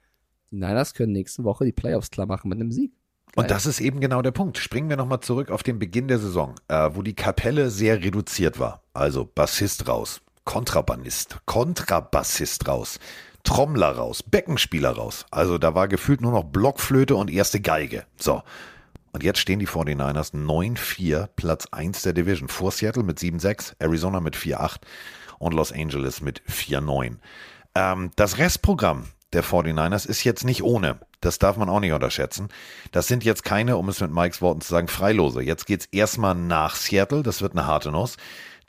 [0.51, 2.93] die Niners können nächste Woche die Playoffs klar machen mit einem Sieg.
[3.37, 4.59] Und das ist eben genau der Punkt.
[4.59, 8.59] Springen wir nochmal zurück auf den Beginn der Saison, äh, wo die Kapelle sehr reduziert
[8.59, 8.83] war.
[8.95, 12.99] Also Bassist raus, Kontrabandist, Kontrabassist raus,
[13.45, 15.27] Trommler raus, Beckenspieler raus.
[15.31, 18.05] Also da war gefühlt nur noch Blockflöte und erste Geige.
[18.19, 18.43] So.
[19.13, 22.49] Und jetzt stehen die 49ers 9-4, Platz 1 der Division.
[22.49, 24.77] Vor Seattle mit 7-6, Arizona mit 4-8
[25.39, 27.17] und Los Angeles mit 4-9.
[27.75, 30.99] Ähm, das Restprogramm der 49ers ist jetzt nicht ohne.
[31.21, 32.49] Das darf man auch nicht unterschätzen.
[32.93, 35.43] Das sind jetzt keine, um es mit Mikes Worten zu sagen, Freilose.
[35.43, 37.23] Jetzt geht's erstmal nach Seattle.
[37.23, 38.17] Das wird eine harte Nuss.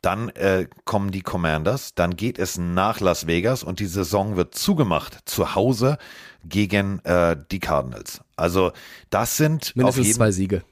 [0.02, 1.94] Dann äh, kommen die Commanders.
[1.94, 5.98] Dann geht es nach Las Vegas und die Saison wird zugemacht zu Hause
[6.44, 8.20] gegen äh, die Cardinals.
[8.36, 8.72] Also
[9.10, 10.62] das sind Mindestens auf jeden zwei Siege.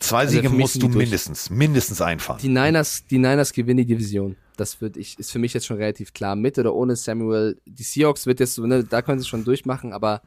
[0.00, 0.96] Zwei Also Siege musst du durch.
[0.96, 2.40] mindestens, mindestens einfahren.
[2.42, 4.36] Die Niners, die Niners gewinnen die Division.
[4.56, 6.36] Das wird ich, ist für mich jetzt schon relativ klar.
[6.36, 7.58] Mit oder ohne Samuel.
[7.64, 10.20] Die Seahawks wird jetzt so, ne, da können sie schon durchmachen, aber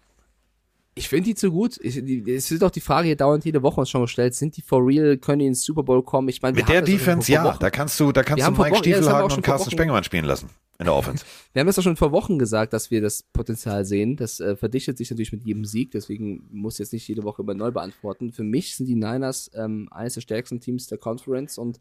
[0.97, 1.77] ich finde die zu gut.
[1.81, 4.34] Ich, die, es wird auch die Frage hier dauernd jede Woche uns schon gestellt.
[4.34, 5.17] Sind die for real?
[5.17, 6.30] Können die ins Super Bowl kommen?
[6.30, 8.61] Ich meine, Mit der doch Defense, ja, Wochen- da kannst du, da kannst Wir du
[8.61, 10.49] Mike ja, Stiefelhagen schon und Carsten Spengemann spielen lassen
[10.80, 11.26] in der Offense.
[11.53, 14.15] Wir haben es doch schon vor Wochen gesagt, dass wir das Potenzial sehen.
[14.17, 17.53] Das äh, verdichtet sich natürlich mit jedem Sieg, deswegen muss jetzt nicht jede Woche immer
[17.53, 18.31] neu beantworten.
[18.31, 21.80] Für mich sind die Niners ähm, eines der stärksten Teams der Conference und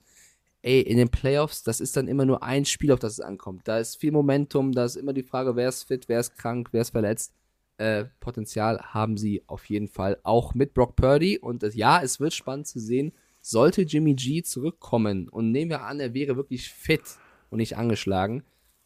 [0.62, 3.62] ey, in den Playoffs, das ist dann immer nur ein Spiel, auf das es ankommt.
[3.64, 6.68] Da ist viel Momentum, da ist immer die Frage, wer ist fit, wer ist krank,
[6.72, 7.32] wer ist verletzt.
[7.76, 12.20] Äh, Potenzial haben sie auf jeden Fall auch mit Brock Purdy und das, ja, es
[12.20, 16.70] wird spannend zu sehen, sollte Jimmy G zurückkommen und nehmen wir an, er wäre wirklich
[16.70, 17.02] fit
[17.50, 18.44] und nicht angeschlagen,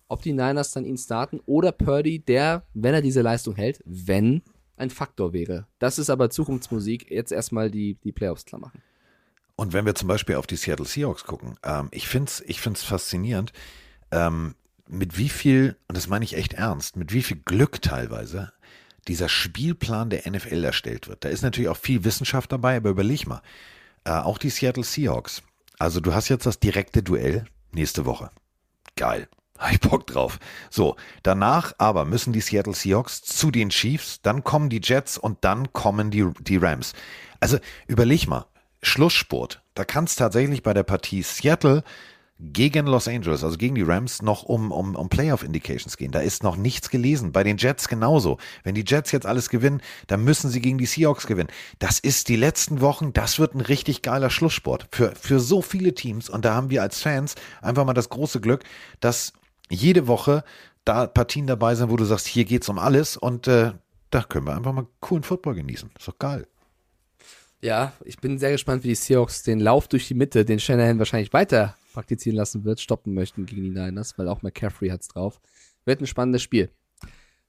[0.08, 4.42] ob die Niners dann ihn starten oder Purdy, der, wenn er diese Leistung hält, wenn
[4.76, 5.66] ein Faktor wäre.
[5.78, 7.10] Das ist aber Zukunftsmusik.
[7.10, 8.82] Jetzt erstmal die, die Playoffs klar machen.
[9.56, 12.60] Und wenn wir zum Beispiel auf die Seattle Seahawks gucken, ähm, ich finde es ich
[12.60, 13.52] find's faszinierend,
[14.12, 14.54] ähm,
[14.86, 18.52] mit wie viel, und das meine ich echt ernst, mit wie viel Glück teilweise
[19.08, 21.24] dieser Spielplan der NFL erstellt wird.
[21.24, 23.42] Da ist natürlich auch viel Wissenschaft dabei, aber überleg mal,
[24.04, 25.42] äh, auch die Seattle Seahawks.
[25.78, 28.30] Also du hast jetzt das direkte Duell nächste Woche.
[28.96, 29.28] Geil.
[29.58, 30.38] Hab ich Bock drauf.
[30.70, 30.94] So,
[31.24, 35.72] danach aber müssen die Seattle Seahawks zu den Chiefs, dann kommen die Jets und dann
[35.72, 36.92] kommen die, die Rams.
[37.40, 37.58] Also
[37.88, 38.46] überleg mal,
[38.82, 39.62] Schlusssport.
[39.74, 41.82] Da kann es tatsächlich bei der Partie Seattle
[42.40, 46.12] gegen Los Angeles, also gegen die Rams, noch um, um, um Playoff-Indications gehen.
[46.12, 47.32] Da ist noch nichts gelesen.
[47.32, 48.38] Bei den Jets genauso.
[48.62, 51.50] Wenn die Jets jetzt alles gewinnen, dann müssen sie gegen die Seahawks gewinnen.
[51.80, 55.94] Das ist die letzten Wochen, das wird ein richtig geiler Schlusssport für, für so viele
[55.94, 56.30] Teams.
[56.30, 58.62] Und da haben wir als Fans einfach mal das große Glück,
[59.00, 59.32] dass
[59.68, 60.44] jede Woche
[60.84, 63.72] da Partien dabei sind, wo du sagst, hier geht's um alles und äh,
[64.10, 65.90] da können wir einfach mal coolen Football genießen.
[65.98, 66.46] Ist doch geil.
[67.60, 70.98] Ja, ich bin sehr gespannt, wie die Seahawks den Lauf durch die Mitte, den Shanahan
[70.98, 75.40] wahrscheinlich weiter praktizieren lassen wird, stoppen möchten gegen die Niners, weil auch McCaffrey hat's drauf.
[75.84, 76.70] Wird ein spannendes Spiel.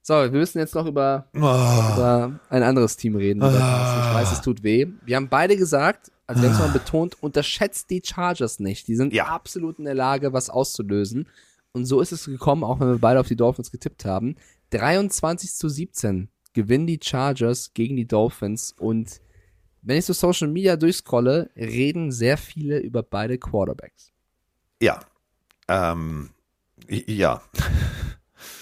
[0.02, 1.38] So, wir müssen jetzt noch über, Oh.
[1.38, 3.44] über ein anderes Team reden.
[3.44, 4.08] Ah.
[4.10, 4.88] Ich weiß, es tut weh.
[5.06, 8.88] Wir haben beide gesagt, also wir haben es mal betont, unterschätzt die Chargers nicht.
[8.88, 11.28] Die sind absolut in der Lage, was auszulösen.
[11.72, 14.36] Und so ist es gekommen, auch wenn wir beide auf die Dolphins getippt haben.
[14.72, 19.22] 23 zu 17 gewinnen die Chargers gegen die Dolphins und
[19.84, 24.12] wenn ich so Social Media durchscrolle, reden sehr viele über beide Quarterbacks.
[24.82, 25.00] Ja.
[25.68, 26.30] Ähm,
[26.88, 27.42] ja.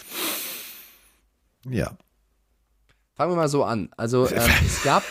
[1.69, 1.97] ja.
[3.15, 3.89] Fangen wir mal so an.
[3.97, 5.03] Also ähm, es gab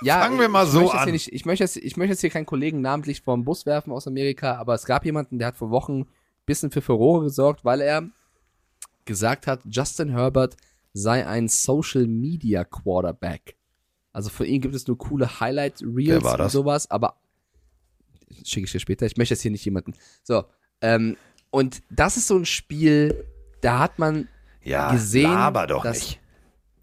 [0.00, 1.04] ja, Fangen wir mal ich so möchte jetzt an.
[1.06, 3.92] Hier nicht, ich, möchte jetzt, ich möchte jetzt hier keinen Kollegen namentlich vom Bus werfen
[3.92, 6.06] aus Amerika, aber es gab jemanden, der hat vor Wochen ein
[6.46, 8.08] bisschen für Furore gesorgt, weil er
[9.04, 10.56] gesagt hat, Justin Herbert
[10.92, 13.56] sei ein Social Media Quarterback.
[14.12, 17.16] Also für ihn gibt es nur coole Highlight Reels und sowas, aber
[18.44, 19.06] schicke ich dir später.
[19.06, 19.94] Ich möchte jetzt hier nicht jemanden.
[20.22, 20.44] So,
[20.80, 21.16] ähm,
[21.50, 23.24] und das ist so ein Spiel,
[23.60, 24.28] da hat man
[24.62, 26.20] Ja, gesehen, laber doch dass nicht.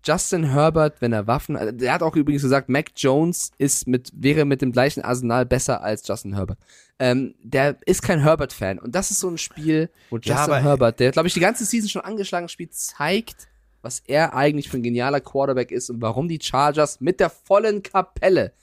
[0.08, 4.46] Justin Herbert, wenn er Waffen, der hat auch übrigens gesagt, Mac Jones ist mit, wäre
[4.46, 6.60] mit dem gleichen Arsenal besser als Justin Herbert.
[7.00, 10.62] Ähm, der ist kein Herbert-Fan und das ist so ein Spiel, wo Justin Ja, aber-
[10.62, 13.48] Herbert, der glaube ich die ganze Season schon angeschlagen spielt, zeigt,
[13.82, 17.82] was er eigentlich für ein genialer Quarterback ist und warum die Chargers mit der vollen
[17.82, 18.54] Kapelle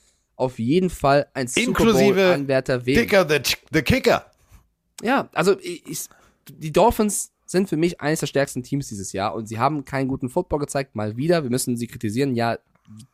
[0.43, 3.01] auf jeden Fall ein Super Inklusive Bowl-Anwärter wären.
[3.01, 4.25] Dicker the, the Kicker.
[5.01, 6.07] Ja, also ich,
[6.49, 10.07] die Dolphins sind für mich eines der stärksten Teams dieses Jahr und sie haben keinen
[10.07, 11.43] guten Football gezeigt, mal wieder.
[11.43, 12.35] Wir müssen sie kritisieren.
[12.35, 12.57] Ja,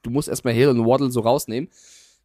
[0.01, 1.69] du musst erstmal Hill und Waddle so rausnehmen.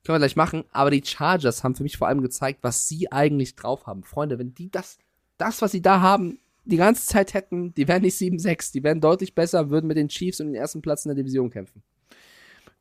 [0.05, 0.65] Können wir gleich machen.
[0.71, 4.03] Aber die Chargers haben für mich vor allem gezeigt, was sie eigentlich drauf haben.
[4.03, 4.99] Freunde, wenn die das,
[5.39, 9.01] das, was sie da haben, die ganze Zeit hätten, die wären nicht 7-6, die wären
[9.01, 11.83] deutlich besser, würden mit den Chiefs um den ersten Platz in der Division kämpfen.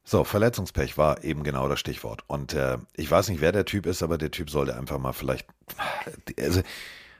[0.05, 2.23] So, Verletzungspech war eben genau das Stichwort.
[2.27, 5.13] Und äh, ich weiß nicht, wer der Typ ist, aber der Typ sollte einfach mal
[5.13, 5.47] vielleicht
[6.39, 6.59] also,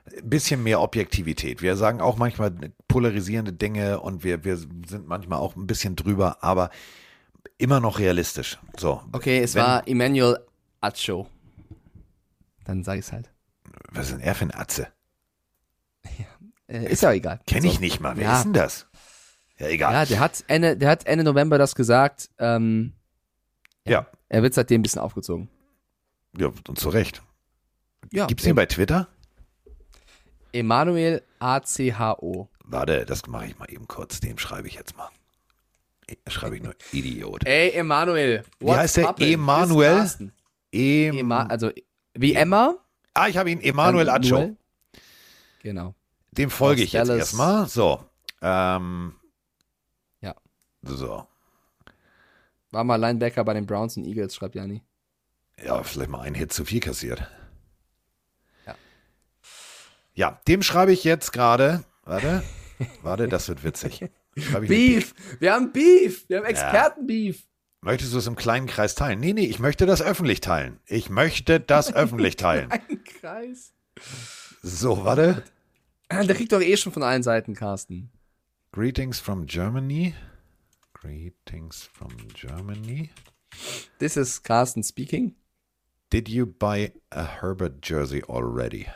[0.06, 1.62] ein bisschen mehr Objektivität.
[1.62, 2.54] Wir sagen auch manchmal
[2.90, 6.72] polarisierende Dinge und wir, wir sind manchmal auch ein bisschen drüber, aber
[7.58, 8.60] immer noch realistisch.
[8.78, 9.02] So.
[9.14, 10.40] Okay, es Wenn- war Emmanuel
[10.82, 11.28] Acho.
[12.66, 13.30] Dann sag ich's halt.
[13.92, 14.88] Was ist denn er für ein Atze?
[16.66, 17.42] Äh, ist ja egal.
[17.46, 17.80] Kenn ich So.
[17.82, 18.16] nicht mal.
[18.16, 18.38] Wer Ja.
[18.38, 18.88] ist denn das?
[19.60, 19.94] Ja, egal.
[19.94, 22.30] Ja, der hat Ende, der hat Ende November das gesagt.
[22.40, 22.94] Ähm,
[23.86, 24.08] Ja.
[24.30, 25.50] Er wird seitdem ein bisschen aufgezogen.
[26.38, 27.22] Ja, und zu Recht.
[28.12, 29.08] Ja, Gibt's den bei Twitter?
[30.52, 32.50] Emanuel ACHO.
[32.66, 34.20] Warte, das mache ich mal eben kurz.
[34.20, 35.10] Dem schreibe ich jetzt mal.
[36.28, 37.46] Schreibe ich nur Idiot.
[37.46, 38.44] Ey, Emanuel.
[38.60, 39.16] Wie heißt der?
[39.20, 40.08] Emanuel?
[40.72, 41.72] Em Ema also
[42.16, 42.76] wie Emma?
[43.14, 44.56] ah, ich habe ihn, Emanuel Acho.
[45.62, 45.94] Genau.
[46.32, 47.68] Dem folge ich jetzt erstmal.
[47.68, 48.04] So.
[48.42, 49.23] Ähm, Ja.
[50.84, 51.28] So.
[52.72, 54.84] War mal Linebacker bei den Browns und Eagles, schreibt Jani.
[55.64, 57.28] Ja, vielleicht mal einen Hit zu viel kassiert.
[58.66, 58.76] Ja.
[60.14, 61.84] Ja, dem schreibe ich jetzt gerade.
[62.04, 62.44] Warte.
[63.02, 64.06] Warte, das wird witzig.
[64.36, 65.14] Eine Beef!
[65.40, 66.28] Wir haben Beef!
[66.28, 67.44] Wir haben Experten-Beef!
[67.82, 69.20] Möchtest du es im kleinen Kreis teilen?
[69.20, 70.80] Nee, nee, ich möchte das öffentlich teilen.
[70.86, 72.72] Ich möchte das öffentlich teilen.
[72.72, 73.74] Ein Kreis.
[74.62, 75.44] So, warte.
[76.10, 78.12] Der kriegt doch eh schon von allen Seiten, Carsten.
[78.72, 80.16] Greetings from Germany.
[81.08, 83.10] Greetings from Germany.
[84.00, 85.36] This is Carsten speaking.
[86.10, 88.88] Did you buy a Herbert jersey already?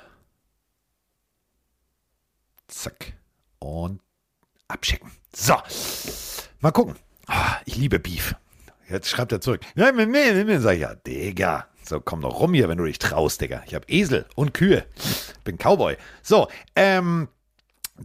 [2.69, 3.13] Zack.
[3.59, 3.99] Und
[4.69, 5.11] abschicken.
[5.35, 5.55] So.
[6.61, 6.95] Mal gucken.
[7.27, 8.35] Ah, Ich liebe Beef.
[8.89, 9.65] Jetzt schreibt er zurück.
[9.75, 10.59] Ja, nee, nee, nee.
[10.59, 11.67] Sag ich, ja, Digga.
[11.83, 13.63] So, komm doch rum hier, wenn du dich traust, Digga.
[13.67, 14.85] Ich hab Esel und Kühe.
[15.43, 15.97] Bin Cowboy.
[16.23, 16.47] So,
[16.77, 17.27] ähm,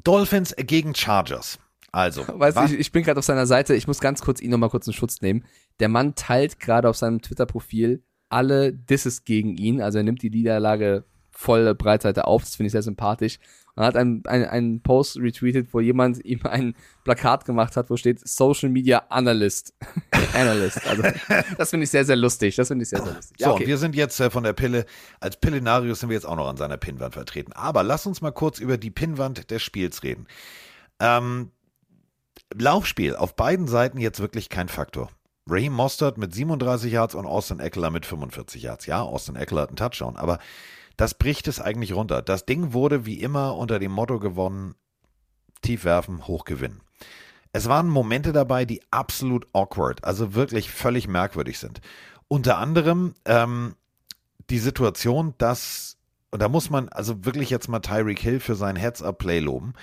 [0.02, 1.60] Dolphins gegen Chargers.
[1.92, 3.74] Also, Weißt du, ich, ich bin gerade auf seiner Seite.
[3.74, 5.44] Ich muss ganz kurz ihn noch mal kurz in Schutz nehmen.
[5.78, 9.82] Der Mann teilt gerade auf seinem Twitter-Profil alle Disses gegen ihn.
[9.82, 12.42] Also er nimmt die Niederlage volle Breitseite auf.
[12.42, 13.38] Das finde ich sehr sympathisch.
[13.74, 16.74] Und hat einen, einen, einen Post retweetet, wo jemand ihm ein
[17.04, 19.74] Plakat gemacht hat, wo steht Social Media Analyst.
[20.34, 20.86] Analyst.
[20.86, 21.02] Also
[21.58, 22.56] das finde ich sehr, sehr lustig.
[22.56, 23.36] Das finde ich sehr, sehr lustig.
[23.38, 24.86] So, und wir sind jetzt äh, von der Pille,
[25.20, 27.52] als Pillenarius sind wir jetzt auch noch an seiner Pinnwand vertreten.
[27.52, 30.26] Aber lass uns mal kurz über die Pinnwand des Spiels reden.
[31.00, 31.50] Ähm,
[32.58, 35.10] Laufspiel auf beiden Seiten jetzt wirklich kein Faktor.
[35.48, 38.86] Raheem Mostert mit 37 Yards und Austin Eckler mit 45 Yards.
[38.86, 40.38] Ja, Austin Eckler hat einen Touchdown, aber
[40.96, 42.22] das bricht es eigentlich runter.
[42.22, 44.74] Das Ding wurde wie immer unter dem Motto gewonnen,
[45.62, 46.80] tief werfen, hoch gewinnen.
[47.52, 51.80] Es waren Momente dabei, die absolut awkward, also wirklich völlig merkwürdig sind.
[52.28, 53.74] Unter anderem ähm,
[54.48, 55.98] die Situation, dass,
[56.30, 59.74] und da muss man also wirklich jetzt mal Tyreek Hill für sein Heads-Up-Play loben.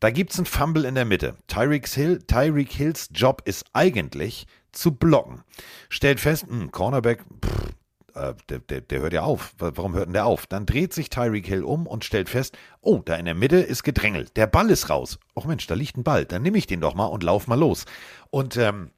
[0.00, 1.36] Da gibt es einen Fumble in der Mitte.
[1.48, 5.42] Tyreek, Hill, Tyreek Hills Job ist eigentlich zu blocken.
[5.88, 7.72] Stellt fest, hm, Cornerback, pff,
[8.14, 9.54] äh, der, der, der hört ja auf.
[9.58, 10.46] Wa- Warum hört denn der auf?
[10.46, 13.82] Dann dreht sich Tyreek Hill um und stellt fest, oh, da in der Mitte ist
[13.82, 14.36] gedrängelt.
[14.36, 15.18] Der Ball ist raus.
[15.34, 16.24] Och Mensch, da liegt ein Ball.
[16.24, 17.84] Dann nehme ich den doch mal und lauf mal los.
[18.30, 18.92] Und ähm,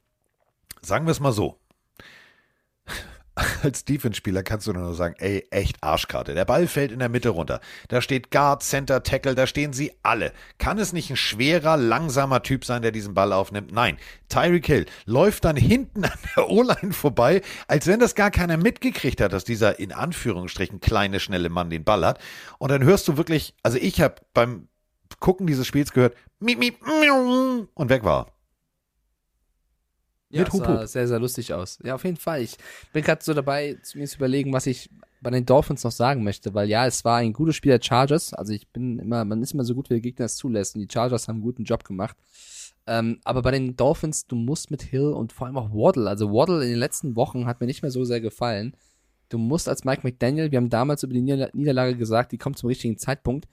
[0.82, 1.58] sagen wir es mal so.
[3.62, 6.34] Als Defense-Spieler kannst du nur sagen, ey, echt Arschkarte.
[6.34, 7.60] Der Ball fällt in der Mitte runter.
[7.88, 10.32] Da steht Guard, Center, Tackle, da stehen sie alle.
[10.58, 13.72] Kann es nicht ein schwerer, langsamer Typ sein, der diesen Ball aufnimmt?
[13.72, 13.96] Nein.
[14.28, 19.20] Tyreek Hill läuft dann hinten an der O-Line vorbei, als wenn das gar keiner mitgekriegt
[19.20, 22.20] hat, dass dieser in Anführungsstrichen kleine, schnelle Mann den Ball hat.
[22.58, 24.68] Und dann hörst du wirklich, also ich habe beim
[25.18, 28.32] Gucken dieses Spiels gehört, miep, miep, miau, und weg war.
[30.30, 30.88] Ja, Mit das Hup, sah Hup.
[30.88, 31.78] sehr, sehr lustig aus.
[31.82, 32.42] Ja, auf jeden Fall.
[32.42, 32.56] Ich
[32.92, 34.88] bin gerade so dabei, zu mir zu überlegen, was ich
[35.20, 38.32] bei den Dolphins noch sagen möchte, weil ja, es war ein gutes Spiel der Chargers.
[38.32, 40.74] Also ich bin immer, man ist immer so gut, wie der Gegner es zulässt.
[40.74, 42.16] Und die Chargers haben einen guten Job gemacht.
[42.86, 46.32] Ähm, aber bei den Dolphins, du musst mit Hill und vor allem auch Waddle, also
[46.32, 48.74] Waddle in den letzten Wochen hat mir nicht mehr so sehr gefallen.
[49.28, 52.58] Du musst als Mike McDaniel, wir haben damals über die Nieder Niederlage gesagt, die kommt
[52.58, 53.46] zum richtigen Zeitpunkt.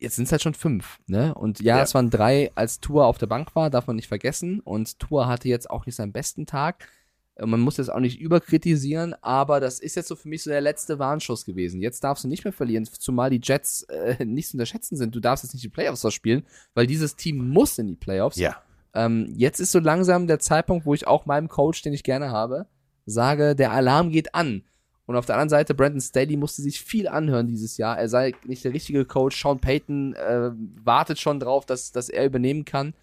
[0.00, 1.34] Jetzt sind es halt schon fünf, ne?
[1.34, 1.82] Und ja, Ja.
[1.82, 4.60] es waren drei, als Tour auf der Bank war, darf man nicht vergessen.
[4.60, 6.88] Und Tour hatte jetzt auch nicht seinen besten Tag.
[7.34, 10.50] Äh, Man muss das auch nicht überkritisieren, aber das ist jetzt so für mich so
[10.50, 11.82] der letzte Warnschuss gewesen.
[11.82, 15.14] Jetzt darfst du nicht mehr verlieren, zumal die Jets äh, nicht zu unterschätzen sind.
[15.14, 16.44] Du darfst jetzt nicht die Playoffs ausspielen,
[16.74, 18.36] weil dieses Team muss in die Playoffs.
[18.38, 18.56] Ja.
[18.94, 22.30] Ähm, jetzt ist so langsam der Zeitpunkt, wo ich auch meinem Coach, den ich gerne
[22.30, 22.66] habe,
[23.06, 24.64] sage, der Alarm geht an.
[25.06, 27.98] Und auf der anderen Seite, Brandon Staley musste sich viel anhören dieses Jahr.
[27.98, 29.40] Er sei nicht der richtige Coach.
[29.40, 30.50] Sean Payton äh,
[30.84, 32.94] wartet schon drauf, dass, dass er übernehmen kann.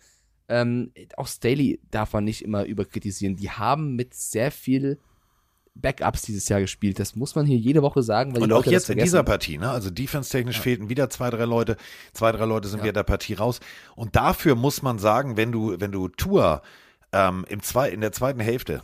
[0.48, 3.36] Ähm, auch Staley darf man nicht immer überkritisieren.
[3.36, 4.98] Die haben mit sehr viel
[5.82, 7.00] Backups dieses Jahr gespielt.
[7.00, 9.70] Das muss man hier jede Woche sagen, Und auch Leute jetzt in dieser Partie, ne?
[9.70, 11.78] Also defense-technisch fehlten wieder zwei, drei Leute.
[12.14, 13.60] Zwei, drei Leute sind wieder der Partie raus.
[13.96, 16.62] Und dafür muss man sagen, wenn du, wenn du Tour
[17.12, 18.82] ähm, im zwei, in der zweiten Hälfte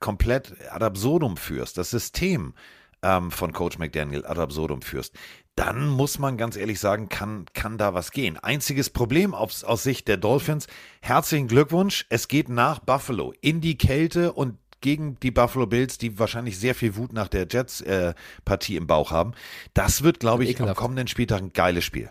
[0.00, 2.54] komplett ad absurdum führst, das System
[3.02, 5.14] ähm, von Coach McDaniel ad absurdum führst,
[5.56, 8.36] dann muss man ganz ehrlich sagen, kann, kann da was gehen.
[8.38, 10.66] Einziges Problem aus, aus Sicht der Dolphins,
[11.00, 16.18] herzlichen Glückwunsch, es geht nach Buffalo in die Kälte und gegen die Buffalo Bills, die
[16.18, 19.32] wahrscheinlich sehr viel Wut nach der Jets-Partie im Bauch haben.
[19.72, 20.78] Das wird, glaube ich, am ekelhaft.
[20.78, 22.10] kommenden Spieltag ein geiles Spiel.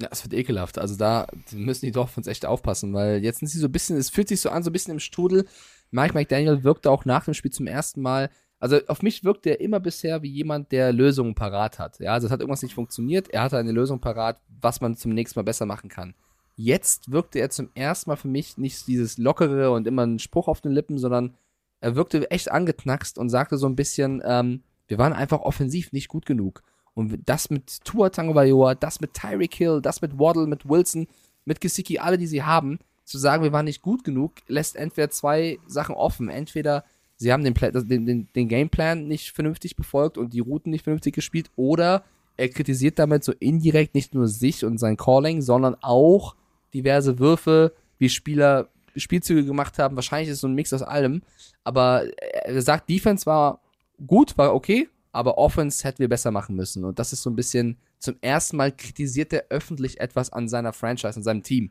[0.00, 0.78] Ja, es wird ekelhaft.
[0.78, 4.10] Also da müssen die Dolphins echt aufpassen, weil jetzt sind sie so ein bisschen, es
[4.10, 5.46] fühlt sich so an, so ein bisschen im Strudel.
[5.90, 9.60] Mike McDaniel wirkte auch nach dem Spiel zum ersten Mal, also auf mich wirkt er
[9.60, 11.98] immer bisher wie jemand, der Lösungen parat hat.
[11.98, 15.12] Ja, also es hat irgendwas nicht funktioniert, er hatte eine Lösung parat, was man zum
[15.12, 16.14] nächsten Mal besser machen kann.
[16.56, 20.46] Jetzt wirkte er zum ersten Mal für mich nicht dieses lockere und immer ein Spruch
[20.46, 21.34] auf den Lippen, sondern
[21.80, 26.08] er wirkte echt angeknackst und sagte so ein bisschen, ähm, wir waren einfach offensiv nicht
[26.08, 26.62] gut genug.
[26.92, 31.06] Und das mit Tua Tagovailoa, das mit Tyreek Hill, das mit Waddle, mit Wilson,
[31.46, 32.78] mit Gesicki, alle, die sie haben,
[33.10, 36.28] zu sagen, wir waren nicht gut genug, lässt entweder zwei Sachen offen.
[36.28, 36.84] Entweder
[37.16, 40.84] sie haben den, Pla den, den, den Gameplan nicht vernünftig befolgt und die Routen nicht
[40.84, 42.04] vernünftig gespielt, oder
[42.36, 46.36] er kritisiert damit so indirekt nicht nur sich und sein Calling, sondern auch
[46.72, 49.96] diverse Würfe, wie Spieler Spielzüge gemacht haben.
[49.96, 51.22] Wahrscheinlich ist es so ein Mix aus allem.
[51.64, 53.60] Aber er sagt, Defense war
[54.06, 56.84] gut, war okay, aber Offense hätten wir besser machen müssen.
[56.84, 60.72] Und das ist so ein bisschen, zum ersten Mal kritisiert er öffentlich etwas an seiner
[60.72, 61.70] Franchise, an seinem Team.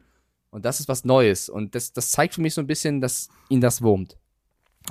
[0.52, 1.50] Und das ist was Neues.
[1.50, 4.18] Und das, das zeigt für mich so ein bisschen, dass ihn das wurmt.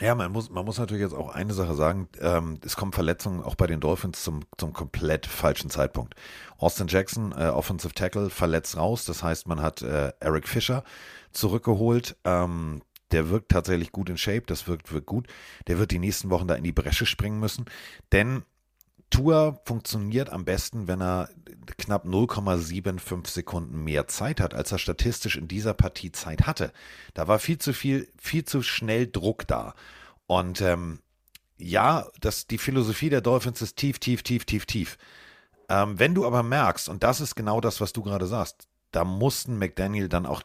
[0.00, 2.08] Ja, man muss, man muss natürlich jetzt auch eine Sache sagen.
[2.20, 6.14] Ähm, es kommen Verletzungen auch bei den Dolphins zum, zum komplett falschen Zeitpunkt.
[6.58, 9.04] Austin Jackson, äh, Offensive Tackle, verletzt raus.
[9.06, 10.84] Das heißt, man hat äh, Eric Fischer
[11.32, 12.16] zurückgeholt.
[12.24, 14.42] Ähm, der wirkt tatsächlich gut in Shape.
[14.46, 15.26] Das wirkt, wirkt gut.
[15.66, 17.64] Der wird die nächsten Wochen da in die Bresche springen müssen.
[18.12, 18.44] Denn
[19.10, 21.28] Tour funktioniert am besten, wenn er
[21.76, 26.72] knapp 0,75 Sekunden mehr Zeit hat, als er statistisch in dieser Partie Zeit hatte.
[27.14, 29.74] Da war viel zu viel, viel zu schnell Druck da.
[30.26, 31.00] Und ähm,
[31.56, 34.98] ja, das, die Philosophie der Dolphins ist tief, tief, tief, tief, tief.
[35.68, 39.04] Ähm, wenn du aber merkst, und das ist genau das, was du gerade sagst, da
[39.04, 40.42] mussten McDaniel dann auch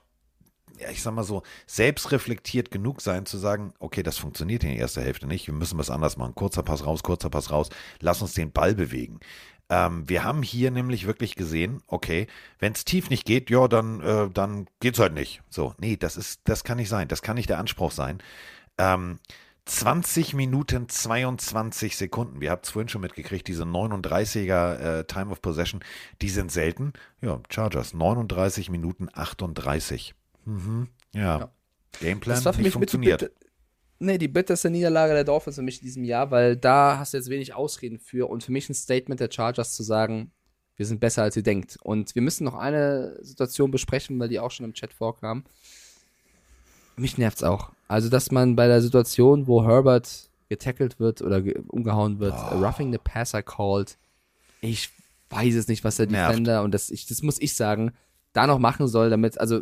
[0.84, 4.80] ja, ich sag mal so, selbstreflektiert genug sein, zu sagen, okay, das funktioniert in der
[4.80, 6.36] ersten Hälfte nicht, wir müssen was anders machen.
[6.36, 7.70] Kurzer Pass raus, kurzer Pass raus,
[8.00, 9.20] lass uns den Ball bewegen.
[9.70, 12.28] Ähm, wir haben hier nämlich wirklich gesehen, okay,
[12.60, 15.42] wenn es tief nicht geht, ja, dann, äh, dann geht's halt nicht.
[15.50, 18.22] So, nee, das ist, das kann nicht sein, das kann nicht der Anspruch sein.
[18.78, 19.20] Ähm,
[19.66, 22.42] 20 Minuten 22 Sekunden.
[22.42, 25.82] Wir haben es vorhin schon mitgekriegt, diese 39er äh, Time of Possession,
[26.22, 26.92] die sind selten.
[27.22, 30.16] Ja, Chargers, 39 Minuten 38.
[30.46, 30.88] Mhm.
[31.14, 31.40] Ja.
[31.40, 31.52] ja.
[32.00, 33.22] Gameplan das war für mich funktioniert.
[33.22, 33.32] Mit,
[34.00, 37.18] nee, die bitterste Niederlage der Dolphins für mich in diesem Jahr, weil da hast du
[37.18, 40.32] jetzt wenig Ausreden für und für mich ein Statement der Chargers zu sagen,
[40.76, 41.78] wir sind besser als ihr denkt.
[41.84, 45.44] Und wir müssen noch eine Situation besprechen, weil die auch schon im Chat vorkam.
[46.96, 47.72] Mich nervt's auch.
[47.88, 52.60] Also, dass man bei der Situation, wo Herbert getackelt wird oder umgehauen wird, oh.
[52.60, 53.98] roughing the passer called,
[54.62, 54.90] ich
[55.30, 56.32] weiß es nicht, was der Nervt.
[56.32, 57.94] Defender, und das, ich, das muss ich sagen,
[58.34, 59.62] da noch machen soll, damit, also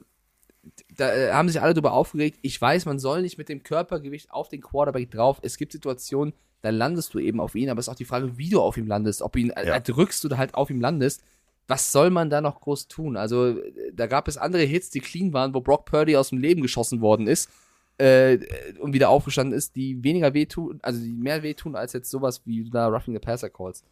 [0.95, 2.39] da äh, haben sich alle darüber aufgeregt.
[2.41, 5.39] Ich weiß, man soll nicht mit dem Körpergewicht auf den Quarterback drauf.
[5.41, 8.37] Es gibt Situationen, da landest du eben auf ihn, aber es ist auch die Frage,
[8.37, 9.21] wie du auf ihm landest.
[9.21, 9.61] Ob du ihn ja.
[9.61, 11.23] erdrückst oder halt auf ihm landest.
[11.67, 13.15] Was soll man da noch groß tun?
[13.15, 13.57] Also,
[13.93, 17.01] da gab es andere Hits, die clean waren, wo Brock Purdy aus dem Leben geschossen
[17.01, 17.49] worden ist
[17.97, 18.39] äh,
[18.79, 22.69] und wieder aufgestanden ist, die weniger wehtun, also die mehr wehtun als jetzt sowas wie
[22.69, 23.83] da Roughing the Passer Calls.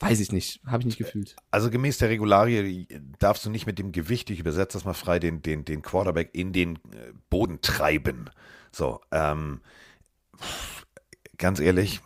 [0.00, 1.36] Weiß ich nicht, habe ich nicht gefühlt.
[1.50, 2.88] Also gemäß der Regularie
[3.18, 6.30] darfst du nicht mit dem Gewicht, ich übersetze das mal frei, den, den, den Quarterback
[6.32, 8.28] in den äh, Boden treiben.
[8.72, 9.60] So, ähm,
[11.38, 12.00] ganz ehrlich,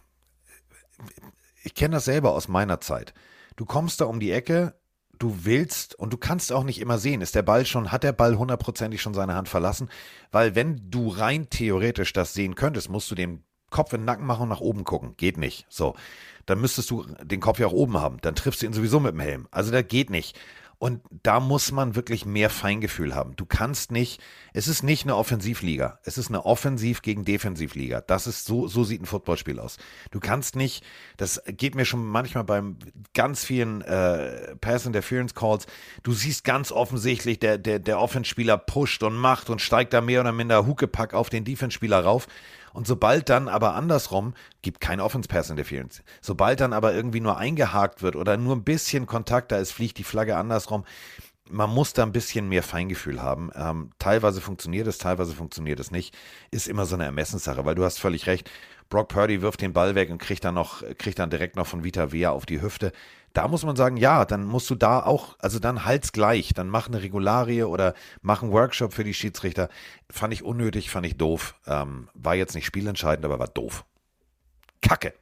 [1.65, 3.15] ich kenne das selber aus meiner Zeit.
[3.56, 4.74] Du kommst da um die Ecke,
[5.19, 8.12] du willst und du kannst auch nicht immer sehen, ist der Ball schon, hat der
[8.12, 9.89] Ball hundertprozentig schon seine Hand verlassen?
[10.31, 14.27] Weil wenn du rein theoretisch das sehen könntest, musst du den Kopf in den Nacken
[14.27, 15.15] machen und nach oben gucken.
[15.16, 15.66] Geht nicht.
[15.69, 15.95] So
[16.49, 18.19] dann müsstest du den Kopf ja auch oben haben.
[18.23, 19.49] Dann triffst du ihn sowieso mit dem Helm.
[19.51, 20.39] Also das geht nicht.
[20.81, 23.35] Und da muss man wirklich mehr Feingefühl haben.
[23.35, 24.23] Du kannst nicht,
[24.55, 25.99] es ist nicht eine Offensivliga.
[26.05, 28.01] Es ist eine Offensiv gegen Defensivliga.
[28.01, 29.77] Das ist so, so sieht ein Footballspiel aus.
[30.12, 30.85] Du kannst nicht,
[31.16, 32.78] das geht mir schon manchmal beim
[33.12, 35.66] ganz vielen äh, Pass Interference Calls.
[36.05, 40.20] Du siehst ganz offensichtlich, der, der, der Offenspieler pusht und macht und steigt da mehr
[40.20, 42.28] oder minder Huckepack auf den Defense-Spieler rauf.
[42.78, 46.05] Und sobald dann aber andersrum, gibt kein Offense-Pass Interference.
[46.20, 49.98] Sobald dann aber irgendwie nur eingehakt wird oder nur ein bisschen Kontakt da ist, fliegt
[49.98, 50.84] die Flagge andersrum.
[51.50, 53.50] Man muss da ein bisschen mehr Feingefühl haben.
[53.56, 56.16] Ähm, teilweise funktioniert es, teilweise funktioniert es nicht.
[56.52, 58.48] Ist immer so eine Ermessenssache, weil du hast völlig recht.
[58.90, 61.82] Brock Purdy wirft den Ball weg und kriegt dann noch, kriegt dann direkt noch von
[61.82, 62.92] Vita Vea auf die Hüfte
[63.32, 66.68] da muss man sagen, ja, dann musst du da auch, also dann halt's gleich, dann
[66.68, 69.68] mach eine Regularie oder mach einen Workshop für die Schiedsrichter.
[70.10, 71.55] Fand ich unnötig, fand ich doof.
[71.66, 73.84] Ähm, war jetzt nicht spielentscheidend, aber war doof.
[74.80, 75.14] Kacke.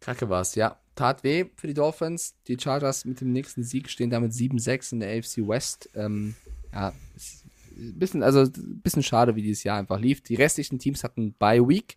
[0.00, 0.78] Kacke war's, ja.
[0.94, 2.36] Tat weh für die Dolphins.
[2.46, 5.90] Die Chargers mit dem nächsten Sieg stehen damit 7-6 in der AFC West.
[5.94, 6.36] Ähm,
[6.72, 6.92] ja,
[7.74, 10.22] bisschen, also bisschen schade, wie dieses Jahr einfach lief.
[10.22, 11.96] Die restlichen Teams hatten Bye Week.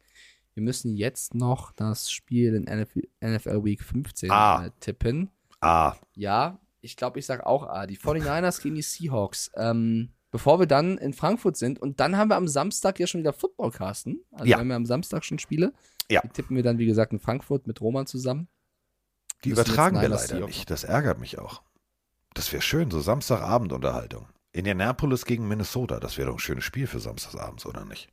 [0.57, 4.67] Wir müssen jetzt noch das Spiel in NFL Week 15 ah.
[4.79, 5.29] tippen.
[5.61, 5.93] Ah.
[6.15, 7.85] Ja, ich glaube, ich sage auch A.
[7.85, 9.51] Die 49ers gegen die Seahawks.
[9.53, 13.21] Ähm, bevor wir dann in Frankfurt sind und dann haben wir am Samstag ja schon
[13.21, 14.23] wieder Footballcasten.
[14.31, 14.57] Also ja.
[14.57, 15.73] wenn wir am Samstag schon Spiele.
[16.09, 16.21] Ja.
[16.21, 18.47] Die tippen wir dann, wie gesagt, in Frankfurt mit Roman zusammen.
[19.43, 20.71] Die übertragen wir leider nicht.
[20.71, 21.61] Das ärgert mich auch.
[22.33, 24.25] Das wäre schön, so Samstagabendunterhaltung.
[24.53, 28.09] Indianapolis gegen Minnesota, das wäre doch ein schönes Spiel für samstagsabends, oder nicht?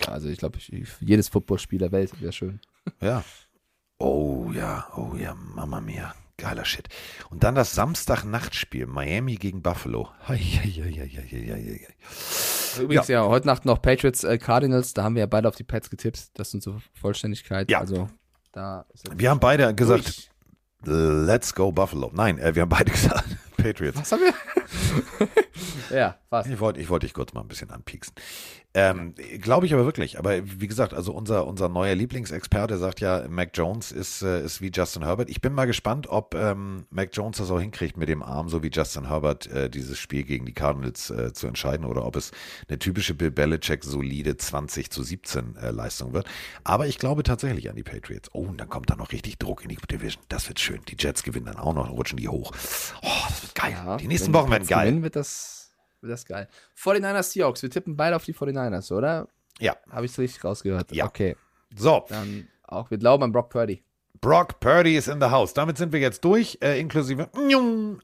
[0.00, 0.58] Ja, also ich glaube,
[1.00, 2.60] jedes Footballspiel der Welt wäre schön.
[3.00, 3.24] Ja.
[3.98, 6.14] Oh ja, oh ja, Mama mia.
[6.38, 6.88] Geiler Shit.
[7.30, 10.08] Und dann das Samstag-Nachtspiel, Miami gegen Buffalo.
[10.28, 10.40] Hei.
[12.80, 13.26] Übrigens, ja.
[13.26, 16.38] heute Nacht noch Patriots äh, Cardinals, da haben wir ja beide auf die Pets getippt.
[16.38, 17.68] Das sind zur Vollständigkeit.
[17.68, 17.80] Ja.
[17.80, 18.08] Also
[18.52, 18.86] da
[19.16, 20.30] Wir haben beide gesagt,
[20.84, 21.26] durch.
[21.26, 22.12] let's go Buffalo.
[22.14, 23.24] Nein, äh, wir haben beide gesagt,
[23.56, 23.98] Patriots.
[23.98, 25.26] Was haben wir?
[25.96, 26.48] ja, fast.
[26.48, 28.14] Ich wollte ich wollte dich kurz mal ein bisschen anpieksen.
[28.74, 30.18] Ähm, Glaube ich aber wirklich.
[30.18, 34.60] Aber wie gesagt, also unser, unser neuer Lieblingsexperte sagt ja, Mac Jones ist, äh, ist
[34.60, 35.30] wie Justin Herbert.
[35.30, 38.62] Ich bin mal gespannt, ob ähm, Mac Jones das auch hinkriegt, mit dem Arm, so
[38.62, 42.30] wie Justin Herbert, äh, dieses Spiel gegen die Cardinals äh, zu entscheiden oder ob es
[42.68, 46.26] eine typische Bill Belichick solide 20 zu 17 äh, Leistung wird.
[46.62, 48.28] Aber ich glaube tatsächlich an die Patriots.
[48.32, 50.22] Oh, und dann kommt da noch richtig Druck in die Division.
[50.28, 50.80] Das wird schön.
[50.88, 52.52] Die Jets gewinnen dann auch noch, rutschen die hoch.
[53.02, 53.72] Oh, das wird geil.
[53.72, 54.86] Ja, die nächsten Wochen werden geil.
[54.86, 55.57] Gewinnen, wird das,
[56.02, 56.48] das geil.
[56.76, 59.28] 49ers Seahawks, wir tippen beide auf die 49ers, oder?
[59.58, 59.76] Ja.
[59.90, 60.92] Habe ich es richtig rausgehört?
[60.92, 61.06] Ja.
[61.06, 61.36] Okay.
[61.76, 62.04] So.
[62.08, 63.82] Dann auch, wir glauben an Brock Purdy.
[64.20, 65.54] Brock Purdy ist in the house.
[65.54, 67.28] Damit sind wir jetzt durch, äh, inklusive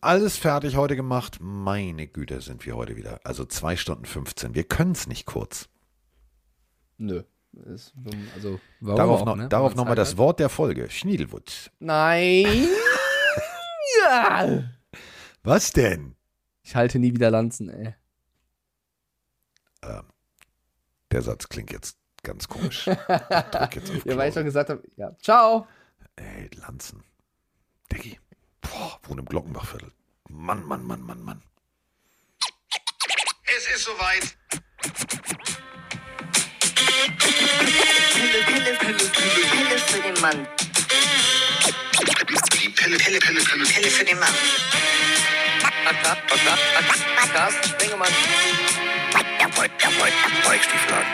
[0.00, 1.38] alles fertig heute gemacht.
[1.40, 3.20] Meine Güte, sind wir heute wieder.
[3.24, 4.54] Also zwei Stunden 15.
[4.54, 5.68] Wir können es nicht kurz.
[6.98, 7.22] Nö.
[7.72, 7.94] Ist,
[8.34, 9.48] also, warum darauf auch, noch, ne?
[9.48, 10.18] darauf Wenn noch man mal Zeit das.
[10.18, 10.90] Wort der Folge.
[10.90, 11.70] Schniedelwutz.
[11.78, 12.46] Nein.
[14.04, 14.64] ja.
[15.42, 16.16] Was denn?
[16.64, 17.94] Ich halte nie wieder Lanzen, ey.
[19.82, 20.04] Ähm,
[21.12, 22.86] der Satz klingt jetzt ganz komisch.
[22.86, 25.68] Ich drück jetzt auf ja, weil ich schon gesagt habe, ja, ciao.
[26.16, 27.04] Ey, Lanzen.
[27.92, 28.18] Diggi.
[28.62, 29.92] Boah, wohnt im Glockenbachviertel.
[30.30, 31.42] Mann, Mann, Mann, Mann, Mann.
[33.56, 34.36] Es ist soweit.
[38.14, 40.48] Pille, Pille, Pille, Pille, Pille für den Mann.
[42.00, 44.34] Die Pille, Pille, Pille, Pille, Pille für den Mann.
[47.34, 48.08] Carsten Sprengemann.
[50.44, 51.06] Weichstiefladen.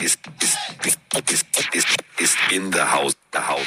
[0.00, 0.98] Ist, ist, ist,
[1.30, 1.86] ist, ist,
[2.18, 3.66] ist in the house, the house.